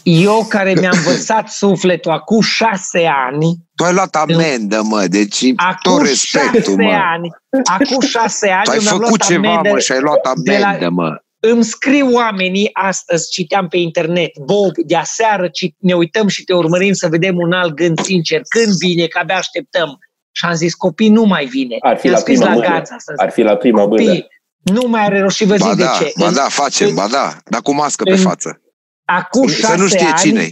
eu 0.03 0.47
care 0.49 0.75
mi-am 0.81 0.95
învățat 0.97 1.49
sufletul 1.63 2.11
acum 2.13 2.41
șase 2.41 3.09
ani, 3.31 3.57
Tu 3.75 3.85
ai 3.85 3.93
luat 3.93 4.15
amendă, 4.15 4.83
mă, 4.85 5.07
deci 5.07 5.45
acum 5.57 5.93
tot 5.97 6.07
respectul, 6.07 6.61
șase 6.61 6.83
mă. 6.83 6.93
ani, 7.13 7.29
acum 7.65 8.01
șase 8.01 8.49
ani, 8.49 8.65
Tu 8.65 8.71
ai 8.71 8.77
eu 8.77 8.83
mi-am 8.83 8.97
făcut 8.97 9.09
luat 9.19 9.29
ceva, 9.31 9.49
amendă 9.49 9.69
mă, 9.73 9.79
și 9.79 9.93
ai 9.93 10.01
luat 10.01 10.19
de 10.45 10.59
la- 10.59 10.67
amendă, 10.67 10.89
mă. 10.89 11.17
îmi 11.41 11.65
scriu 11.65 12.13
oamenii 12.13 12.71
astăzi, 12.73 13.31
citeam 13.31 13.69
pe 13.69 13.77
internet, 13.77 14.39
Bob, 14.45 14.73
de 14.87 14.97
aseară 14.97 15.49
ci- 15.49 15.75
ne 15.79 15.95
uităm 15.95 16.29
și 16.29 16.45
te 16.45 16.53
urmărim 16.53 16.93
să 16.93 17.09
vedem 17.09 17.37
un 17.37 17.53
alt 17.53 17.75
gând 17.75 18.01
sincer. 18.01 18.41
Când 18.49 18.77
vine, 18.79 19.07
că 19.07 19.19
abia 19.19 19.37
așteptăm. 19.37 19.99
Și 20.33 20.45
am 20.45 20.55
zis, 20.55 20.75
copii, 20.75 21.09
nu 21.09 21.23
mai 21.25 21.45
vine. 21.45 21.77
ar 21.81 21.97
fi 21.99 22.07
I-am 22.07 22.15
la 22.15 22.21
scris 22.21 22.39
prima 22.39 22.55
la 22.55 22.61
mână. 22.61 22.69
Gaza 22.79 22.95
astăzi. 22.95 23.21
Ar 23.21 23.31
fi 23.31 23.43
la 23.43 23.57
prima 23.57 23.87
mână. 23.87 24.03
Copii, 24.05 24.27
nu 24.63 24.89
mai 24.89 25.05
are 25.05 25.21
rost 25.21 25.37
și 25.37 25.45
vă 25.45 25.57
zic 25.57 25.67
Ba 25.67 25.75
de 25.75 25.83
da, 25.83 25.91
ce. 25.99 26.13
ba 26.19 26.27
În- 26.27 26.35
da, 26.35 26.47
facem, 26.49 26.89
în- 26.89 26.95
ba 26.95 27.07
da, 27.09 27.33
dar 27.45 27.61
cu 27.61 27.73
mască 27.75 28.05
pe 28.05 28.11
în- 28.11 28.17
față. 28.19 28.61
Acum 29.05 29.47
Să 29.49 29.55
șase 29.55 29.77
nu 29.77 29.87
știe 29.87 30.07
ani, 30.07 30.19
cine 30.19 30.49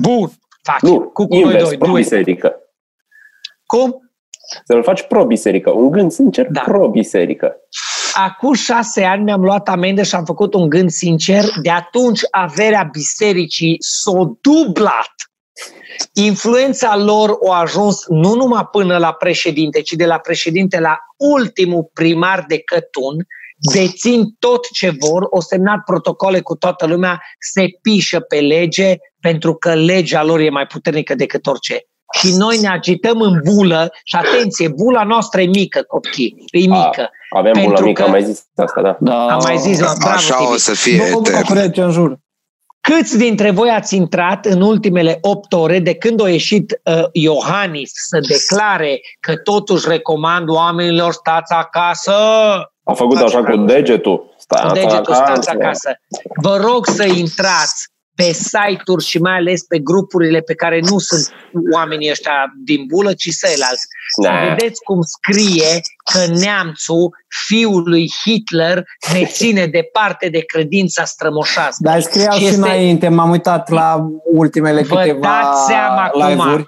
Bun, 0.00 0.30
facem. 0.62 0.88
Nu, 0.88 1.00
cu, 1.00 1.26
cu 1.26 1.34
noi 1.34 1.40
invers, 1.42 1.62
doi. 1.62 1.68
doi. 1.76 1.78
pro-biserică. 1.78 2.52
Cum? 3.66 3.98
Să-l 4.64 4.82
faci 4.82 5.02
pro-biserică. 5.02 5.70
Un 5.70 5.90
gând 5.90 6.12
sincer, 6.12 6.46
Da. 6.50 6.60
pro-biserică. 6.60 7.56
Acum 8.14 8.52
șase 8.54 9.04
ani 9.04 9.22
mi-am 9.22 9.40
luat 9.40 9.68
amendă 9.68 10.02
și 10.02 10.14
am 10.14 10.24
făcut 10.24 10.54
un 10.54 10.68
gând 10.68 10.90
sincer. 10.90 11.44
De 11.62 11.70
atunci 11.70 12.20
averea 12.30 12.88
bisericii 12.92 13.76
s-a 13.78 14.36
dublat. 14.40 15.12
Influența 16.12 16.96
lor 16.96 17.38
a 17.50 17.60
ajuns 17.60 18.04
nu 18.08 18.34
numai 18.34 18.68
până 18.70 18.98
la 18.98 19.12
președinte, 19.12 19.80
ci 19.80 19.92
de 19.92 20.06
la 20.06 20.18
președinte 20.18 20.80
la 20.80 20.96
ultimul 21.16 21.90
primar 21.92 22.44
de 22.48 22.58
Cătun, 22.58 23.26
dețin 23.72 24.24
tot 24.38 24.70
ce 24.72 24.92
vor, 24.98 25.26
o 25.30 25.40
semnat 25.40 25.78
protocole 25.84 26.40
cu 26.40 26.56
toată 26.56 26.86
lumea, 26.86 27.22
se 27.38 27.64
pișă 27.82 28.20
pe 28.20 28.40
lege 28.40 28.94
pentru 29.20 29.54
că 29.54 29.74
legea 29.74 30.22
lor 30.24 30.40
e 30.40 30.50
mai 30.50 30.66
puternică 30.66 31.14
decât 31.14 31.46
orice. 31.46 31.78
Și 32.20 32.36
noi 32.36 32.58
ne 32.60 32.68
agităm 32.68 33.20
în 33.20 33.40
bulă 33.44 33.92
și 34.04 34.16
atenție, 34.16 34.68
bula 34.68 35.02
noastră 35.04 35.40
e 35.40 35.46
mică, 35.46 35.82
copii, 35.82 36.34
e 36.52 36.58
mică. 36.58 37.10
Avem 37.36 37.52
Pentru 37.52 37.70
bula 37.70 37.80
mică, 37.86 38.00
că- 38.00 38.06
am 38.06 38.10
mai 38.10 38.24
zis 38.24 38.44
asta, 38.54 38.80
da. 38.82 38.96
Da. 39.00 39.26
Am 39.34 39.40
mai 39.42 39.58
zis 39.58 39.80
la 39.80 39.92
bravo 39.98 40.14
Așa 40.14 40.34
TV. 40.36 40.50
o 40.50 40.56
să 40.56 40.74
fie 40.74 40.96
Nu 40.96 41.02
mă 41.02 41.28
etern. 41.28 41.40
bucură 41.40 41.68
ce 41.68 41.80
în 41.80 41.90
jur. 41.90 42.18
Câți 42.92 43.18
dintre 43.18 43.50
voi 43.50 43.70
ați 43.70 43.96
intrat 43.96 44.44
în 44.44 44.60
ultimele 44.60 45.18
8 45.20 45.52
ore 45.52 45.78
de 45.78 45.94
când 45.94 46.22
a 46.22 46.28
ieșit 46.28 46.80
uh, 46.84 47.02
Iohannis 47.12 47.90
să 47.94 48.18
declare 48.28 49.00
că 49.20 49.36
totuși 49.36 49.88
recomand 49.88 50.48
oamenilor 50.48 51.12
stați 51.12 51.52
acasă, 51.52 52.12
A 52.84 52.92
făcut 52.92 53.18
Face 53.18 53.24
așa 53.36 53.38
cu 53.38 53.44
frate. 53.52 53.72
degetul. 53.72 54.34
Stați 54.38 54.66
cu 54.66 54.72
degetul 54.72 55.12
acasă. 55.12 55.22
stați 55.24 55.48
acasă. 55.50 55.90
Vă 56.42 56.56
rog 56.56 56.86
să 56.86 57.04
intrați 57.04 57.88
pe 58.14 58.32
site-uri 58.32 59.04
și 59.04 59.18
mai 59.18 59.32
ales 59.36 59.62
pe 59.62 59.78
grupurile 59.78 60.40
pe 60.40 60.54
care 60.54 60.80
nu 60.90 60.98
sunt 60.98 61.28
oamenii 61.72 62.10
ăștia 62.10 62.32
din 62.64 62.84
bulă, 62.86 63.12
ci 63.12 63.28
ceilalți. 63.40 63.86
Să 64.22 64.28
Da. 64.28 64.54
vedeți 64.54 64.80
cum 64.82 64.98
scrie 65.00 65.80
că 66.12 66.32
neamțul, 66.38 67.16
fiul 67.46 67.82
lui 67.88 68.10
Hitler, 68.24 68.84
ne 69.12 69.24
ține 69.24 69.66
departe 69.66 70.28
de 70.28 70.40
credința 70.40 71.04
strămoșească. 71.04 71.76
Dar 71.78 72.00
scriau 72.00 72.32
Și 72.32 72.38
și, 72.38 72.44
este- 72.44 72.56
înainte, 72.58 73.08
m-am 73.08 73.30
uitat 73.30 73.68
la 73.70 74.06
ultimele 74.32 74.82
Vă 74.82 74.96
câteva 74.96 75.20
dați 75.20 75.66
seama 75.66 76.02
acum. 76.02 76.66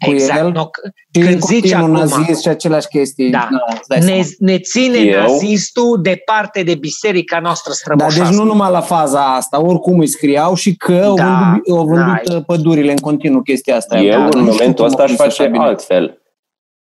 Live-uri 0.00 0.20
cu 0.20 0.30
Exact. 0.32 0.38
el. 0.44 0.52
No, 0.52 0.68
Și 1.14 1.20
când 1.20 1.34
în 1.34 1.40
zici 1.40 1.72
continuu 1.72 1.96
acum, 2.00 2.08
nazist 2.18 2.42
și 2.42 2.48
aceleași 2.48 2.88
chestii. 2.88 3.30
Da. 3.30 3.48
îți 3.78 3.88
dai 3.88 3.98
ne, 3.98 4.04
seama. 4.04 4.22
ne 4.38 4.58
ține 4.58 4.98
Eu? 4.98 5.20
nazistul 5.20 6.02
departe 6.02 6.62
de 6.62 6.74
biserica 6.74 7.38
noastră 7.40 7.70
Da, 7.70 7.74
strămoșească. 7.76 8.22
deci 8.30 8.38
nu 8.38 8.44
numai 8.44 8.70
la 8.70 8.80
faza 8.80 9.34
asta, 9.34 9.60
oricum 9.62 9.98
îi 9.98 10.06
scriau 10.06 10.54
și 10.54 10.76
că 10.76 11.02
au 11.04 11.14
Da, 11.14 11.24
vândut, 11.24 11.78
au 11.78 11.84
vândut 11.86 12.22
da. 12.24 12.34
uh, 12.36 12.42
pădurile 12.46 12.90
în 12.90 12.96
continuu 12.98 13.42
chestia 13.42 13.76
asta. 13.76 13.98
Eu, 13.98 14.10
Da, 14.10 14.16
în 14.16 14.22
nu 14.24 14.30
știu 14.30 14.40
momentul 14.50 14.74
cum 14.74 14.84
ăsta, 14.84 14.98
au 14.98 15.04
aș 15.04 15.10
zis 15.10 15.20
așa 15.20 15.28
face 15.34 15.48
bine. 15.50 15.64
altfel. 15.64 16.18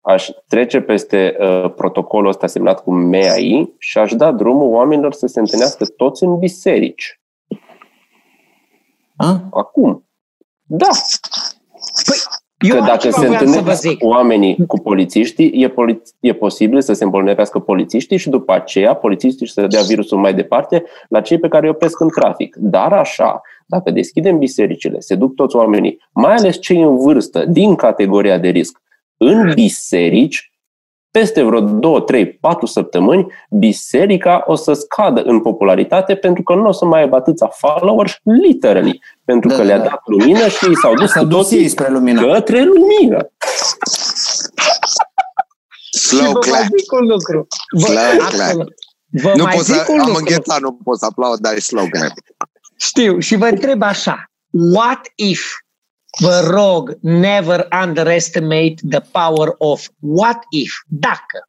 Aș 0.01 0.29
trece 0.49 0.81
peste 0.81 1.37
uh, 1.41 1.73
protocolul 1.77 2.29
ăsta 2.29 2.47
semnat 2.47 2.83
cu 2.83 2.93
MEAI 2.93 3.75
și 3.79 3.99
aș 3.99 4.13
da 4.13 4.33
drumul 4.33 4.73
oamenilor 4.73 5.13
să 5.13 5.27
se 5.27 5.41
întâlnească 5.41 5.85
toți 5.97 6.23
în 6.25 6.39
biserici. 6.39 7.21
A? 9.17 9.49
Acum. 9.51 10.09
Da. 10.67 10.89
Eu 12.59 12.75
că 12.75 12.79
dacă 12.79 12.91
altceva 12.91 13.17
se 13.17 13.27
voiam 13.27 13.39
să 13.39 13.45
vă 13.45 13.59
întâlnesc 13.59 13.81
zic. 13.81 14.05
oamenii 14.05 14.57
cu 14.67 14.81
polițiștii, 14.81 15.63
e, 15.63 15.69
poli- 15.69 16.03
e 16.21 16.33
posibil 16.33 16.81
să 16.81 16.93
se 16.93 17.05
îmbolnăvească 17.05 17.59
polițiștii 17.59 18.17
și 18.17 18.29
după 18.29 18.53
aceea 18.53 18.95
polițiștii 18.95 19.49
să 19.49 19.67
dea 19.67 19.83
virusul 19.83 20.19
mai 20.19 20.35
departe 20.35 20.85
la 21.09 21.21
cei 21.21 21.39
pe 21.39 21.49
care 21.49 21.67
îi 21.67 21.73
opresc 21.73 22.01
în 22.01 22.09
trafic. 22.09 22.57
Dar 22.57 22.93
așa, 22.93 23.41
dacă 23.67 23.91
deschidem 23.91 24.39
bisericile, 24.39 25.01
se 25.01 25.15
duc 25.15 25.35
toți 25.35 25.57
oamenii, 25.57 25.99
mai 26.13 26.35
ales 26.35 26.61
cei 26.61 26.83
în 26.83 26.97
vârstă, 26.97 27.45
din 27.49 27.75
categoria 27.75 28.39
de 28.39 28.49
risc, 28.49 28.83
în 29.17 29.53
biserici, 29.55 30.53
peste 31.19 31.43
vreo 31.43 31.61
2, 31.61 32.03
3, 32.05 32.33
4 32.33 32.67
săptămâni, 32.67 33.27
biserica 33.51 34.43
o 34.47 34.55
să 34.55 34.73
scadă 34.73 35.21
în 35.23 35.41
popularitate 35.41 36.15
pentru 36.15 36.43
că 36.43 36.55
nu 36.55 36.67
o 36.69 36.73
să 36.73 36.85
mai 36.85 37.01
aibă 37.01 37.17
atâția 37.17 37.47
followers, 37.47 38.13
literally, 38.23 39.03
pentru 39.25 39.49
Da, 39.49 39.55
că 39.55 39.61
da, 39.61 39.67
le-a 39.67 39.79
da. 39.79 39.83
dat 39.85 40.01
lumină 40.05 40.49
și 40.49 40.65
ei 40.67 40.77
s-au 40.77 40.95
dus 40.95 41.11
S-a 41.11 41.21
cu 41.21 41.27
dus 41.27 41.37
toții 41.39 41.59
ei 41.59 41.69
spre 41.69 41.89
lumină. 41.91 42.33
către 42.33 42.63
lumină. 42.65 43.29
Și 45.93 45.99
Slow 46.01 46.33
vă 46.33 46.39
mai 46.39 46.51
clap. 46.51 46.63
zic 46.79 46.93
un 46.93 47.07
lucru. 47.07 47.47
Vă, 47.71 47.87
Slow 47.87 48.21
absolut. 48.25 48.75
Vă 49.11 49.33
Nu 49.37 49.43
mai 49.43 49.55
pot 49.55 49.65
zic 49.65 49.75
să, 49.75 49.87
un 49.89 49.99
am 49.99 50.07
lucru. 50.07 50.19
înghețat, 50.27 50.61
nu 50.61 50.73
pot 50.73 50.99
să 50.99 51.05
aplaud, 51.05 51.39
dar 51.39 51.53
e 51.55 51.59
slow 51.59 51.87
clap. 51.91 52.13
Știu. 52.77 53.19
Și 53.19 53.37
vă 53.37 53.47
întreb 53.47 53.83
așa. 53.83 54.31
What 54.75 55.01
if 55.15 55.41
vă 56.21 56.49
rog, 56.51 56.99
never 57.01 57.69
underestimate 57.83 58.75
the 58.91 59.01
power 59.01 59.55
of 59.59 59.87
what 60.01 60.39
if, 60.51 60.73
dacă. 60.87 61.49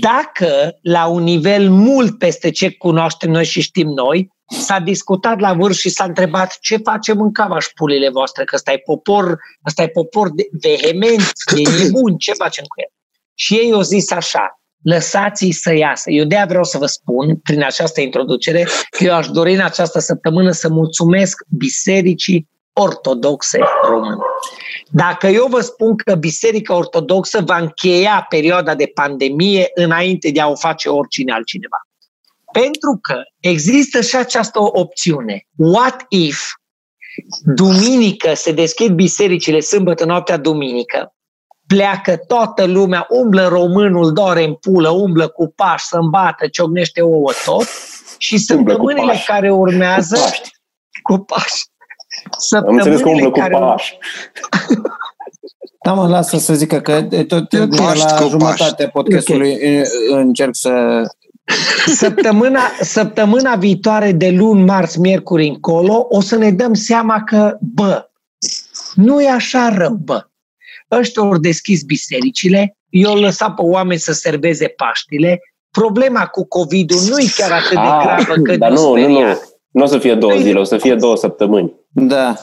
Dacă, 0.00 0.78
la 0.82 1.06
un 1.06 1.22
nivel 1.22 1.70
mult 1.70 2.18
peste 2.18 2.50
ce 2.50 2.70
cunoaștem 2.70 3.30
noi 3.30 3.44
și 3.44 3.60
știm 3.60 3.88
noi, 3.88 4.28
s-a 4.48 4.78
discutat 4.78 5.40
la 5.40 5.52
vârf 5.52 5.76
și 5.76 5.88
s-a 5.88 6.04
întrebat 6.04 6.58
ce 6.60 6.76
facem 6.76 7.20
în 7.20 7.32
cavașpulile 7.32 8.10
voastre, 8.10 8.44
că 8.44 8.54
ăsta 8.54 8.72
e 8.72 8.78
popor, 8.78 9.38
ăsta 9.66 9.82
e 9.82 9.88
popor 9.88 10.30
de, 10.34 10.48
vehement, 10.50 11.32
e 11.56 11.68
nebun, 11.82 12.16
ce 12.16 12.32
facem 12.32 12.64
cu 12.64 12.80
el? 12.80 12.90
Și 13.34 13.54
ei 13.54 13.72
au 13.72 13.80
zis 13.80 14.10
așa, 14.10 14.60
lăsați-i 14.82 15.52
să 15.52 15.74
iasă. 15.74 16.10
Eu 16.10 16.24
de 16.24 16.44
vreau 16.48 16.64
să 16.64 16.78
vă 16.78 16.86
spun, 16.86 17.36
prin 17.36 17.62
această 17.62 18.00
introducere, 18.00 18.66
că 18.90 19.04
eu 19.04 19.14
aș 19.14 19.28
dori 19.28 19.54
în 19.54 19.60
această 19.60 19.98
săptămână 19.98 20.50
să 20.50 20.68
mulțumesc 20.68 21.44
bisericii 21.48 22.48
ortodoxe 22.80 23.58
române. 23.88 24.16
Dacă 24.90 25.26
eu 25.26 25.46
vă 25.46 25.60
spun 25.60 25.96
că 25.96 26.14
Biserica 26.14 26.74
Ortodoxă 26.74 27.40
va 27.40 27.56
încheia 27.56 28.26
perioada 28.28 28.74
de 28.74 28.90
pandemie 28.94 29.70
înainte 29.74 30.30
de 30.30 30.40
a 30.40 30.48
o 30.48 30.54
face 30.54 30.88
oricine 30.88 31.32
altcineva. 31.32 31.76
Pentru 32.52 32.98
că 33.02 33.22
există 33.40 34.00
și 34.00 34.16
această 34.16 34.58
opțiune. 34.60 35.46
What 35.56 36.04
if 36.08 36.40
duminică 37.44 38.34
se 38.34 38.52
deschid 38.52 38.92
bisericile 38.92 39.60
sâmbătă 39.60 40.04
noaptea 40.04 40.36
duminică, 40.36 41.14
pleacă 41.66 42.16
toată 42.16 42.64
lumea, 42.64 43.06
umblă 43.08 43.48
românul, 43.48 44.12
doare 44.12 44.44
în 44.44 44.54
pulă, 44.54 44.88
umblă 44.88 45.28
cu 45.28 45.52
pași, 45.56 45.84
să 45.84 45.96
îmbată, 45.96 46.48
ciognește 46.48 47.02
ouă 47.02 47.32
tot 47.44 47.66
și 48.18 48.38
săptămânile 48.38 49.22
care 49.26 49.52
urmează 49.52 50.18
cu 51.02 51.18
pași. 51.18 51.64
Am 52.50 52.74
înțeles 52.74 53.00
că 53.00 53.08
umblă 53.08 53.30
cu 53.30 53.46
pași. 53.50 53.98
Da, 55.84 55.92
mă, 55.92 56.08
lasă 56.08 56.36
să 56.38 56.54
zică 56.54 56.80
că 56.80 57.02
tot 57.28 57.52
la 57.52 58.26
jumătate 58.28 58.90
podcastului 58.92 59.52
okay. 59.52 59.82
încerc 60.08 60.54
să 60.54 61.02
Săptămâna, 61.94 62.60
săptămâna 62.80 63.54
viitoare 63.54 64.12
de 64.12 64.30
luni, 64.30 64.64
marți, 64.64 65.00
miercuri 65.00 65.46
încolo, 65.46 66.06
o 66.08 66.20
să 66.20 66.36
ne 66.36 66.50
dăm 66.50 66.74
seama 66.74 67.22
că, 67.24 67.56
bă, 67.60 68.08
nu 68.94 69.22
e 69.22 69.30
așa 69.30 69.68
rău, 69.68 69.94
bă. 70.04 70.26
Ăștia 70.90 71.22
au 71.22 71.38
deschis 71.38 71.82
bisericile, 71.82 72.76
eu 72.88 73.14
lăsat 73.14 73.54
pe 73.54 73.62
oameni 73.62 74.00
să 74.00 74.12
serveze 74.12 74.66
Paștile, 74.66 75.40
problema 75.70 76.26
cu 76.26 76.46
COVID-ul 76.46 77.00
nu 77.08 77.18
e 77.18 77.26
chiar 77.36 77.52
atât 77.52 77.70
de 77.70 77.78
ah, 77.78 78.00
gravă 78.02 78.34
cât 78.42 78.58
dar 78.58 78.70
nu, 78.70 78.96
nu, 78.96 79.08
nu. 79.08 79.40
Nu 79.70 79.82
o 79.82 79.86
să 79.86 79.98
fie 79.98 80.14
două 80.14 80.32
păi- 80.32 80.42
zile, 80.42 80.58
o 80.58 80.64
să 80.64 80.78
fie 80.78 80.94
două 80.94 81.16
săptămâni. 81.16 81.74
Da. 81.88 82.34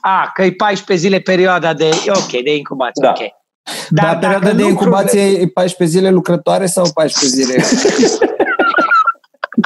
A, 0.00 0.30
că 0.34 0.42
e 0.42 0.52
14 0.52 1.06
zile 1.06 1.20
perioada 1.20 1.74
de, 1.74 1.90
ok, 2.08 2.42
de 2.42 2.56
incubație, 2.56 3.02
da. 3.02 3.10
ok. 3.10 3.38
Dar, 3.88 4.04
Dar 4.04 4.18
perioada 4.18 4.52
de 4.52 4.62
incubație 4.62 5.20
e 5.20 5.46
14 5.46 5.98
zile 5.98 6.10
lucrătoare 6.10 6.66
sau 6.66 6.84
14 6.94 7.42
zile? 7.42 7.62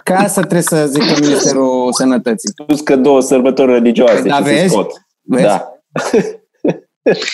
Ca 0.05 0.17
asta 0.17 0.41
trebuie 0.41 0.63
să 0.63 0.87
zică 0.87 1.15
Ministerul 1.21 1.93
Sănătății. 1.93 2.51
Plus 2.67 2.81
că 2.81 2.97
două 2.97 3.21
sărbători 3.21 3.73
religioase 3.73 4.29
da, 4.29 4.39
vezi? 4.39 4.61
se 4.61 4.69
scot. 4.69 4.93
Vezi? 5.23 5.45
Da. 5.45 5.69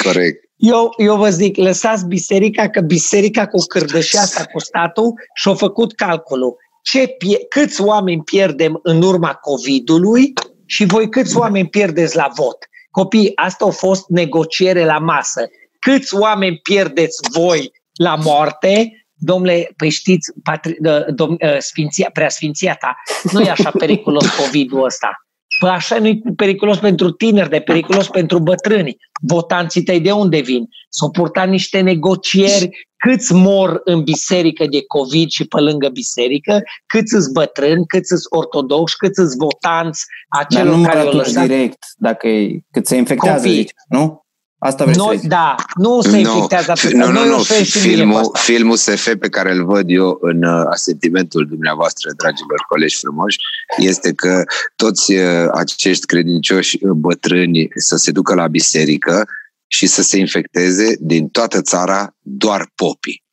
Corect. 0.04 0.44
Eu, 0.56 0.92
eu 0.96 1.16
vă 1.16 1.28
zic, 1.28 1.56
lăsați 1.56 2.06
biserica, 2.06 2.68
că 2.68 2.80
biserica 2.80 3.46
cu 3.46 3.58
cârdășea 3.68 4.20
asta 4.20 4.44
cu 4.52 4.58
statul 4.58 5.12
și-a 5.34 5.54
făcut 5.54 5.92
calculul. 5.94 6.56
Ce 6.82 7.06
pie- 7.06 7.46
câți 7.48 7.82
oameni 7.82 8.22
pierdem 8.22 8.80
în 8.82 9.02
urma 9.02 9.34
COVID-ului 9.34 10.32
și 10.66 10.84
voi 10.84 11.08
câți 11.08 11.36
oameni 11.36 11.68
pierdeți 11.68 12.16
la 12.16 12.30
vot. 12.34 12.56
Copii, 12.90 13.32
asta 13.34 13.64
a 13.64 13.70
fost 13.70 14.08
negociere 14.08 14.84
la 14.84 14.98
masă 14.98 15.48
câți 15.80 16.14
oameni 16.14 16.58
pierdeți 16.58 17.18
voi 17.32 17.72
la 17.92 18.14
moarte, 18.14 19.04
domnule, 19.14 19.72
păi 19.76 19.90
știți, 19.90 20.32
patri, 20.42 20.76
dom, 21.14 21.32
ă, 21.32 21.58
sfinția, 21.58 22.10
preasfinția 22.12 22.74
ta, 22.74 22.96
nu 23.32 23.40
e 23.40 23.50
așa 23.50 23.70
periculos 23.70 24.26
COVID-ul 24.28 24.84
ăsta. 24.84 25.12
Păi 25.58 25.68
așa 25.68 25.98
nu 25.98 26.06
e 26.06 26.20
periculos 26.36 26.78
pentru 26.78 27.10
tineri, 27.10 27.48
de 27.48 27.60
periculos 27.60 28.08
pentru 28.08 28.38
bătrâni. 28.38 28.96
Votanții 29.22 29.82
tăi 29.82 30.00
de 30.00 30.12
unde 30.12 30.40
vin? 30.40 30.64
S-au 30.88 31.10
purtat 31.10 31.48
niște 31.48 31.80
negocieri, 31.80 32.88
câți 33.08 33.32
mor 33.32 33.80
în 33.84 34.02
biserică 34.02 34.64
de 34.70 34.84
COVID 34.86 35.28
și 35.28 35.44
pe 35.44 35.60
lângă 35.60 35.88
biserică, 35.88 36.62
câți 36.86 37.10
sunt 37.10 37.32
bătrâni, 37.32 37.86
câți 37.86 38.08
sunt 38.08 38.20
ortodoxi, 38.28 38.96
câți 38.96 39.14
sunt 39.14 39.32
votanți 39.32 40.04
acelor 40.28 40.66
Dar 40.66 40.76
nu 40.76 40.84
care 40.84 40.98
au 40.98 41.12
lăsat... 41.12 41.46
direct, 41.46 41.84
dacă 41.96 42.28
e, 42.28 42.60
cât 42.70 42.86
se 42.86 42.96
infectează, 42.96 43.48
zici, 43.48 43.70
nu? 43.88 44.24
Asta 44.62 44.84
vrei 44.84 44.96
Noi, 44.96 45.18
să 45.18 45.26
Da, 45.26 45.54
nu 45.74 46.00
se 46.00 46.18
infectează 46.18 46.70
atât. 46.70 46.92
Nu, 46.92 47.10
nu, 47.10 47.24
nu. 47.24 47.38
Filmul, 47.62 48.30
filmul 48.32 48.76
SF 48.76 49.14
pe 49.20 49.28
care 49.28 49.52
îl 49.52 49.64
văd 49.64 49.84
eu 49.90 50.18
în 50.20 50.42
uh, 50.42 50.64
asentimentul 50.70 51.46
dumneavoastră, 51.46 52.10
dragilor 52.16 52.64
colegi 52.68 52.96
frumoși, 52.96 53.38
este 53.76 54.12
că 54.12 54.44
toți 54.76 55.12
uh, 55.12 55.46
acești 55.54 56.06
credincioși 56.06 56.78
uh, 56.80 56.90
bătrâni 56.90 57.68
să 57.74 57.96
se 57.96 58.10
ducă 58.10 58.34
la 58.34 58.46
biserică 58.46 59.26
și 59.72 59.86
să 59.86 60.02
se 60.02 60.18
infecteze 60.18 60.96
din 61.00 61.28
toată 61.28 61.62
țara 61.62 62.16
doar 62.20 62.70
popii. 62.74 63.24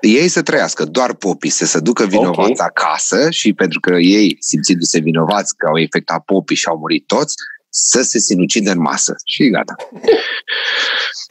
ei 0.00 0.28
să 0.28 0.42
trăiască, 0.42 0.84
doar 0.84 1.14
popii, 1.14 1.50
să 1.50 1.66
se 1.66 1.80
ducă 1.80 2.06
vinovați 2.06 2.50
okay. 2.50 2.66
acasă 2.66 3.30
și 3.30 3.52
pentru 3.52 3.80
că 3.80 3.92
ei, 3.92 4.36
simțindu-se 4.40 4.98
vinovați 4.98 5.56
că 5.56 5.66
au 5.66 5.76
infectat 5.76 6.24
popii 6.24 6.56
și 6.56 6.66
au 6.66 6.78
murit 6.78 7.06
toți, 7.06 7.34
să 7.68 8.02
se 8.02 8.18
sinucidă 8.18 8.70
în 8.70 8.80
masă. 8.80 9.14
Și 9.24 9.48
gata. 9.48 9.74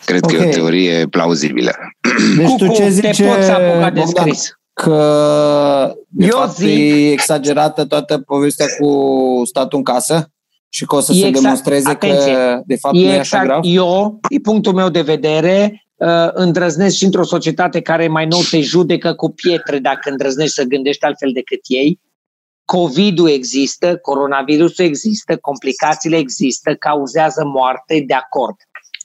Cred 0.05 0.23
okay. 0.23 0.37
că 0.37 0.43
e 0.43 0.47
o 0.47 0.51
teorie 0.51 1.07
plauzibilă. 1.07 1.71
Deci 2.37 2.55
tu 2.57 2.67
ce 2.67 2.89
zici, 2.89 3.17
te 3.17 3.23
poți 3.23 3.49
apuca 3.49 3.89
de 3.89 3.99
Bogdan, 3.99 4.25
scris. 4.25 4.53
Că 4.73 5.95
de 6.07 6.25
Eu 6.25 6.37
fapt 6.37 6.55
zic... 6.55 6.67
e 6.67 7.11
exagerată 7.11 7.85
toată 7.85 8.17
povestea 8.17 8.65
cu 8.79 9.41
statul 9.45 9.77
în 9.77 9.83
casă? 9.83 10.31
Și 10.69 10.85
că 10.85 10.95
o 10.95 10.99
să 10.99 11.11
e 11.11 11.15
se 11.15 11.27
exact, 11.27 11.43
demonstreze 11.43 11.89
atenție, 11.89 12.33
că 12.33 12.61
de 12.65 12.75
fapt 12.75 12.95
e 12.95 12.99
nu 12.99 13.03
e 13.03 13.15
exact, 13.15 13.33
așa 13.33 13.43
grav? 13.43 13.61
Eu, 13.65 14.19
din 14.29 14.41
punctul 14.41 14.73
meu 14.73 14.89
de 14.89 15.01
vedere, 15.01 15.85
uh, 15.95 16.29
îndrăznesc 16.33 16.95
și 16.95 17.03
într-o 17.05 17.23
societate 17.23 17.81
care 17.81 18.07
mai 18.07 18.25
nou 18.25 18.39
te 18.49 18.61
judecă 18.61 19.13
cu 19.13 19.29
pietre 19.29 19.79
dacă 19.79 20.09
îndrăznești 20.09 20.53
să 20.53 20.63
gândești 20.63 21.05
altfel 21.05 21.31
decât 21.33 21.59
ei. 21.63 21.99
COVID-ul 22.65 23.29
există, 23.29 23.97
coronavirusul 23.97 24.85
există, 24.85 25.37
complicațiile 25.37 26.17
există, 26.17 26.75
cauzează 26.75 27.45
moarte, 27.45 28.03
de 28.07 28.13
acord. 28.13 28.55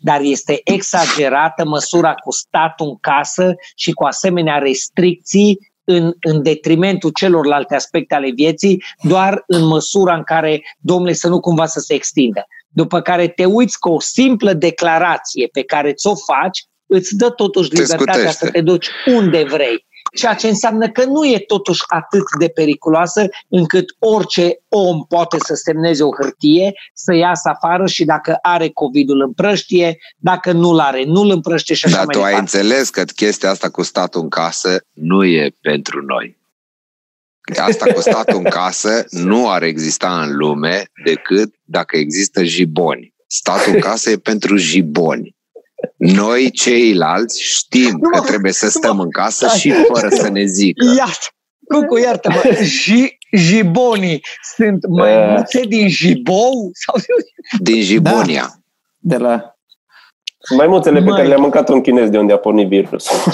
Dar 0.00 0.20
este 0.20 0.60
exagerată 0.64 1.64
măsura 1.64 2.14
cu 2.14 2.32
statul 2.32 2.86
în 2.86 2.96
casă 3.00 3.54
și 3.74 3.92
cu 3.92 4.04
asemenea 4.04 4.58
restricții 4.58 5.58
în, 5.84 6.12
în 6.20 6.42
detrimentul 6.42 7.10
celorlalte 7.10 7.74
aspecte 7.74 8.14
ale 8.14 8.30
vieții, 8.30 8.82
doar 9.02 9.44
în 9.46 9.66
măsura 9.66 10.14
în 10.14 10.22
care, 10.22 10.62
domnule, 10.78 11.12
să 11.12 11.28
nu 11.28 11.40
cumva 11.40 11.66
să 11.66 11.80
se 11.80 11.94
extindă. 11.94 12.46
După 12.68 13.00
care 13.00 13.28
te 13.28 13.44
uiți 13.44 13.78
cu 13.78 13.88
o 13.88 14.00
simplă 14.00 14.52
declarație 14.52 15.48
pe 15.52 15.62
care 15.62 15.92
ți-o 15.92 16.14
faci, 16.14 16.64
îți 16.86 17.16
dă 17.16 17.30
totuși 17.30 17.70
libertatea 17.74 18.30
să 18.30 18.50
te 18.50 18.60
duci 18.60 18.88
unde 19.06 19.44
vrei 19.44 19.86
ceea 20.14 20.34
ce 20.34 20.48
înseamnă 20.48 20.88
că 20.88 21.04
nu 21.04 21.24
e 21.26 21.38
totuși 21.38 21.82
atât 21.86 22.22
de 22.38 22.48
periculoasă 22.48 23.26
încât 23.48 23.96
orice 23.98 24.58
om 24.68 25.04
poate 25.04 25.36
să 25.44 25.54
semneze 25.54 26.02
o 26.02 26.10
hârtie, 26.20 26.72
să 26.94 27.14
iasă 27.14 27.48
afară 27.48 27.86
și 27.86 28.04
dacă 28.04 28.38
are 28.42 28.68
COVID-ul 28.68 29.20
împrăștie, 29.20 29.98
dacă 30.16 30.52
nu-l 30.52 30.78
are, 30.78 31.04
nu-l 31.04 31.30
împrăștie 31.30 31.74
și 31.74 31.84
așa 31.84 31.96
Dar 31.96 32.04
mai 32.04 32.14
tu 32.14 32.18
departe. 32.18 32.36
ai 32.36 32.40
înțeles 32.40 32.90
că 32.90 33.02
chestia 33.02 33.50
asta 33.50 33.70
cu 33.70 33.82
statul 33.82 34.20
în 34.20 34.28
casă 34.28 34.80
nu 34.92 35.24
e 35.24 35.54
pentru 35.60 36.02
noi. 36.02 36.42
Asta 37.56 37.92
cu 37.92 38.00
statul 38.00 38.36
în 38.36 38.44
casă 38.44 39.04
nu 39.30 39.50
ar 39.50 39.62
exista 39.62 40.22
în 40.22 40.36
lume 40.36 40.90
decât 41.04 41.54
dacă 41.64 41.96
există 41.96 42.44
jiboni. 42.44 43.14
Statul 43.26 43.72
în 43.74 43.80
casă 43.80 44.10
e 44.10 44.16
pentru 44.16 44.56
jiboni. 44.56 45.36
Noi, 45.96 46.50
ceilalți, 46.50 47.42
știm 47.42 47.98
nu, 48.00 48.10
că 48.10 48.20
trebuie 48.20 48.52
să 48.52 48.68
stăm 48.68 49.00
în 49.00 49.10
casă 49.10 49.48
și 49.56 49.72
fără 49.92 50.08
să 50.10 50.28
ne 50.28 50.44
zică. 50.44 50.84
Iată, 50.96 51.26
Cucu, 51.68 51.98
iartă-mă, 51.98 52.42
J- 52.62 53.38
jibonii 53.38 54.24
sunt 54.56 54.86
mai 54.88 55.16
uh. 55.16 55.28
multe 55.28 55.60
din 55.68 55.88
jibou? 55.88 56.70
Sau... 56.72 57.16
Din 57.58 57.82
jibonia. 57.82 58.42
Da. 58.42 59.16
De 59.16 59.16
la 59.16 59.54
Maimuțele 60.56 61.00
Mai... 61.00 61.08
pe 61.08 61.10
care 61.10 61.28
le-a 61.28 61.36
mâncat 61.36 61.68
un 61.68 61.80
chinez 61.80 62.08
de 62.08 62.18
unde 62.18 62.32
a 62.32 62.36
pornit 62.36 62.68
virusul. 62.68 63.32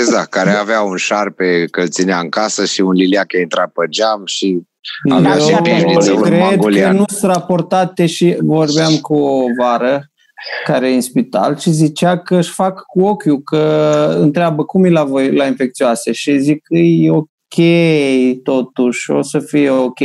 Exact, 0.00 0.30
care 0.30 0.50
avea 0.50 0.82
un 0.82 0.96
șarpe 0.96 1.66
că 1.70 1.80
îl 1.80 1.88
ținea 1.88 2.18
în 2.18 2.28
casă 2.28 2.64
și 2.64 2.80
un 2.80 2.92
liliac 2.92 3.34
a 3.34 3.38
intrat 3.38 3.70
pe 3.70 3.86
geam 3.88 4.22
și 4.24 4.62
avea 5.10 5.32
Eu 5.32 5.40
și 5.40 5.54
pivniță, 5.62 6.12
un 6.12 6.22
cred 6.22 6.82
că 6.82 6.90
nu 6.90 7.04
sunt 7.06 7.32
raportate 7.32 8.06
și 8.06 8.36
vorbeam 8.40 8.96
cu 8.96 9.14
o 9.14 9.44
vară 9.58 10.10
care 10.64 10.90
e 10.90 10.94
în 10.94 11.00
spital 11.00 11.56
și 11.56 11.70
zicea 11.70 12.18
că 12.18 12.36
își 12.36 12.52
fac 12.52 12.82
cu 12.86 13.02
ochiul, 13.02 13.42
că 13.42 14.14
întreabă 14.18 14.64
cum 14.64 14.84
e 14.84 14.90
la 14.90 15.04
voi 15.04 15.32
la 15.32 15.46
infecțioase 15.46 16.12
și 16.12 16.38
zic 16.38 16.62
că 16.62 16.76
e 16.76 17.10
ok, 17.10 17.62
totuși, 18.42 19.10
o 19.10 19.22
să 19.22 19.38
fie 19.38 19.70
ok. 19.70 19.98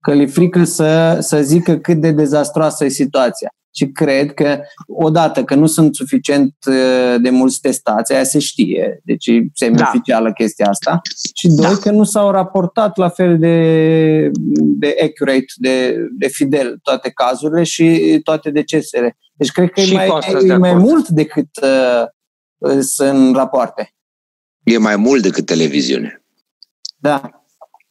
Că 0.00 0.14
le 0.14 0.26
frică 0.26 0.64
să, 0.64 1.16
să 1.20 1.42
zică 1.42 1.76
cât 1.76 1.96
de 1.96 2.10
dezastroasă 2.10 2.84
e 2.84 2.88
situația. 2.88 3.48
Și 3.78 3.86
cred 3.86 4.34
că, 4.34 4.60
odată, 4.86 5.44
că 5.44 5.54
nu 5.54 5.66
sunt 5.66 5.94
suficient 5.94 6.54
uh, 6.66 7.20
de 7.20 7.30
mulți 7.30 7.60
testați, 7.60 8.12
aia 8.12 8.24
se 8.24 8.38
știe, 8.38 9.00
deci 9.04 9.26
e 9.26 9.44
semi-oficială 9.54 10.26
da. 10.26 10.32
chestia 10.32 10.68
asta, 10.68 11.00
și 11.34 11.48
doi, 11.48 11.66
da. 11.66 11.76
că 11.80 11.90
nu 11.90 12.04
s-au 12.04 12.30
raportat 12.30 12.96
la 12.96 13.08
fel 13.08 13.38
de, 13.38 14.30
de 14.60 14.96
accurate, 15.02 15.44
de, 15.56 15.96
de 16.18 16.28
fidel 16.28 16.78
toate 16.82 17.10
cazurile 17.10 17.62
și 17.62 18.20
toate 18.22 18.50
decesele. 18.50 19.16
Deci 19.32 19.50
cred 19.50 19.70
că 19.70 19.80
și 19.80 19.94
e 19.94 19.96
mai, 19.96 20.10
e 20.46 20.56
mai 20.56 20.74
mult 20.74 21.08
decât 21.08 21.48
uh, 21.62 22.04
sunt 22.80 23.36
rapoarte. 23.36 23.94
E 24.62 24.78
mai 24.78 24.96
mult 24.96 25.22
decât 25.22 25.46
televiziune. 25.46 26.22
Da. 26.96 27.30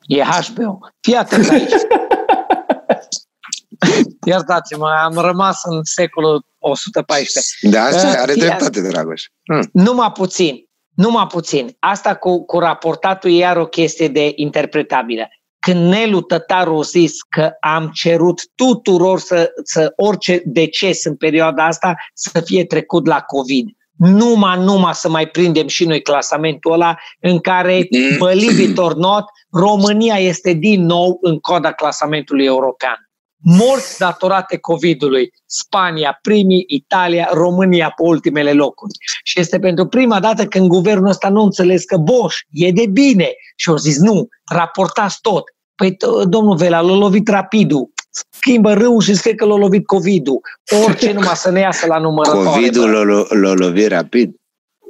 E 0.07 0.23
HBO. 0.23 0.79
Fii 0.99 1.15
atent 1.15 1.49
aici. 1.49 1.71
Iertați-mă, 4.27 4.89
am 5.03 5.13
rămas 5.13 5.59
în 5.63 5.79
secolul 5.83 6.45
114. 6.59 7.67
Da, 7.69 7.83
asta 7.83 8.07
uh, 8.07 8.13
are 8.17 8.33
dreptate, 8.33 8.81
Dragoș. 8.81 9.23
Hmm. 9.43 9.69
Numai 9.71 10.11
puțin. 10.11 10.55
Numai 10.95 11.27
puțin. 11.27 11.75
Asta 11.79 12.15
cu, 12.15 12.45
cu 12.45 12.59
raportatul 12.59 13.29
e 13.29 13.33
iar 13.33 13.57
o 13.57 13.65
chestie 13.65 14.07
de 14.07 14.31
interpretabilă. 14.35 15.27
Când 15.59 15.89
Nelu 15.89 16.21
Tătaru 16.21 16.77
a 16.77 16.81
zis 16.81 17.21
că 17.29 17.51
am 17.59 17.89
cerut 17.93 18.41
tuturor 18.55 19.19
să, 19.19 19.51
să 19.63 19.93
orice 19.95 20.41
deces 20.45 21.05
în 21.05 21.15
perioada 21.15 21.65
asta 21.65 21.95
să 22.13 22.41
fie 22.45 22.65
trecut 22.65 23.05
la 23.05 23.19
COVID 23.19 23.67
numai, 23.97 24.63
numai 24.63 24.93
să 24.93 25.09
mai 25.09 25.27
prindem 25.27 25.67
și 25.67 25.85
noi 25.85 26.01
clasamentul 26.01 26.71
ăla 26.71 26.95
în 27.19 27.39
care, 27.39 27.87
believe 28.19 28.61
it 28.61 28.77
or 28.77 28.95
not, 28.95 29.23
România 29.51 30.15
este 30.15 30.53
din 30.53 30.85
nou 30.85 31.17
în 31.21 31.39
coda 31.39 31.71
clasamentului 31.71 32.45
european. 32.45 33.06
Morți 33.49 33.97
datorate 33.97 34.57
COVID-ului. 34.57 35.29
Spania 35.45 36.19
primii, 36.21 36.63
Italia, 36.67 37.29
România 37.31 37.93
pe 37.95 38.03
ultimele 38.03 38.53
locuri. 38.53 38.93
Și 39.23 39.39
este 39.39 39.59
pentru 39.59 39.85
prima 39.85 40.19
dată 40.19 40.45
când 40.45 40.67
guvernul 40.67 41.09
ăsta 41.09 41.29
nu 41.29 41.41
înțeles 41.41 41.83
că 41.83 41.97
Boș, 41.97 42.35
e 42.51 42.71
de 42.71 42.85
bine. 42.91 43.29
Și 43.55 43.69
au 43.69 43.75
zis, 43.75 43.97
nu, 43.97 44.27
raportați 44.51 45.17
tot. 45.21 45.43
Păi, 45.75 45.97
domnul 46.23 46.55
Vela, 46.55 46.81
l-a 46.81 46.95
lovit 46.95 47.27
rapidul 47.27 47.89
schimbă 48.29 48.73
râul 48.73 49.01
și 49.01 49.15
scrie 49.15 49.35
că 49.35 49.45
l-a 49.45 49.57
lovit 49.57 49.85
COVID-ul. 49.85 50.39
Orice 50.85 51.11
numai 51.17 51.35
să 51.35 51.51
ne 51.51 51.59
iasă 51.59 51.85
la 51.87 51.97
numărătoare. 51.97 52.49
COVID-ul 52.49 53.27
l-a 53.29 53.53
lovit 53.53 53.87
rapid. 53.87 54.35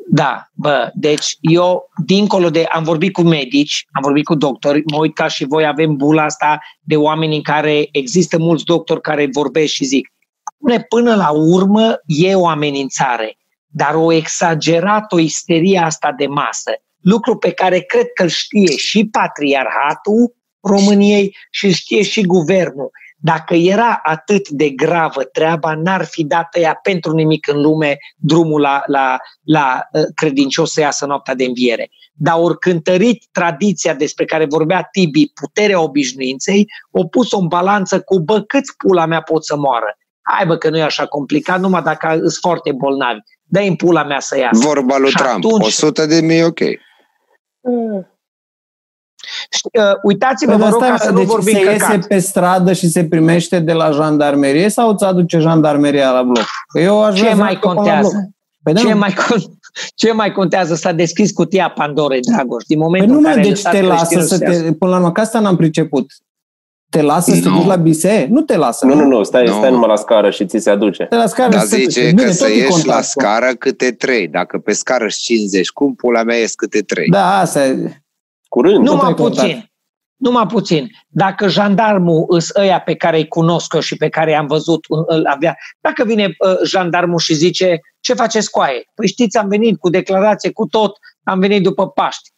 Da, 0.10 0.50
bă, 0.54 0.92
deci 0.94 1.38
eu, 1.40 1.90
dincolo 2.06 2.50
de, 2.50 2.64
am 2.64 2.84
vorbit 2.84 3.14
cu 3.14 3.22
medici, 3.22 3.86
am 3.92 4.02
vorbit 4.02 4.26
cu 4.26 4.36
doctori, 4.36 4.84
mă 4.86 4.98
uit 4.98 5.16
ca 5.16 5.28
și 5.28 5.46
voi 5.46 5.66
avem 5.66 5.96
bula 5.96 6.24
asta 6.24 6.60
de 6.80 6.96
oameni 6.96 7.36
în 7.36 7.42
care 7.42 7.88
există 7.92 8.38
mulți 8.38 8.64
doctori 8.64 9.02
care 9.02 9.30
vorbesc 9.32 9.74
și 9.74 9.84
zic, 9.84 10.08
până 10.90 11.16
la 11.16 11.30
urmă 11.30 11.96
e 12.06 12.36
o 12.36 12.48
amenințare, 12.48 13.38
dar 13.68 13.96
o 13.96 14.12
exagerat 14.12 15.12
o 15.12 15.20
isterie 15.20 15.80
asta 15.80 16.14
de 16.18 16.28
masă, 16.28 16.72
lucru 17.02 17.38
pe 17.38 17.52
care 17.52 17.80
cred 17.80 18.08
că 18.14 18.24
îl 18.24 18.30
știe 18.30 18.78
și 18.78 19.10
patriarhatul 19.12 20.36
României 20.62 21.36
și 21.52 21.74
știe 21.74 22.04
și 22.04 22.22
guvernul. 22.22 22.92
Dacă 23.20 23.54
era 23.54 24.00
atât 24.04 24.50
de 24.50 24.70
gravă 24.70 25.24
treaba, 25.24 25.74
n-ar 25.74 26.06
fi 26.06 26.24
dat 26.24 26.56
ea 26.56 26.80
pentru 26.84 27.12
nimic 27.12 27.48
în 27.48 27.62
lume 27.62 27.98
drumul 28.18 28.62
la, 28.62 28.82
la, 28.86 29.18
la 29.44 29.88
uh, 29.92 30.04
credincios 30.16 30.72
să 30.72 30.80
iasă 30.80 31.06
noaptea 31.06 31.36
de 31.36 31.44
înviere. 31.44 31.90
Dar 32.14 32.40
ori 32.40 32.60
cântărit 32.60 33.26
tradiția 33.32 33.94
despre 33.94 34.26
care 34.26 34.46
vorbea 34.46 34.88
Tibi, 34.92 35.32
puterea 35.34 35.82
obișnuinței, 35.82 36.66
o 36.92 37.08
pus-o 37.08 37.38
în 37.38 37.48
balanță 37.48 38.02
cu, 38.02 38.20
bă, 38.20 38.42
câți 38.42 38.78
pula 38.78 39.06
mea 39.06 39.22
pot 39.22 39.46
să 39.46 39.56
moară? 39.56 39.98
Hai 40.22 40.46
bă 40.46 40.58
că 40.58 40.70
nu 40.70 40.78
e 40.78 40.82
așa 40.82 41.06
complicat, 41.06 41.60
numai 41.60 41.82
dacă 41.82 42.18
sunt 42.18 42.38
foarte 42.42 42.72
bolnavi. 42.72 43.20
dă 43.44 43.60
în 43.60 43.76
pula 43.76 44.04
mea 44.04 44.20
să 44.20 44.38
iasă. 44.38 44.68
Vorba 44.68 44.98
lui 44.98 45.12
Trump, 45.12 45.46
atunci... 45.46 45.66
100 45.66 46.06
de 46.06 46.22
mii 46.22 46.44
ok. 46.44 46.60
Mm. 47.62 48.17
Uh, 49.80 49.84
uitați-vă, 50.04 50.52
păi 50.52 50.62
vă 50.62 50.70
rog, 50.70 50.82
ca 50.82 50.98
să 50.98 51.12
deci 51.12 51.20
nu 51.20 51.32
vorbim 51.32 51.54
se 51.54 51.60
căcat. 51.60 51.94
iese 51.94 52.08
pe 52.08 52.20
stradă 52.20 52.74
și 52.74 52.90
se 52.90 53.06
primește 53.06 53.60
de 53.60 53.74
la 53.74 53.92
jandarmerie 53.92 54.70
sau 54.70 54.90
îți 54.90 55.04
aduce 55.04 55.40
jandarmeria 55.40 56.12
la 56.12 56.24
bloc? 56.24 56.46
Că 56.68 56.80
eu 56.80 57.04
aș 57.04 57.20
Ce 57.20 57.34
mai 57.34 57.60
contează? 57.60 58.30
Păi 58.64 58.76
ce, 58.76 58.88
da. 58.88 58.96
mai, 58.96 59.16
ce 59.96 60.12
mai 60.12 60.32
contează? 60.32 60.76
S-a 60.76 60.92
deschis 60.92 61.32
cutia 61.32 61.70
Pandorei, 61.70 62.22
Dragoș. 62.22 62.64
Din 62.68 62.80
momentul 62.80 63.14
păi 63.14 63.22
nu, 63.22 63.28
în 63.28 63.34
care 63.34 63.48
deci 63.48 63.62
te 63.62 63.82
lasă 63.82 64.22
să 64.22 64.38
te... 64.40 64.74
Până 64.74 64.92
la 64.92 64.98
urmă, 64.98 65.12
că 65.12 65.22
asta 65.22 65.40
n-am 65.40 65.56
priceput. 65.56 66.12
Te 66.90 67.02
lasă 67.02 67.32
să 67.32 67.42
te 67.42 67.50
duci 67.50 67.66
la 67.66 67.76
bise? 67.76 68.28
Nu 68.30 68.42
te 68.42 68.58
lasă. 68.58 68.86
Nu, 68.86 68.94
nu, 68.96 69.06
nu, 69.06 69.24
stai, 69.24 69.46
no. 69.46 69.52
stai 69.52 69.72
numai 69.72 69.88
la 69.88 69.96
scară 69.96 70.30
și 70.30 70.46
ți 70.46 70.60
se 70.60 70.70
aduce. 70.70 71.04
Te 71.04 71.16
la 71.16 71.26
scară 71.26 71.50
Dar 71.50 71.64
zice 71.64 72.14
că 72.14 72.32
să 72.32 72.50
ieși 72.50 72.88
la 72.88 73.02
scară 73.02 73.52
câte 73.60 73.92
trei. 73.92 74.28
Dacă 74.28 74.58
pe 74.58 74.74
scară 74.74 75.06
50, 75.10 75.70
cum 75.70 75.96
pula 75.96 76.24
mea 76.24 76.38
ies 76.38 76.56
câte 76.56 76.82
trei? 76.82 77.10
Da, 77.10 77.40
asta 77.40 77.66
e. 77.66 78.02
Curând. 78.58 78.86
Numai 78.88 79.14
puțin. 79.14 79.72
Numai 80.16 80.46
puțin. 80.46 80.90
Dacă 81.08 81.48
jandarmul 81.48 82.26
îs 82.28 82.56
ăia 82.56 82.80
pe 82.80 82.96
care 82.96 83.18
îi 83.18 83.28
cunosc 83.28 83.74
eu 83.74 83.80
și 83.80 83.98
pe 83.98 84.10
care 84.10 84.32
i-am 84.32 84.48
văzut 84.48 84.86
îl 85.08 85.26
avea, 85.26 85.58
dacă 85.82 86.04
vine 86.04 86.24
uh, 86.26 86.58
jandarmul 86.66 87.20
și 87.20 87.34
zice 87.34 87.80
ce 88.00 88.14
faceți 88.14 88.50
cu 88.50 88.60
aia? 88.60 88.82
Păi 88.96 89.08
știți, 89.08 89.38
am 89.38 89.48
venit 89.48 89.80
cu 89.80 89.90
declarație, 89.90 90.52
cu 90.52 90.66
tot, 90.66 90.98
am 91.24 91.40
venit 91.40 91.64
după 91.64 91.88
Paști. 91.88 92.30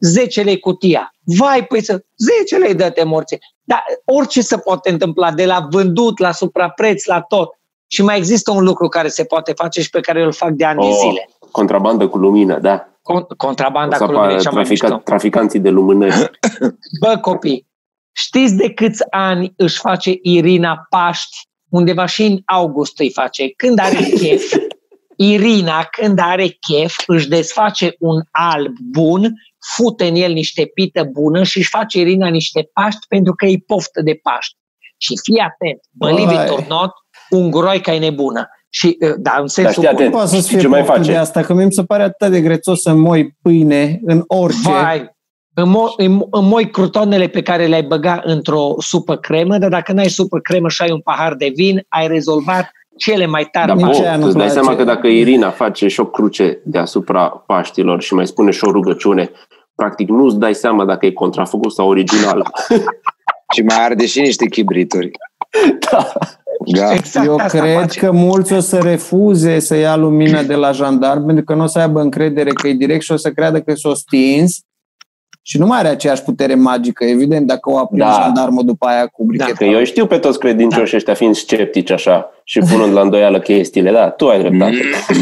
10 0.00 0.42
lei 0.42 0.58
cutia. 0.58 1.12
Vai, 1.24 1.66
păi 1.66 1.82
să... 1.82 2.04
10 2.16 2.56
lei 2.56 2.74
dă-te 2.74 3.04
morție. 3.04 3.38
Dar 3.62 3.82
orice 4.04 4.40
se 4.40 4.58
poate 4.58 4.90
întâmpla, 4.90 5.32
de 5.32 5.46
la 5.46 5.66
vândut, 5.70 6.18
la 6.18 6.32
suprapreț, 6.32 7.04
la 7.04 7.20
tot. 7.20 7.48
Și 7.86 8.02
mai 8.02 8.16
există 8.16 8.50
un 8.50 8.64
lucru 8.64 8.88
care 8.88 9.08
se 9.08 9.24
poate 9.24 9.52
face 9.52 9.82
și 9.82 9.90
pe 9.90 10.00
care 10.00 10.22
îl 10.22 10.32
fac 10.32 10.50
de 10.50 10.64
ani 10.64 10.80
de 10.80 10.92
zile. 10.92 11.28
Contrabandă 11.50 12.08
cu 12.08 12.18
lumină, 12.18 12.58
da 12.58 12.88
contrabanda 13.36 13.96
cu 13.96 14.12
lumină 14.12 14.38
cea 14.38 14.50
mai 14.50 14.64
trafica, 14.64 14.98
Traficanții 14.98 15.60
de 15.60 15.68
luminări. 15.68 16.30
Bă, 17.00 17.18
copii, 17.20 17.66
știți 18.12 18.56
de 18.56 18.72
câți 18.72 19.02
ani 19.10 19.52
își 19.56 19.78
face 19.78 20.18
Irina 20.22 20.86
Paști? 20.90 21.36
Undeva 21.68 22.06
și 22.06 22.22
în 22.22 22.38
august 22.44 22.98
îi 22.98 23.10
face. 23.10 23.48
Când 23.56 23.78
are 23.78 23.98
chef, 24.14 24.54
Irina, 25.32 25.84
când 25.84 26.18
are 26.18 26.48
chef, 26.48 26.94
își 27.06 27.28
desface 27.28 27.94
un 27.98 28.20
alb 28.30 28.72
bun, 28.92 29.32
fute 29.74 30.06
în 30.06 30.14
el 30.14 30.32
niște 30.32 30.66
pită 30.74 31.04
bună 31.04 31.42
și 31.42 31.58
își 31.58 31.68
face 31.68 31.98
Irina 31.98 32.28
niște 32.28 32.70
paști 32.72 33.06
pentru 33.08 33.34
că 33.34 33.46
e 33.46 33.62
poftă 33.66 34.02
de 34.02 34.14
paști. 34.22 34.56
Și 34.96 35.12
fii 35.22 35.38
atent, 35.38 35.80
believe 35.90 36.44
it 36.44 36.50
or 36.50 36.66
not, 36.66 36.90
un 37.30 37.50
groica 37.50 37.94
e 37.94 37.98
nebună. 37.98 38.48
Și, 38.70 38.96
uh, 39.00 39.14
da, 39.18 39.36
în 39.40 39.46
sensul 39.46 39.82
da, 39.82 40.04
nu 40.04 40.10
poate 40.10 40.36
să 40.36 40.48
fie 40.48 40.58
ce 40.58 40.68
mai 40.68 40.82
face? 40.82 41.10
de 41.10 41.16
asta, 41.16 41.40
că 41.40 41.54
mi 41.54 41.72
se 41.72 41.82
pare 41.82 42.02
atât 42.02 42.30
de 42.30 42.40
grețos 42.40 42.80
să 42.80 42.92
moi 42.92 43.36
pâine 43.42 44.00
în 44.04 44.24
orice. 44.26 44.70
Vai, 44.70 45.16
moi, 45.64 46.18
moi 46.42 46.70
crutonele 46.70 47.26
pe 47.26 47.42
care 47.42 47.66
le-ai 47.66 47.82
băga 47.82 48.20
într-o 48.24 48.74
supă 48.78 49.16
cremă, 49.16 49.58
dar 49.58 49.70
dacă 49.70 49.92
n-ai 49.92 50.08
supă 50.08 50.38
cremă 50.38 50.68
și 50.68 50.82
ai 50.82 50.90
un 50.90 51.00
pahar 51.00 51.34
de 51.34 51.52
vin, 51.54 51.84
ai 51.88 52.06
rezolvat 52.06 52.70
cele 52.96 53.26
mai 53.26 53.48
tare. 53.52 53.74
Da, 53.74 54.18
tu 54.18 54.26
îți 54.26 54.36
dai 54.36 54.50
seama 54.50 54.76
că 54.76 54.84
dacă 54.84 55.06
Irina 55.06 55.50
face 55.50 55.88
și 55.88 56.00
o 56.00 56.06
cruce 56.06 56.60
deasupra 56.64 57.28
Paștilor 57.28 58.02
și 58.02 58.14
mai 58.14 58.26
spune 58.26 58.50
și 58.50 58.64
o 58.64 58.70
rugăciune, 58.70 59.30
practic 59.74 60.08
nu-ți 60.08 60.38
dai 60.38 60.54
seama 60.54 60.84
dacă 60.84 61.06
e 61.06 61.10
contrafăcut 61.10 61.72
sau 61.72 61.88
original. 61.88 62.50
și 63.54 63.62
mai 63.62 63.84
arde 63.84 64.06
și 64.06 64.20
niște 64.20 64.46
chibrituri. 64.46 65.10
da. 65.90 66.12
Da. 66.66 66.92
Exact 66.92 67.26
Eu 67.26 67.36
cred 67.36 67.80
face. 67.80 68.00
că 68.00 68.12
mulți 68.12 68.52
o 68.52 68.60
să 68.60 68.78
refuze 68.78 69.58
să 69.58 69.76
ia 69.76 69.96
lumină 69.96 70.42
de 70.42 70.54
la 70.54 70.72
jandarm 70.72 71.26
pentru 71.26 71.44
că 71.44 71.54
nu 71.54 71.62
o 71.62 71.66
să 71.66 71.78
aibă 71.78 72.00
încredere 72.00 72.50
că 72.50 72.68
e 72.68 72.72
direct 72.72 73.02
și 73.02 73.12
o 73.12 73.16
să 73.16 73.30
creadă 73.30 73.60
că 73.60 73.74
s-o 73.74 73.94
stins 73.94 74.58
și 75.42 75.58
nu 75.58 75.66
mai 75.66 75.78
are 75.78 75.88
aceeași 75.88 76.22
putere 76.22 76.54
magică, 76.54 77.04
evident, 77.04 77.46
dacă 77.46 77.70
o 77.70 77.78
aprinde 77.78 78.04
da. 78.04 78.20
jandarmul 78.22 78.64
după 78.64 78.86
aia 78.86 79.06
cu 79.06 79.24
brichetă. 79.24 79.64
Da. 79.64 79.66
eu 79.66 79.84
știu 79.84 80.06
pe 80.06 80.18
toți 80.18 80.38
credincioși 80.38 80.90
da. 80.90 80.96
ăștia 80.96 81.14
fiind 81.14 81.34
sceptici 81.34 81.90
așa 81.90 82.30
și 82.44 82.58
punând 82.58 82.92
la 82.92 83.00
îndoială 83.00 83.40
chestiile, 83.40 83.92
da, 83.92 84.10
tu 84.10 84.28
ai 84.28 84.38
dreptate. 84.38 84.74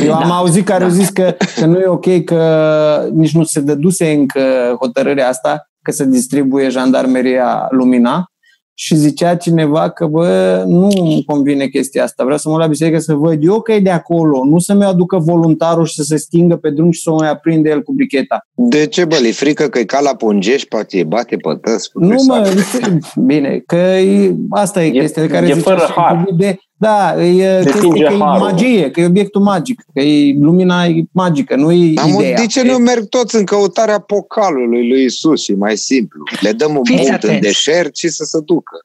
Eu 0.06 0.14
am 0.14 0.28
da. 0.28 0.34
auzit 0.34 0.64
care 0.64 0.78
da. 0.78 0.84
au 0.84 0.90
zis 0.90 1.08
că, 1.08 1.36
că 1.56 1.66
nu 1.66 1.78
e 1.78 1.86
ok, 1.86 2.24
că 2.24 3.08
nici 3.12 3.34
nu 3.34 3.44
se 3.44 3.60
dăduse 3.60 4.10
încă 4.10 4.40
hotărârea 4.80 5.28
asta, 5.28 5.70
că 5.82 5.90
se 5.90 6.04
distribuie 6.04 6.68
jandarmeria 6.68 7.66
lumina, 7.70 8.30
și 8.78 8.94
zicea 8.94 9.36
cineva 9.36 9.90
că, 9.90 10.06
bă, 10.06 10.64
nu 10.66 10.88
îmi 10.94 11.24
convine 11.26 11.66
chestia 11.66 12.02
asta, 12.02 12.22
vreau 12.24 12.38
să 12.38 12.48
mă 12.48 12.58
la 12.58 12.66
biserică 12.66 12.98
să 12.98 13.14
văd 13.14 13.44
eu 13.44 13.60
că 13.60 13.72
e 13.72 13.80
de 13.80 13.90
acolo, 13.90 14.44
nu 14.44 14.58
să-mi 14.58 14.84
aducă 14.84 15.18
voluntarul 15.18 15.84
și 15.84 15.94
să 15.94 16.02
se 16.02 16.16
stingă 16.16 16.56
pe 16.56 16.70
drum 16.70 16.90
și 16.90 17.00
să 17.00 17.10
o 17.10 17.14
mai 17.14 17.30
aprinde 17.30 17.70
el 17.70 17.82
cu 17.82 17.92
bricheta. 17.92 18.46
De 18.54 18.86
ce, 18.86 19.04
bă, 19.04 19.16
li 19.16 19.32
frică 19.32 19.68
că 19.68 19.78
e 19.78 19.84
ca 19.84 20.00
la 20.00 20.14
pungești, 20.14 20.68
poate 20.68 21.04
bate 21.04 21.36
pe 21.36 21.58
tăs? 21.60 21.90
Nu, 21.94 22.14
mă, 22.26 22.50
bine, 23.26 23.62
că 23.66 23.76
e, 23.76 24.34
asta 24.50 24.84
e, 24.84 24.86
e 24.86 25.00
chestia 25.00 25.22
de 25.22 25.28
care 25.28 25.48
e 25.48 25.54
fără 25.54 25.92
har. 25.96 26.24
De, 26.36 26.56
Da, 26.78 27.24
e 27.24 27.60
chestia 27.62 27.78
stinge 27.78 28.04
că 28.04 28.12
e 28.12 28.16
harul. 28.18 28.38
magie, 28.44 28.90
că 28.90 29.00
e 29.00 29.06
obiectul 29.06 29.40
magic, 29.42 29.80
că 29.94 30.00
e 30.00 30.34
lumina 30.40 30.84
e 30.86 31.02
magică, 31.12 31.54
nu 31.56 31.72
e 31.72 31.92
Am 32.00 32.08
ideea. 32.08 32.38
de 32.40 32.46
ce 32.46 32.62
nu 32.62 32.78
merg 32.78 33.08
toți 33.08 33.36
în 33.36 33.44
căutarea 33.44 33.98
pocalului 33.98 34.88
lui 34.88 35.04
Isus? 35.04 35.48
E 35.48 35.54
mai 35.54 35.76
simplu. 35.76 36.22
Le 36.40 36.52
dăm 36.52 36.76
un 36.76 36.84
Fiți 36.84 36.96
punct 36.96 37.22
în 37.22 37.28
atenți. 37.30 37.46
deșert 37.46 37.96
și 37.96 38.08
să 38.08 38.24
se 38.24 38.38
ducă. 38.44 38.76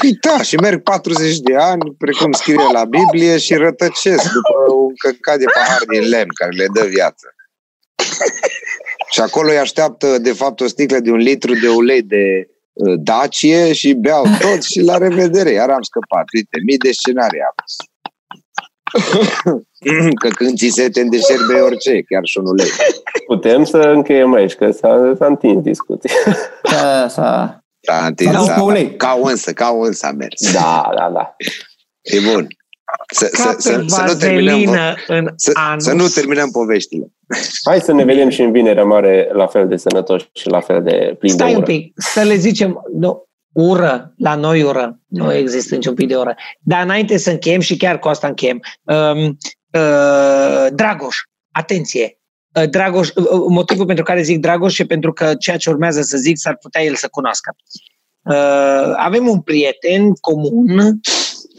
Păi 0.00 0.16
da, 0.20 0.42
și 0.42 0.56
merg 0.56 0.82
40 0.82 1.38
de 1.38 1.54
ani, 1.56 1.94
precum 1.98 2.32
scrie 2.32 2.66
la 2.72 2.84
Biblie, 2.84 3.38
și 3.38 3.54
rătăcesc 3.54 4.32
după 4.32 4.72
un 4.74 4.94
căcat 4.96 5.38
de 5.38 5.44
pahar 5.54 5.80
din 5.92 6.08
lemn 6.08 6.30
care 6.34 6.50
le 6.50 6.66
dă 6.74 6.84
viață. 6.86 7.34
Și 9.10 9.20
acolo 9.20 9.50
îi 9.50 9.58
așteaptă, 9.58 10.18
de 10.18 10.32
fapt, 10.32 10.60
o 10.60 10.66
sticlă 10.66 10.98
de 10.98 11.10
un 11.10 11.16
litru 11.18 11.52
de 11.60 11.68
ulei 11.68 12.02
de 12.02 12.48
uh, 12.48 12.54
Dacie 12.98 13.72
și 13.72 13.92
beau 13.92 14.24
tot 14.40 14.62
și 14.62 14.80
la 14.80 14.96
revedere. 14.96 15.50
Iar 15.50 15.70
am 15.70 15.82
scăpat. 15.82 16.24
Uite, 16.34 16.58
mii 16.66 16.78
de 16.78 16.92
scenarii 16.92 17.40
am. 17.40 17.54
că 20.22 20.28
când 20.28 20.56
ți 20.56 20.68
se 20.68 20.88
te 20.88 21.00
în 21.00 21.10
deșert 21.10 21.46
bei 21.46 21.60
orice, 21.60 22.02
chiar 22.02 22.24
și 22.24 22.38
un 22.38 22.46
ulei. 22.46 22.68
Putem 23.26 23.64
să 23.64 23.76
încheiem 23.76 24.32
aici, 24.32 24.54
că 24.54 24.70
s-a, 24.70 25.14
s-a 25.18 25.26
întins 25.26 25.62
discuția. 25.62 26.10
Da, 26.70 27.08
s-a... 27.08 27.58
Da, 27.80 28.06
întins, 28.06 28.30
S-a 28.30 28.38
dus 28.38 28.46
da, 28.46 28.54
pe 28.54 28.60
ulei. 28.60 28.96
ca 28.96 29.18
o 29.22 29.26
însă, 29.26 29.52
ca 29.52 29.70
o 29.70 29.80
însă 29.80 30.06
a 30.06 30.12
mers. 30.12 30.52
Da, 30.52 30.90
da, 30.96 31.10
da. 31.14 31.36
E 32.00 32.18
bun. 32.32 32.46
Să, 33.10 33.26
Ca 33.26 33.42
să, 33.42 33.52
pe 33.54 33.60
să, 33.60 33.84
să, 33.86 34.02
nu 34.06 34.14
terminăm, 34.14 34.54
vazelină 34.54 34.94
în 35.06 35.28
să, 35.36 35.50
anus. 35.54 35.84
să 35.84 35.92
nu 35.92 36.06
terminăm 36.06 36.50
poveștile. 36.50 37.12
Hai 37.64 37.80
să 37.80 37.92
ne 37.92 38.04
vedem 38.04 38.28
și 38.28 38.40
în 38.40 38.52
vinerea 38.52 38.84
mare 38.84 39.28
la 39.32 39.46
fel 39.46 39.68
de 39.68 39.76
sănătoși 39.76 40.28
și 40.32 40.48
la 40.48 40.60
fel 40.60 40.82
de 40.82 40.90
plini 41.18 41.36
de 41.36 41.42
Stai 41.42 41.50
un 41.50 41.56
ură. 41.56 41.64
pic, 41.64 41.92
să 41.96 42.22
le 42.22 42.34
zicem, 42.34 42.82
nu, 42.92 43.28
ură, 43.52 44.12
la 44.16 44.34
noi 44.34 44.62
ură, 44.62 45.00
nu 45.06 45.34
există 45.34 45.74
niciun 45.74 45.94
pic 45.94 46.08
de 46.08 46.16
ură. 46.16 46.34
Dar 46.60 46.82
înainte 46.82 47.16
să 47.18 47.30
încheiem 47.30 47.60
și 47.60 47.76
chiar 47.76 47.98
cu 47.98 48.08
asta 48.08 48.26
încheiem, 48.26 48.60
um, 48.82 49.38
uh, 49.72 50.66
Dragoș, 50.72 51.16
atenție, 51.52 52.18
uh, 52.60 52.68
Dragoș, 52.70 53.08
uh, 53.08 53.24
uh, 53.30 53.44
motivul 53.48 53.86
pentru 53.86 54.04
care 54.04 54.22
zic 54.22 54.38
Dragoș 54.38 54.78
e 54.78 54.84
pentru 54.84 55.12
că 55.12 55.34
ceea 55.38 55.56
ce 55.56 55.70
urmează 55.70 56.00
să 56.02 56.16
zic 56.16 56.36
s-ar 56.38 56.56
putea 56.56 56.82
el 56.82 56.94
să 56.94 57.08
cunoască. 57.10 57.56
Uh, 58.22 58.92
avem 58.96 59.28
un 59.28 59.40
prieten 59.40 60.12
comun, 60.12 61.00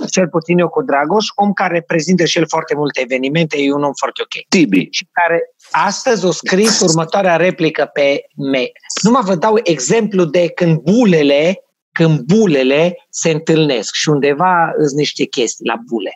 cel 0.09 0.27
puțin 0.27 0.57
eu 0.57 0.69
cu 0.69 0.81
Dragoș, 0.83 1.25
om 1.35 1.53
care 1.53 1.73
reprezintă 1.73 2.25
și 2.25 2.37
el 2.37 2.47
foarte 2.47 2.75
multe 2.75 3.01
evenimente, 3.01 3.57
e 3.61 3.73
un 3.73 3.83
om 3.83 3.93
foarte 3.93 4.21
ok 4.21 4.47
Tibi. 4.49 4.87
și 4.89 5.07
care 5.11 5.41
astăzi 5.71 6.25
o 6.25 6.31
scris 6.31 6.79
următoarea 6.79 7.35
replică 7.35 7.89
pe 7.93 8.21
mail. 8.35 8.71
Numai 9.01 9.21
vă 9.25 9.35
dau 9.35 9.59
exemplu 9.63 10.23
de 10.23 10.47
când 10.49 10.77
bulele, 10.79 11.63
când 11.91 12.19
bulele 12.19 12.95
se 13.09 13.29
întâlnesc 13.31 13.93
și 13.93 14.09
undeva 14.09 14.71
îți 14.77 14.95
niște 14.95 15.25
chestii 15.25 15.65
la 15.65 15.75
bule. 15.89 16.11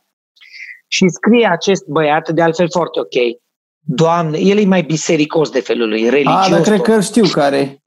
Și 0.87 1.05
scrie 1.07 1.47
acest 1.51 1.85
băiat, 1.85 2.29
de 2.29 2.41
altfel 2.41 2.69
foarte 2.71 2.99
ok, 2.99 3.39
Doamne, 3.87 4.37
el 4.39 4.57
e 4.57 4.65
mai 4.65 4.81
bisericos 4.81 5.49
de 5.49 5.59
felul 5.59 5.89
lui, 5.89 6.09
religios. 6.09 6.45
A, 6.45 6.49
dar 6.49 6.61
cred 6.61 6.75
tot, 6.75 6.85
că 6.85 6.91
îl 6.93 7.01
știu 7.01 7.27
care. 7.27 7.83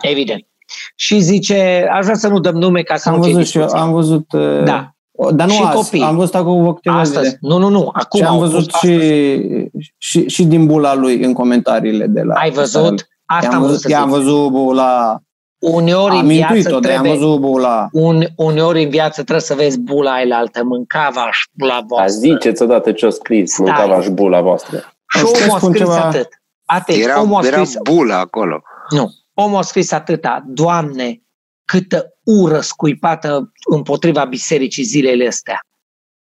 Evident. 0.00 0.46
Și 0.94 1.20
zice, 1.20 1.88
aș 1.92 2.04
vrea 2.04 2.16
să 2.16 2.28
nu 2.28 2.40
dăm 2.40 2.54
nume 2.54 2.82
ca 2.82 2.96
să 2.96 3.08
Am 3.08 3.16
nu 3.16 3.22
fie 3.22 3.32
văzut 3.32 3.48
și 3.48 3.56
eu, 3.56 3.62
discuție. 3.62 3.86
am 3.86 3.92
văzut... 3.92 4.32
uh, 4.32 4.62
Da. 4.64 4.96
O- 5.12 5.30
Dar 5.30 5.46
nu 5.46 5.52
Și 5.52 5.62
azi, 5.62 5.76
copii. 5.76 6.02
am 6.02 6.16
văzut 6.16 6.34
acum 6.34 6.72
câteva 6.74 6.98
Astăzi. 6.98 7.24
zile. 7.26 7.38
Nu, 7.40 7.58
nu, 7.58 7.68
nu. 7.68 7.90
Acum 7.92 8.20
Și 8.20 8.26
am 8.26 8.32
au 8.32 8.38
văzut 8.40 8.70
pus 8.70 8.78
și, 8.80 8.86
astăzi. 8.86 9.70
și, 9.98 10.28
și 10.28 10.44
din 10.44 10.66
bula 10.66 10.94
lui 10.94 11.22
în 11.22 11.32
comentariile 11.32 12.06
de 12.06 12.22
la... 12.22 12.34
Ai 12.34 12.50
văzut? 12.50 13.06
Asta 13.26 13.44
I-am 13.50 13.54
am 13.54 13.58
vrut 13.58 13.66
văzut, 13.72 13.80
să 13.80 13.90
i-am 13.90 14.08
zic. 14.08 14.18
văzut 14.18 14.50
bula... 14.50 15.20
Uneori 15.58 16.14
Am 16.14 16.24
în 16.26 16.30
intuit-o, 16.30 16.54
viață 16.54 16.68
dar 16.70 16.74
am 16.74 16.80
trebuie, 17.02 17.12
văzut 17.12 17.40
bula... 17.40 17.88
un, 17.92 18.24
uneori 18.36 18.82
în 18.82 18.88
viață 18.90 19.12
trebuie 19.22 19.40
să 19.40 19.54
vezi 19.54 19.80
bula 19.80 20.12
aia 20.12 20.24
la 20.26 20.36
altă, 20.36 20.64
mâncava 20.64 21.28
și 21.32 21.48
bula 21.52 21.72
Dar 21.72 21.84
voastră. 21.86 22.18
ziceți 22.20 22.62
odată 22.62 22.92
ce-o 22.92 23.10
scris, 23.10 23.52
Stai. 23.52 23.66
mâncava 23.66 24.00
și 24.02 24.10
bula 24.10 24.40
voastră. 24.40 24.76
Și 25.14 25.20
Puteți 25.24 25.42
omul 25.42 25.54
a 25.54 25.58
spun 25.58 25.72
scris 25.72 25.86
ceva? 25.88 26.00
atât. 26.04 26.28
Atent, 26.64 27.02
Era, 27.02 27.20
omul 27.20 27.42
a 27.42 27.46
era 27.46 27.56
scris, 27.64 27.76
bulă 27.82 28.14
acolo. 28.14 28.62
nu, 28.90 29.10
omul 29.34 29.58
a 29.58 29.62
scris 29.62 29.92
atâta, 29.92 30.42
Doamne, 30.46 31.22
câtă 31.64 32.11
ură 32.24 32.60
scuipată 32.60 33.52
împotriva 33.70 34.24
bisericii 34.24 34.84
zilele 34.84 35.26
astea. 35.26 35.60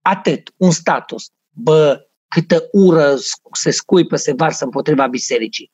Atât, 0.02 0.54
un 0.58 0.72
status. 0.72 1.26
Bă, 1.50 2.00
câtă 2.28 2.64
ură 2.72 3.16
se 3.52 3.72
scuipă, 3.72 4.16
se 4.16 4.34
varsă 4.34 4.64
împotriva 4.64 5.08
bisericii. 5.08 5.72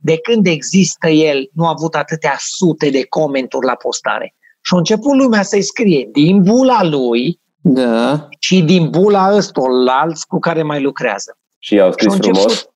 De 0.00 0.18
când 0.18 0.46
există 0.46 1.08
el, 1.08 1.50
nu 1.52 1.66
a 1.66 1.70
avut 1.70 1.94
atâtea 1.94 2.36
sute 2.38 2.90
de 2.90 3.06
comenturi 3.06 3.66
la 3.66 3.74
postare. 3.74 4.34
Și 4.60 4.74
a 4.74 4.76
început 4.76 5.16
lumea 5.16 5.42
să-i 5.42 5.62
scrie 5.62 6.08
din 6.12 6.42
bula 6.42 6.84
lui 6.84 7.40
Da. 7.60 8.28
și 8.38 8.62
din 8.62 8.90
bula 8.90 9.34
ăstor 9.34 9.68
alți 9.88 10.26
cu 10.26 10.38
care 10.38 10.62
mai 10.62 10.82
lucrează. 10.82 11.38
Și 11.58 11.80
au 11.80 11.92
scris 11.92 12.12
Și 12.12 12.20
au 12.20 12.26
început- 12.26 12.40
frumos. 12.40 12.68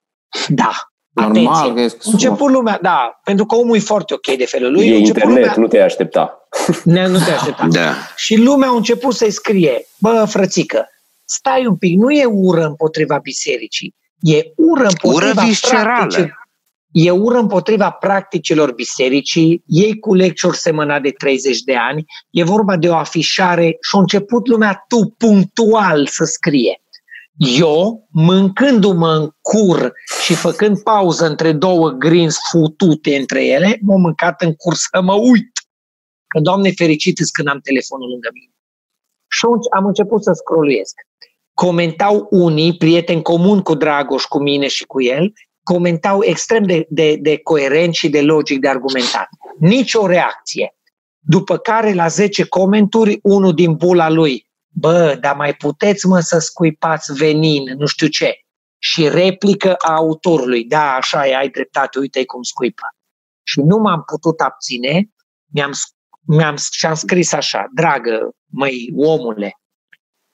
Da, 0.49 0.73
Normal 1.15 1.47
atenție. 1.71 1.73
că 1.75 1.81
e 1.81 1.85
A 2.05 2.11
început 2.13 2.51
lumea, 2.51 2.79
da, 2.83 3.21
pentru 3.25 3.47
că 3.47 3.55
omul 3.55 3.77
e 3.77 3.81
foarte 3.81 4.15
ok 4.15 4.37
de 4.37 4.45
felul 4.47 4.73
lui. 4.73 4.89
E 4.89 4.93
a 4.93 4.97
început 4.97 5.23
internet, 5.23 5.45
lumea, 5.45 5.55
nu 5.57 5.67
te 5.67 5.81
aștepta. 5.81 6.49
ne, 6.85 7.07
nu 7.07 7.19
te 7.19 7.31
aștepta. 7.31 7.67
Da. 7.71 7.93
Și 8.17 8.37
lumea 8.37 8.69
a 8.69 8.75
început 8.75 9.15
să-i 9.15 9.31
scrie, 9.31 9.87
bă, 9.99 10.25
frățică, 10.29 10.87
stai 11.25 11.67
un 11.67 11.77
pic, 11.77 11.99
nu 11.99 12.11
e 12.11 12.25
ură 12.25 12.65
împotriva 12.65 13.19
bisericii, 13.23 13.95
e 14.21 14.43
ură 14.57 14.87
împotriva 14.87 15.33
Ură 15.33 15.47
viscerală. 15.47 16.07
practicii- 16.07 16.41
E 16.93 17.11
ură 17.11 17.39
împotriva 17.39 17.91
practicilor 17.91 18.73
bisericii, 18.73 19.63
ei 19.67 19.99
cu 19.99 20.15
lecciuri 20.15 20.57
semăna 20.57 21.01
de 21.01 21.11
30 21.11 21.61
de 21.61 21.75
ani, 21.77 22.05
e 22.31 22.45
vorba 22.45 22.77
de 22.77 22.89
o 22.89 22.95
afișare 22.97 23.65
și 23.81 23.97
a 23.97 23.99
început 23.99 24.47
lumea 24.49 24.85
tu 24.89 25.15
punctual 25.19 26.07
să 26.07 26.25
scrie. 26.25 26.82
Eu, 27.37 28.09
mâncându-mă 28.11 29.09
în 29.09 29.31
cur 29.41 29.93
și 30.23 30.35
făcând 30.35 30.83
pauză 30.83 31.27
între 31.27 31.53
două 31.53 31.91
greens 31.91 32.39
futute 32.51 33.17
între 33.17 33.47
ele, 33.47 33.79
m-am 33.81 34.01
mâncat 34.01 34.43
în 34.43 34.55
cur 34.55 34.75
să 34.75 35.01
mă 35.03 35.15
uit. 35.15 35.51
Că, 36.27 36.41
Doamne 36.41 36.71
fericit, 36.71 37.19
când 37.33 37.49
am 37.49 37.61
telefonul 37.61 38.09
lângă 38.09 38.29
mine. 38.33 38.53
Și 39.29 39.45
atunci 39.45 39.67
am 39.71 39.87
început 39.87 40.23
să 40.23 40.33
scroluiesc. 40.33 40.95
Comentau 41.55 42.27
unii, 42.31 42.77
prieteni 42.77 43.23
comun 43.23 43.61
cu 43.61 43.75
Dragoș, 43.75 44.25
cu 44.25 44.39
mine 44.39 44.69
și 44.69 44.85
cu 44.85 45.03
el, 45.03 45.33
comentau 45.63 46.23
extrem 46.23 46.63
de, 46.63 46.87
de, 46.89 47.17
de 47.17 47.39
coerent 47.39 47.95
și 47.95 48.09
de 48.09 48.23
logic 48.23 48.61
de 48.61 48.69
argumentat. 48.69 49.29
Nici 49.59 49.95
o 49.95 50.07
reacție. 50.07 50.77
După 51.19 51.57
care, 51.57 51.93
la 51.93 52.09
10 52.09 52.45
comenturi, 52.45 53.19
unul 53.23 53.55
din 53.55 53.75
bula 53.75 54.11
lui, 54.11 54.51
bă, 54.73 55.17
dar 55.21 55.37
mai 55.37 55.55
puteți 55.55 56.07
mă 56.07 56.21
să 56.21 56.39
scuipați 56.39 57.13
venin, 57.13 57.63
nu 57.77 57.87
știu 57.87 58.07
ce. 58.07 58.35
Și 58.79 59.09
replică 59.09 59.75
a 59.75 59.95
autorului, 59.95 60.65
da, 60.65 60.95
așa 60.95 61.29
e, 61.29 61.37
ai 61.37 61.49
dreptate, 61.49 61.99
uite 61.99 62.25
cum 62.25 62.43
scuipă. 62.43 62.87
Și 63.43 63.61
nu 63.61 63.77
m-am 63.77 64.03
putut 64.03 64.41
abține, 64.41 65.11
mi-am, 65.53 65.73
mi-am, 66.27 66.57
și-am 66.71 66.95
scris 66.95 67.33
așa, 67.33 67.69
dragă, 67.75 68.31
măi, 68.47 68.93
omule, 68.97 69.53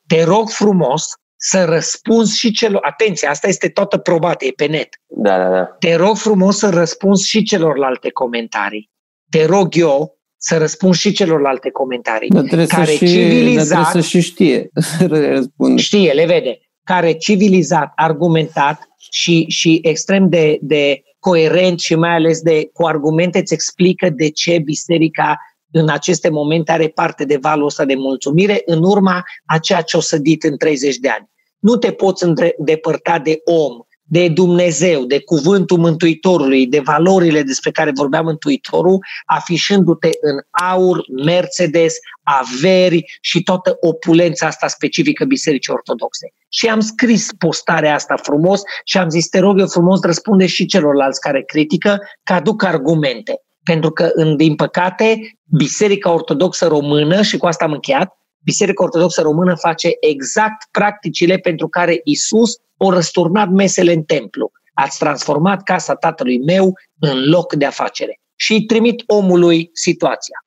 te 0.06 0.22
rog 0.22 0.50
frumos 0.50 1.12
să 1.36 1.64
răspunzi 1.64 2.38
și 2.38 2.52
celor, 2.52 2.84
atenție, 2.84 3.28
asta 3.28 3.48
este 3.48 3.68
toată 3.68 3.98
probată, 3.98 4.44
e 4.44 4.50
pe 4.56 4.66
net, 4.66 4.88
Da, 5.06 5.38
da, 5.38 5.50
da. 5.50 5.64
te 5.64 5.94
rog 5.94 6.16
frumos 6.16 6.58
să 6.58 6.68
răspunzi 6.68 7.28
și 7.28 7.42
celorlalte 7.42 8.10
comentarii. 8.10 8.90
Te 9.30 9.44
rog 9.44 9.76
eu 9.76 10.17
să 10.38 10.56
răspund 10.58 10.94
și 10.94 11.12
celorlalte 11.12 11.70
comentarii. 11.70 12.28
Dar 12.28 12.42
trebuie, 12.42 12.66
Care 12.66 12.84
să 12.84 12.90
și, 12.92 12.98
dar 12.98 13.08
civilizat- 13.08 13.66
trebuie 13.66 14.02
să 14.02 14.08
și 14.08 14.20
știe 14.20 14.70
să 14.98 15.06
răspundă. 15.06 15.80
Știe, 15.80 16.12
le 16.12 16.26
vede. 16.26 16.58
Care 16.84 17.12
civilizat, 17.12 17.92
argumentat 17.96 18.88
și, 19.10 19.44
și 19.48 19.78
extrem 19.82 20.28
de, 20.28 20.58
de 20.60 21.02
coerent 21.18 21.80
și 21.80 21.94
mai 21.94 22.14
ales 22.14 22.40
de 22.40 22.68
cu 22.72 22.86
argumente 22.86 23.38
îți 23.38 23.52
explică 23.54 24.10
de 24.10 24.30
ce 24.30 24.58
biserica 24.58 25.38
în 25.70 25.88
aceste 25.88 26.28
momente 26.28 26.72
are 26.72 26.88
parte 26.88 27.24
de 27.24 27.36
valul 27.40 27.66
ăsta 27.66 27.84
de 27.84 27.94
mulțumire 27.94 28.62
în 28.64 28.82
urma 28.82 29.22
a 29.46 29.58
ceea 29.58 29.80
ce 29.80 29.96
o 29.96 30.00
sădit 30.00 30.42
în 30.44 30.56
30 30.56 30.96
de 30.96 31.08
ani. 31.08 31.30
Nu 31.58 31.76
te 31.76 31.90
poți 31.92 32.24
îndepărta 32.24 33.18
de 33.18 33.40
om, 33.44 33.72
de 34.10 34.28
Dumnezeu, 34.28 35.04
de 35.04 35.20
cuvântul 35.20 35.78
Mântuitorului, 35.78 36.66
de 36.66 36.80
valorile 36.80 37.42
despre 37.42 37.70
care 37.70 37.90
vorbea 37.94 38.22
Mântuitorul, 38.22 38.98
afișându-te 39.24 40.10
în 40.20 40.38
aur, 40.70 41.04
Mercedes, 41.24 41.94
averi 42.22 43.18
și 43.20 43.42
toată 43.42 43.76
opulența 43.80 44.46
asta 44.46 44.66
specifică 44.66 45.24
Bisericii 45.24 45.72
Ortodoxe. 45.72 46.32
Și 46.48 46.66
am 46.66 46.80
scris 46.80 47.28
postarea 47.38 47.94
asta 47.94 48.16
frumos 48.22 48.62
și 48.84 48.98
am 48.98 49.08
zis, 49.08 49.28
te 49.28 49.38
rog 49.38 49.58
eu 49.58 49.66
frumos, 49.66 50.00
răspunde 50.02 50.46
și 50.46 50.66
celorlalți 50.66 51.20
care 51.20 51.42
critică, 51.42 51.98
că 52.22 52.32
aduc 52.32 52.64
argumente. 52.64 53.42
Pentru 53.64 53.90
că, 53.90 54.10
în, 54.14 54.36
din 54.36 54.54
păcate, 54.54 55.18
Biserica 55.56 56.12
Ortodoxă 56.12 56.66
Română, 56.66 57.22
și 57.22 57.36
cu 57.36 57.46
asta 57.46 57.64
am 57.64 57.72
încheiat, 57.72 58.18
Biserica 58.44 58.84
Ortodoxă 58.84 59.22
Română 59.22 59.54
face 59.54 59.90
exact 60.00 60.68
practicile 60.70 61.36
pentru 61.36 61.68
care 61.68 62.00
Isus 62.04 62.56
o 62.76 62.90
răsturnat 62.90 63.48
mesele 63.48 63.92
în 63.92 64.02
templu. 64.02 64.50
Ați 64.74 64.98
transformat 64.98 65.62
casa 65.62 65.94
tatălui 65.94 66.38
meu 66.38 66.72
în 66.98 67.28
loc 67.28 67.54
de 67.54 67.64
afacere. 67.64 68.20
Și 68.36 68.52
îi 68.52 68.64
trimit 68.64 69.02
omului 69.06 69.70
situația. 69.72 70.44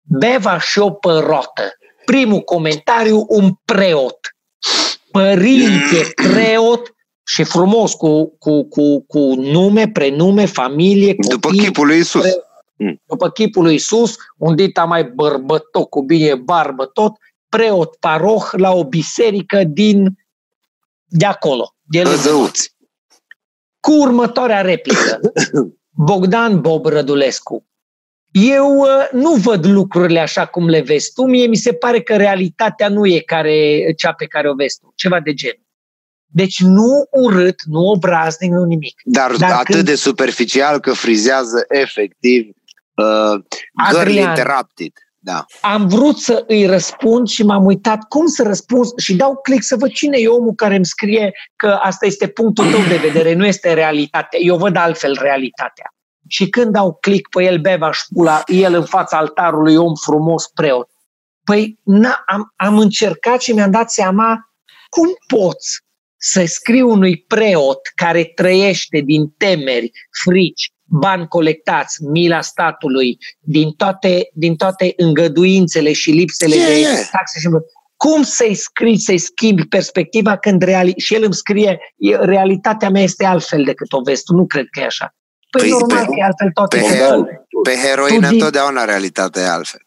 Beva 0.00 0.58
și 0.58 0.78
o 0.78 0.90
părotă. 0.90 1.72
Primul 2.04 2.40
comentariu, 2.40 3.24
un 3.28 3.52
preot. 3.64 4.18
Părinte, 5.10 6.12
preot 6.14 6.94
și 7.26 7.44
frumos, 7.44 7.94
cu, 7.94 8.36
cu, 8.38 8.64
cu, 8.68 9.04
cu 9.06 9.34
nume, 9.34 9.88
prenume, 9.88 10.46
familie, 10.46 11.14
copii. 11.14 11.30
După 11.30 11.50
chipul 11.50 11.86
lui 11.86 11.98
Isus. 11.98 12.22
Pre- 12.22 12.44
după 13.06 13.30
chipul 13.30 13.62
lui 13.62 13.74
Isus, 13.74 14.16
un 14.38 14.54
dita 14.56 14.84
mai 14.84 15.04
bărbătot, 15.04 15.88
cu 15.88 16.02
bine 16.02 16.34
barbă 16.34 16.86
tot, 16.86 17.12
preot 17.50 17.96
paroh 17.96 18.44
la 18.56 18.72
o 18.72 18.84
biserică 18.84 19.64
din 19.64 20.18
de 21.06 21.24
acolo. 21.26 21.74
De 21.82 22.02
lângă.Ăzăuți. 22.02 22.74
cu 23.80 23.92
următoarea 23.92 24.60
replică. 24.60 25.20
Bogdan 26.06 26.60
Bob 26.60 26.86
Rădulescu. 26.86 27.64
Eu 28.30 28.76
uh, 28.78 29.08
nu 29.12 29.34
văd 29.34 29.66
lucrurile 29.66 30.20
așa 30.20 30.46
cum 30.46 30.68
le 30.68 30.80
vezi 30.80 31.12
tu. 31.12 31.24
Mie 31.26 31.46
mi 31.46 31.56
se 31.56 31.72
pare 31.72 32.00
că 32.00 32.16
realitatea 32.16 32.88
nu 32.88 33.06
e 33.06 33.18
care, 33.18 33.92
cea 33.96 34.12
pe 34.12 34.24
care 34.26 34.50
o 34.50 34.54
vezi 34.54 34.78
tu. 34.78 34.92
Ceva 34.94 35.20
de 35.20 35.34
genul. 35.34 35.66
Deci 36.32 36.60
nu 36.60 37.04
urât, 37.10 37.62
nu 37.64 37.80
obraznic, 37.80 38.50
nu 38.50 38.64
nimic. 38.64 39.00
Dar, 39.04 39.36
Dar 39.36 39.50
atât 39.52 39.74
când- 39.74 39.84
de 39.84 39.94
superficial 39.94 40.80
că 40.80 40.92
frizează 40.92 41.64
efectiv 41.68 42.46
uh, 42.94 43.42
girl 43.90 44.00
Adrian. 44.00 44.28
interrupted. 44.28 44.92
Da. 45.22 45.44
Am 45.60 45.86
vrut 45.86 46.18
să 46.18 46.44
îi 46.46 46.66
răspund 46.66 47.28
și 47.28 47.42
m-am 47.42 47.64
uitat 47.64 48.04
cum 48.08 48.26
să 48.26 48.42
răspund 48.42 48.86
și 48.96 49.16
dau 49.16 49.36
click 49.42 49.62
să 49.62 49.76
văd 49.76 49.90
cine 49.90 50.18
e 50.18 50.28
omul 50.28 50.54
care 50.54 50.74
îmi 50.74 50.86
scrie 50.86 51.32
că 51.56 51.78
asta 51.82 52.06
este 52.06 52.28
punctul 52.28 52.70
tău 52.70 52.80
de 52.88 52.96
vedere, 52.96 53.34
nu 53.34 53.46
este 53.46 53.72
realitatea. 53.72 54.38
Eu 54.42 54.56
văd 54.56 54.76
altfel 54.76 55.18
realitatea. 55.20 55.84
Și 56.28 56.48
când 56.48 56.72
dau 56.72 56.98
click 57.00 57.28
pe 57.28 57.44
el, 57.44 57.58
beva 57.58 57.92
și 57.92 58.02
șpula, 58.04 58.42
el 58.46 58.74
în 58.74 58.84
fața 58.84 59.16
altarului, 59.16 59.76
om 59.76 59.94
frumos, 59.94 60.46
preot. 60.46 60.88
Păi 61.44 61.78
na, 61.84 62.22
am, 62.26 62.52
am 62.56 62.78
încercat 62.78 63.40
și 63.40 63.52
mi-am 63.52 63.70
dat 63.70 63.90
seama 63.90 64.50
cum 64.88 65.08
poți 65.38 65.80
să 66.16 66.44
scriu 66.46 66.90
unui 66.90 67.24
preot 67.26 67.80
care 67.94 68.24
trăiește 68.24 69.00
din 69.00 69.28
temeri, 69.28 69.90
frici, 70.22 70.72
bani 70.90 71.28
colectați, 71.28 72.02
mila 72.04 72.40
statului, 72.40 73.18
din 73.40 73.70
toate, 73.70 74.28
din 74.34 74.56
toate 74.56 74.92
îngăduințele 74.96 75.92
și 75.92 76.10
lipsele 76.10 76.54
Yeah, 76.54 76.66
de 76.66 76.78
yeah. 76.78 77.08
taxe 77.12 77.38
și 77.40 77.48
cum 77.96 78.22
să-i 78.22 78.54
scriți, 78.54 79.04
să-i 79.04 79.18
schimbi 79.18 79.66
perspectiva 79.66 80.36
când 80.36 80.62
reali- 80.62 80.94
și 80.96 81.14
el 81.14 81.22
îmi 81.24 81.34
scrie 81.34 81.78
e, 81.96 82.16
realitatea 82.16 82.90
mea 82.90 83.02
este 83.02 83.24
altfel 83.24 83.64
decât 83.64 83.92
o 83.92 84.00
vezi 84.02 84.22
tu, 84.22 84.34
nu 84.34 84.46
cred 84.46 84.66
că 84.70 84.80
e 84.80 84.84
așa. 84.84 85.14
Păi, 85.50 85.60
Păi, 85.60 85.70
normal 85.70 85.98
pe- 85.98 86.04
că 86.04 86.12
e 86.18 86.22
altfel 86.22 86.50
toate. 86.52 86.76
pe 86.76 86.82
sunt. 86.82 86.98
Bogdan, 86.98 87.26
Pe 87.62 87.70
heroină 87.88 88.20
Tu 88.20 88.26
din- 88.26 88.32
întotdeauna 88.32 88.84
realitatea 88.84 89.42
e 89.42 89.48
altfel. 89.48 89.80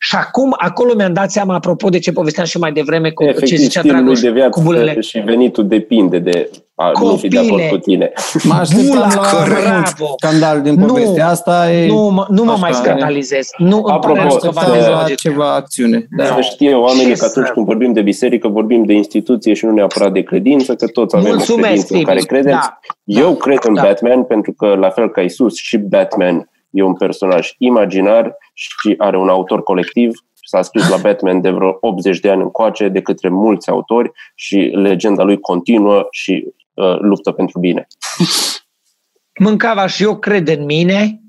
Și 0.00 0.16
acum, 0.16 0.54
acolo 0.58 0.92
mi-am 0.96 1.12
dat 1.12 1.30
seama, 1.30 1.54
apropo 1.54 1.88
de 1.88 1.98
ce 1.98 2.12
povesteam 2.12 2.46
și 2.46 2.58
mai 2.58 2.72
devreme, 2.72 3.10
cu 3.10 3.22
ce 3.22 3.28
Efectiv, 3.28 3.58
zicea 3.58 3.80
stilul 3.80 3.96
lui 3.96 4.04
Dragoș, 4.04 4.20
de 4.20 4.30
viață 4.30 4.48
cu 4.50 4.60
bulele. 4.60 5.00
și 5.00 5.18
venitul 5.18 5.66
depinde 5.68 6.18
de 6.18 6.50
a 6.74 6.90
nu 7.00 7.16
fi 7.16 7.28
de 7.28 7.36
acord 7.38 7.50
Copile. 7.50 7.68
cu 7.68 7.76
tine. 7.76 8.12
Mă 8.42 8.54
așteptam 8.54 8.86
Bula, 8.86 9.06
la 9.14 9.30
corect. 9.38 9.64
mai 9.66 9.72
mult 9.72 9.94
bravo. 9.96 10.14
scandal 10.16 10.60
din 10.62 10.74
Nu. 10.74 10.86
povestea 10.86 11.28
asta. 11.28 11.70
E, 11.72 11.86
Nu, 11.86 11.94
mă, 12.08 12.26
nu 12.30 12.44
mă 12.44 12.56
mai 12.60 12.70
Așa, 12.70 12.78
scandalizez. 12.82 13.48
Nu, 13.56 13.76
îmi 13.76 13.84
Apropo, 13.86 14.14
pare 14.16 14.28
rău 14.28 14.36
că 14.38 14.50
v-am 14.50 14.64
să- 14.64 14.70
la 14.70 14.76
dezamăgit. 14.76 15.18
ceva 15.18 15.54
acțiune. 15.54 16.06
Da. 16.16 16.24
Să 16.24 16.40
știe 16.40 16.74
oamenii 16.74 17.12
Ce 17.14 17.18
că 17.18 17.24
atunci 17.24 17.46
să- 17.46 17.52
când 17.52 17.66
vorbim 17.66 17.92
de 17.92 18.00
biserică, 18.02 18.48
vorbim 18.48 18.84
de 18.84 18.92
instituție 18.92 19.54
și 19.54 19.64
nu 19.64 19.72
neapărat 19.72 20.12
de 20.12 20.22
credință, 20.22 20.74
că 20.74 20.86
toți 20.86 21.16
avem 21.16 21.28
Mulțumesc, 21.30 21.58
o 21.60 21.62
credință 21.66 21.86
în 21.92 21.98
Tibi. 21.98 22.10
care 22.10 22.20
credem. 22.20 22.50
Da. 22.52 22.78
Eu 23.04 23.34
cred 23.34 23.58
în 23.66 23.74
Da. 23.74 23.82
Batman 23.82 24.22
pentru 24.24 24.52
că, 24.52 24.66
la 24.80 24.90
fel 24.90 25.10
ca 25.10 25.20
Isus, 25.20 25.54
și 25.56 25.76
Batman 25.76 26.48
e 26.70 26.82
un 26.82 26.94
personaj 26.94 27.50
imaginar 27.58 28.36
și 28.52 28.94
are 28.98 29.16
un 29.18 29.28
autor 29.28 29.62
colectiv. 29.62 30.18
S-a 30.44 30.62
scris 30.62 30.88
la 30.88 30.96
Batman 30.96 31.40
de 31.40 31.50
vreo 31.50 31.78
80 31.80 32.20
de 32.20 32.30
ani 32.30 32.42
încoace 32.42 32.88
de 32.88 33.02
către 33.02 33.28
mulți 33.28 33.70
autori 33.70 34.10
și 34.34 34.56
legenda 34.74 35.22
lui 35.22 35.40
continuă 35.40 36.06
și 36.10 36.52
uh, 36.74 36.98
luptă 36.98 37.32
pentru 37.32 37.58
bine. 37.58 37.86
Mâncava 39.38 39.86
și 39.86 40.02
eu 40.02 40.18
cred 40.18 40.48
în 40.48 40.64
mine. 40.64 41.20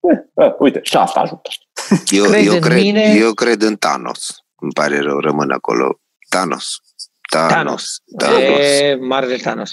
Uh, 0.00 0.54
uite, 0.58 0.80
și 0.82 0.96
asta 0.96 1.20
ajută. 1.20 1.50
Eu, 2.10 2.24
Cred 2.24 2.46
eu, 2.46 2.54
în 2.54 2.60
cred, 2.60 2.80
mine. 2.82 3.14
eu 3.18 3.32
cred 3.32 3.62
în 3.62 3.76
Thanos. 3.76 4.44
Îmi 4.60 4.72
pare 4.72 4.98
rău, 4.98 5.18
rămân 5.18 5.50
acolo. 5.50 6.00
Thanos. 6.28 6.80
Thanos. 7.30 7.52
Thanos. 7.52 8.02
Thanos. 8.16 8.58
E 8.58 8.98
Marvel 9.00 9.38
Thanos. 9.38 9.70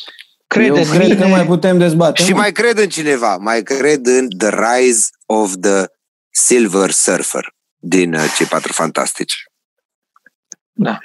Cred 0.52 0.68
Eu 0.68 0.76
în 0.76 0.84
cred 0.89 1.02
mine. 1.08 1.16
că 1.16 1.28
mai 1.28 1.45
putem 1.45 1.78
dezbate. 1.78 2.24
Și 2.24 2.34
mai 2.34 2.52
cred 2.52 2.78
în 2.78 2.89
cineva. 2.89 3.38
Mai 3.38 3.64
cred 3.64 4.06
în 4.06 4.28
The 4.38 4.49
Rise 4.49 5.10
of 5.26 5.54
the 5.62 5.84
Silver 6.30 6.89
Surfer 6.91 7.54
din 7.78 8.14
uh, 8.14 8.34
cei 8.38 8.45
patru 8.45 8.74
fantastici. 8.74 9.43
Da. 10.72 10.97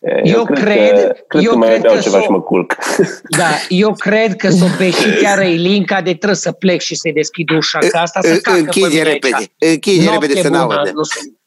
E, 0.00 0.20
Eu 0.28 0.44
cred, 0.44 0.58
cred- 0.62 0.90
că, 1.06 1.12
cred 1.28 1.42
eu 1.44 1.50
că 1.50 1.56
mai 1.56 1.68
cred 1.68 1.80
beau 1.80 1.94
că 1.94 2.00
ceva 2.00 2.16
s-o- 2.18 2.22
și 2.22 2.30
mă 2.30 2.40
culc. 2.42 2.76
Da, 3.38 3.48
eu 3.68 3.92
cred 3.94 4.36
că 4.36 4.50
s-o 4.50 4.66
beșit 4.76 5.18
chiar 5.20 5.38
Eilinca 5.38 5.96
de 6.02 6.10
trebuie 6.14 6.34
să 6.36 6.52
plec 6.52 6.80
și 6.80 6.94
să-i 6.94 7.12
deschid 7.12 7.50
ușa, 7.50 7.78
că 7.78 7.96
asta 7.98 8.20
să 8.22 8.40
cacă 8.40 8.56
pe 8.56 8.58
Închide 8.62 8.86
mine 8.86 8.98
aici. 9.00 9.22
repede. 9.22 9.52
Închide 9.72 10.04
Noapte 10.04 10.26
repede 10.26 10.42
să 10.42 10.48
bună, 10.48 10.60
n-audă. 10.60 10.90
nu 10.94 11.02
sunt- 11.02 11.38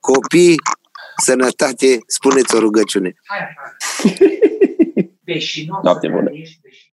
Copii, 0.00 0.54
sănătate, 1.24 1.98
spuneți 2.06 2.54
o 2.54 2.58
rugăciune. 2.58 3.14
Beșinos, 5.24 5.82
Noapte 5.86 6.08
bună. 6.08 6.30
ești 6.32 6.58
beșinos. 6.62 6.94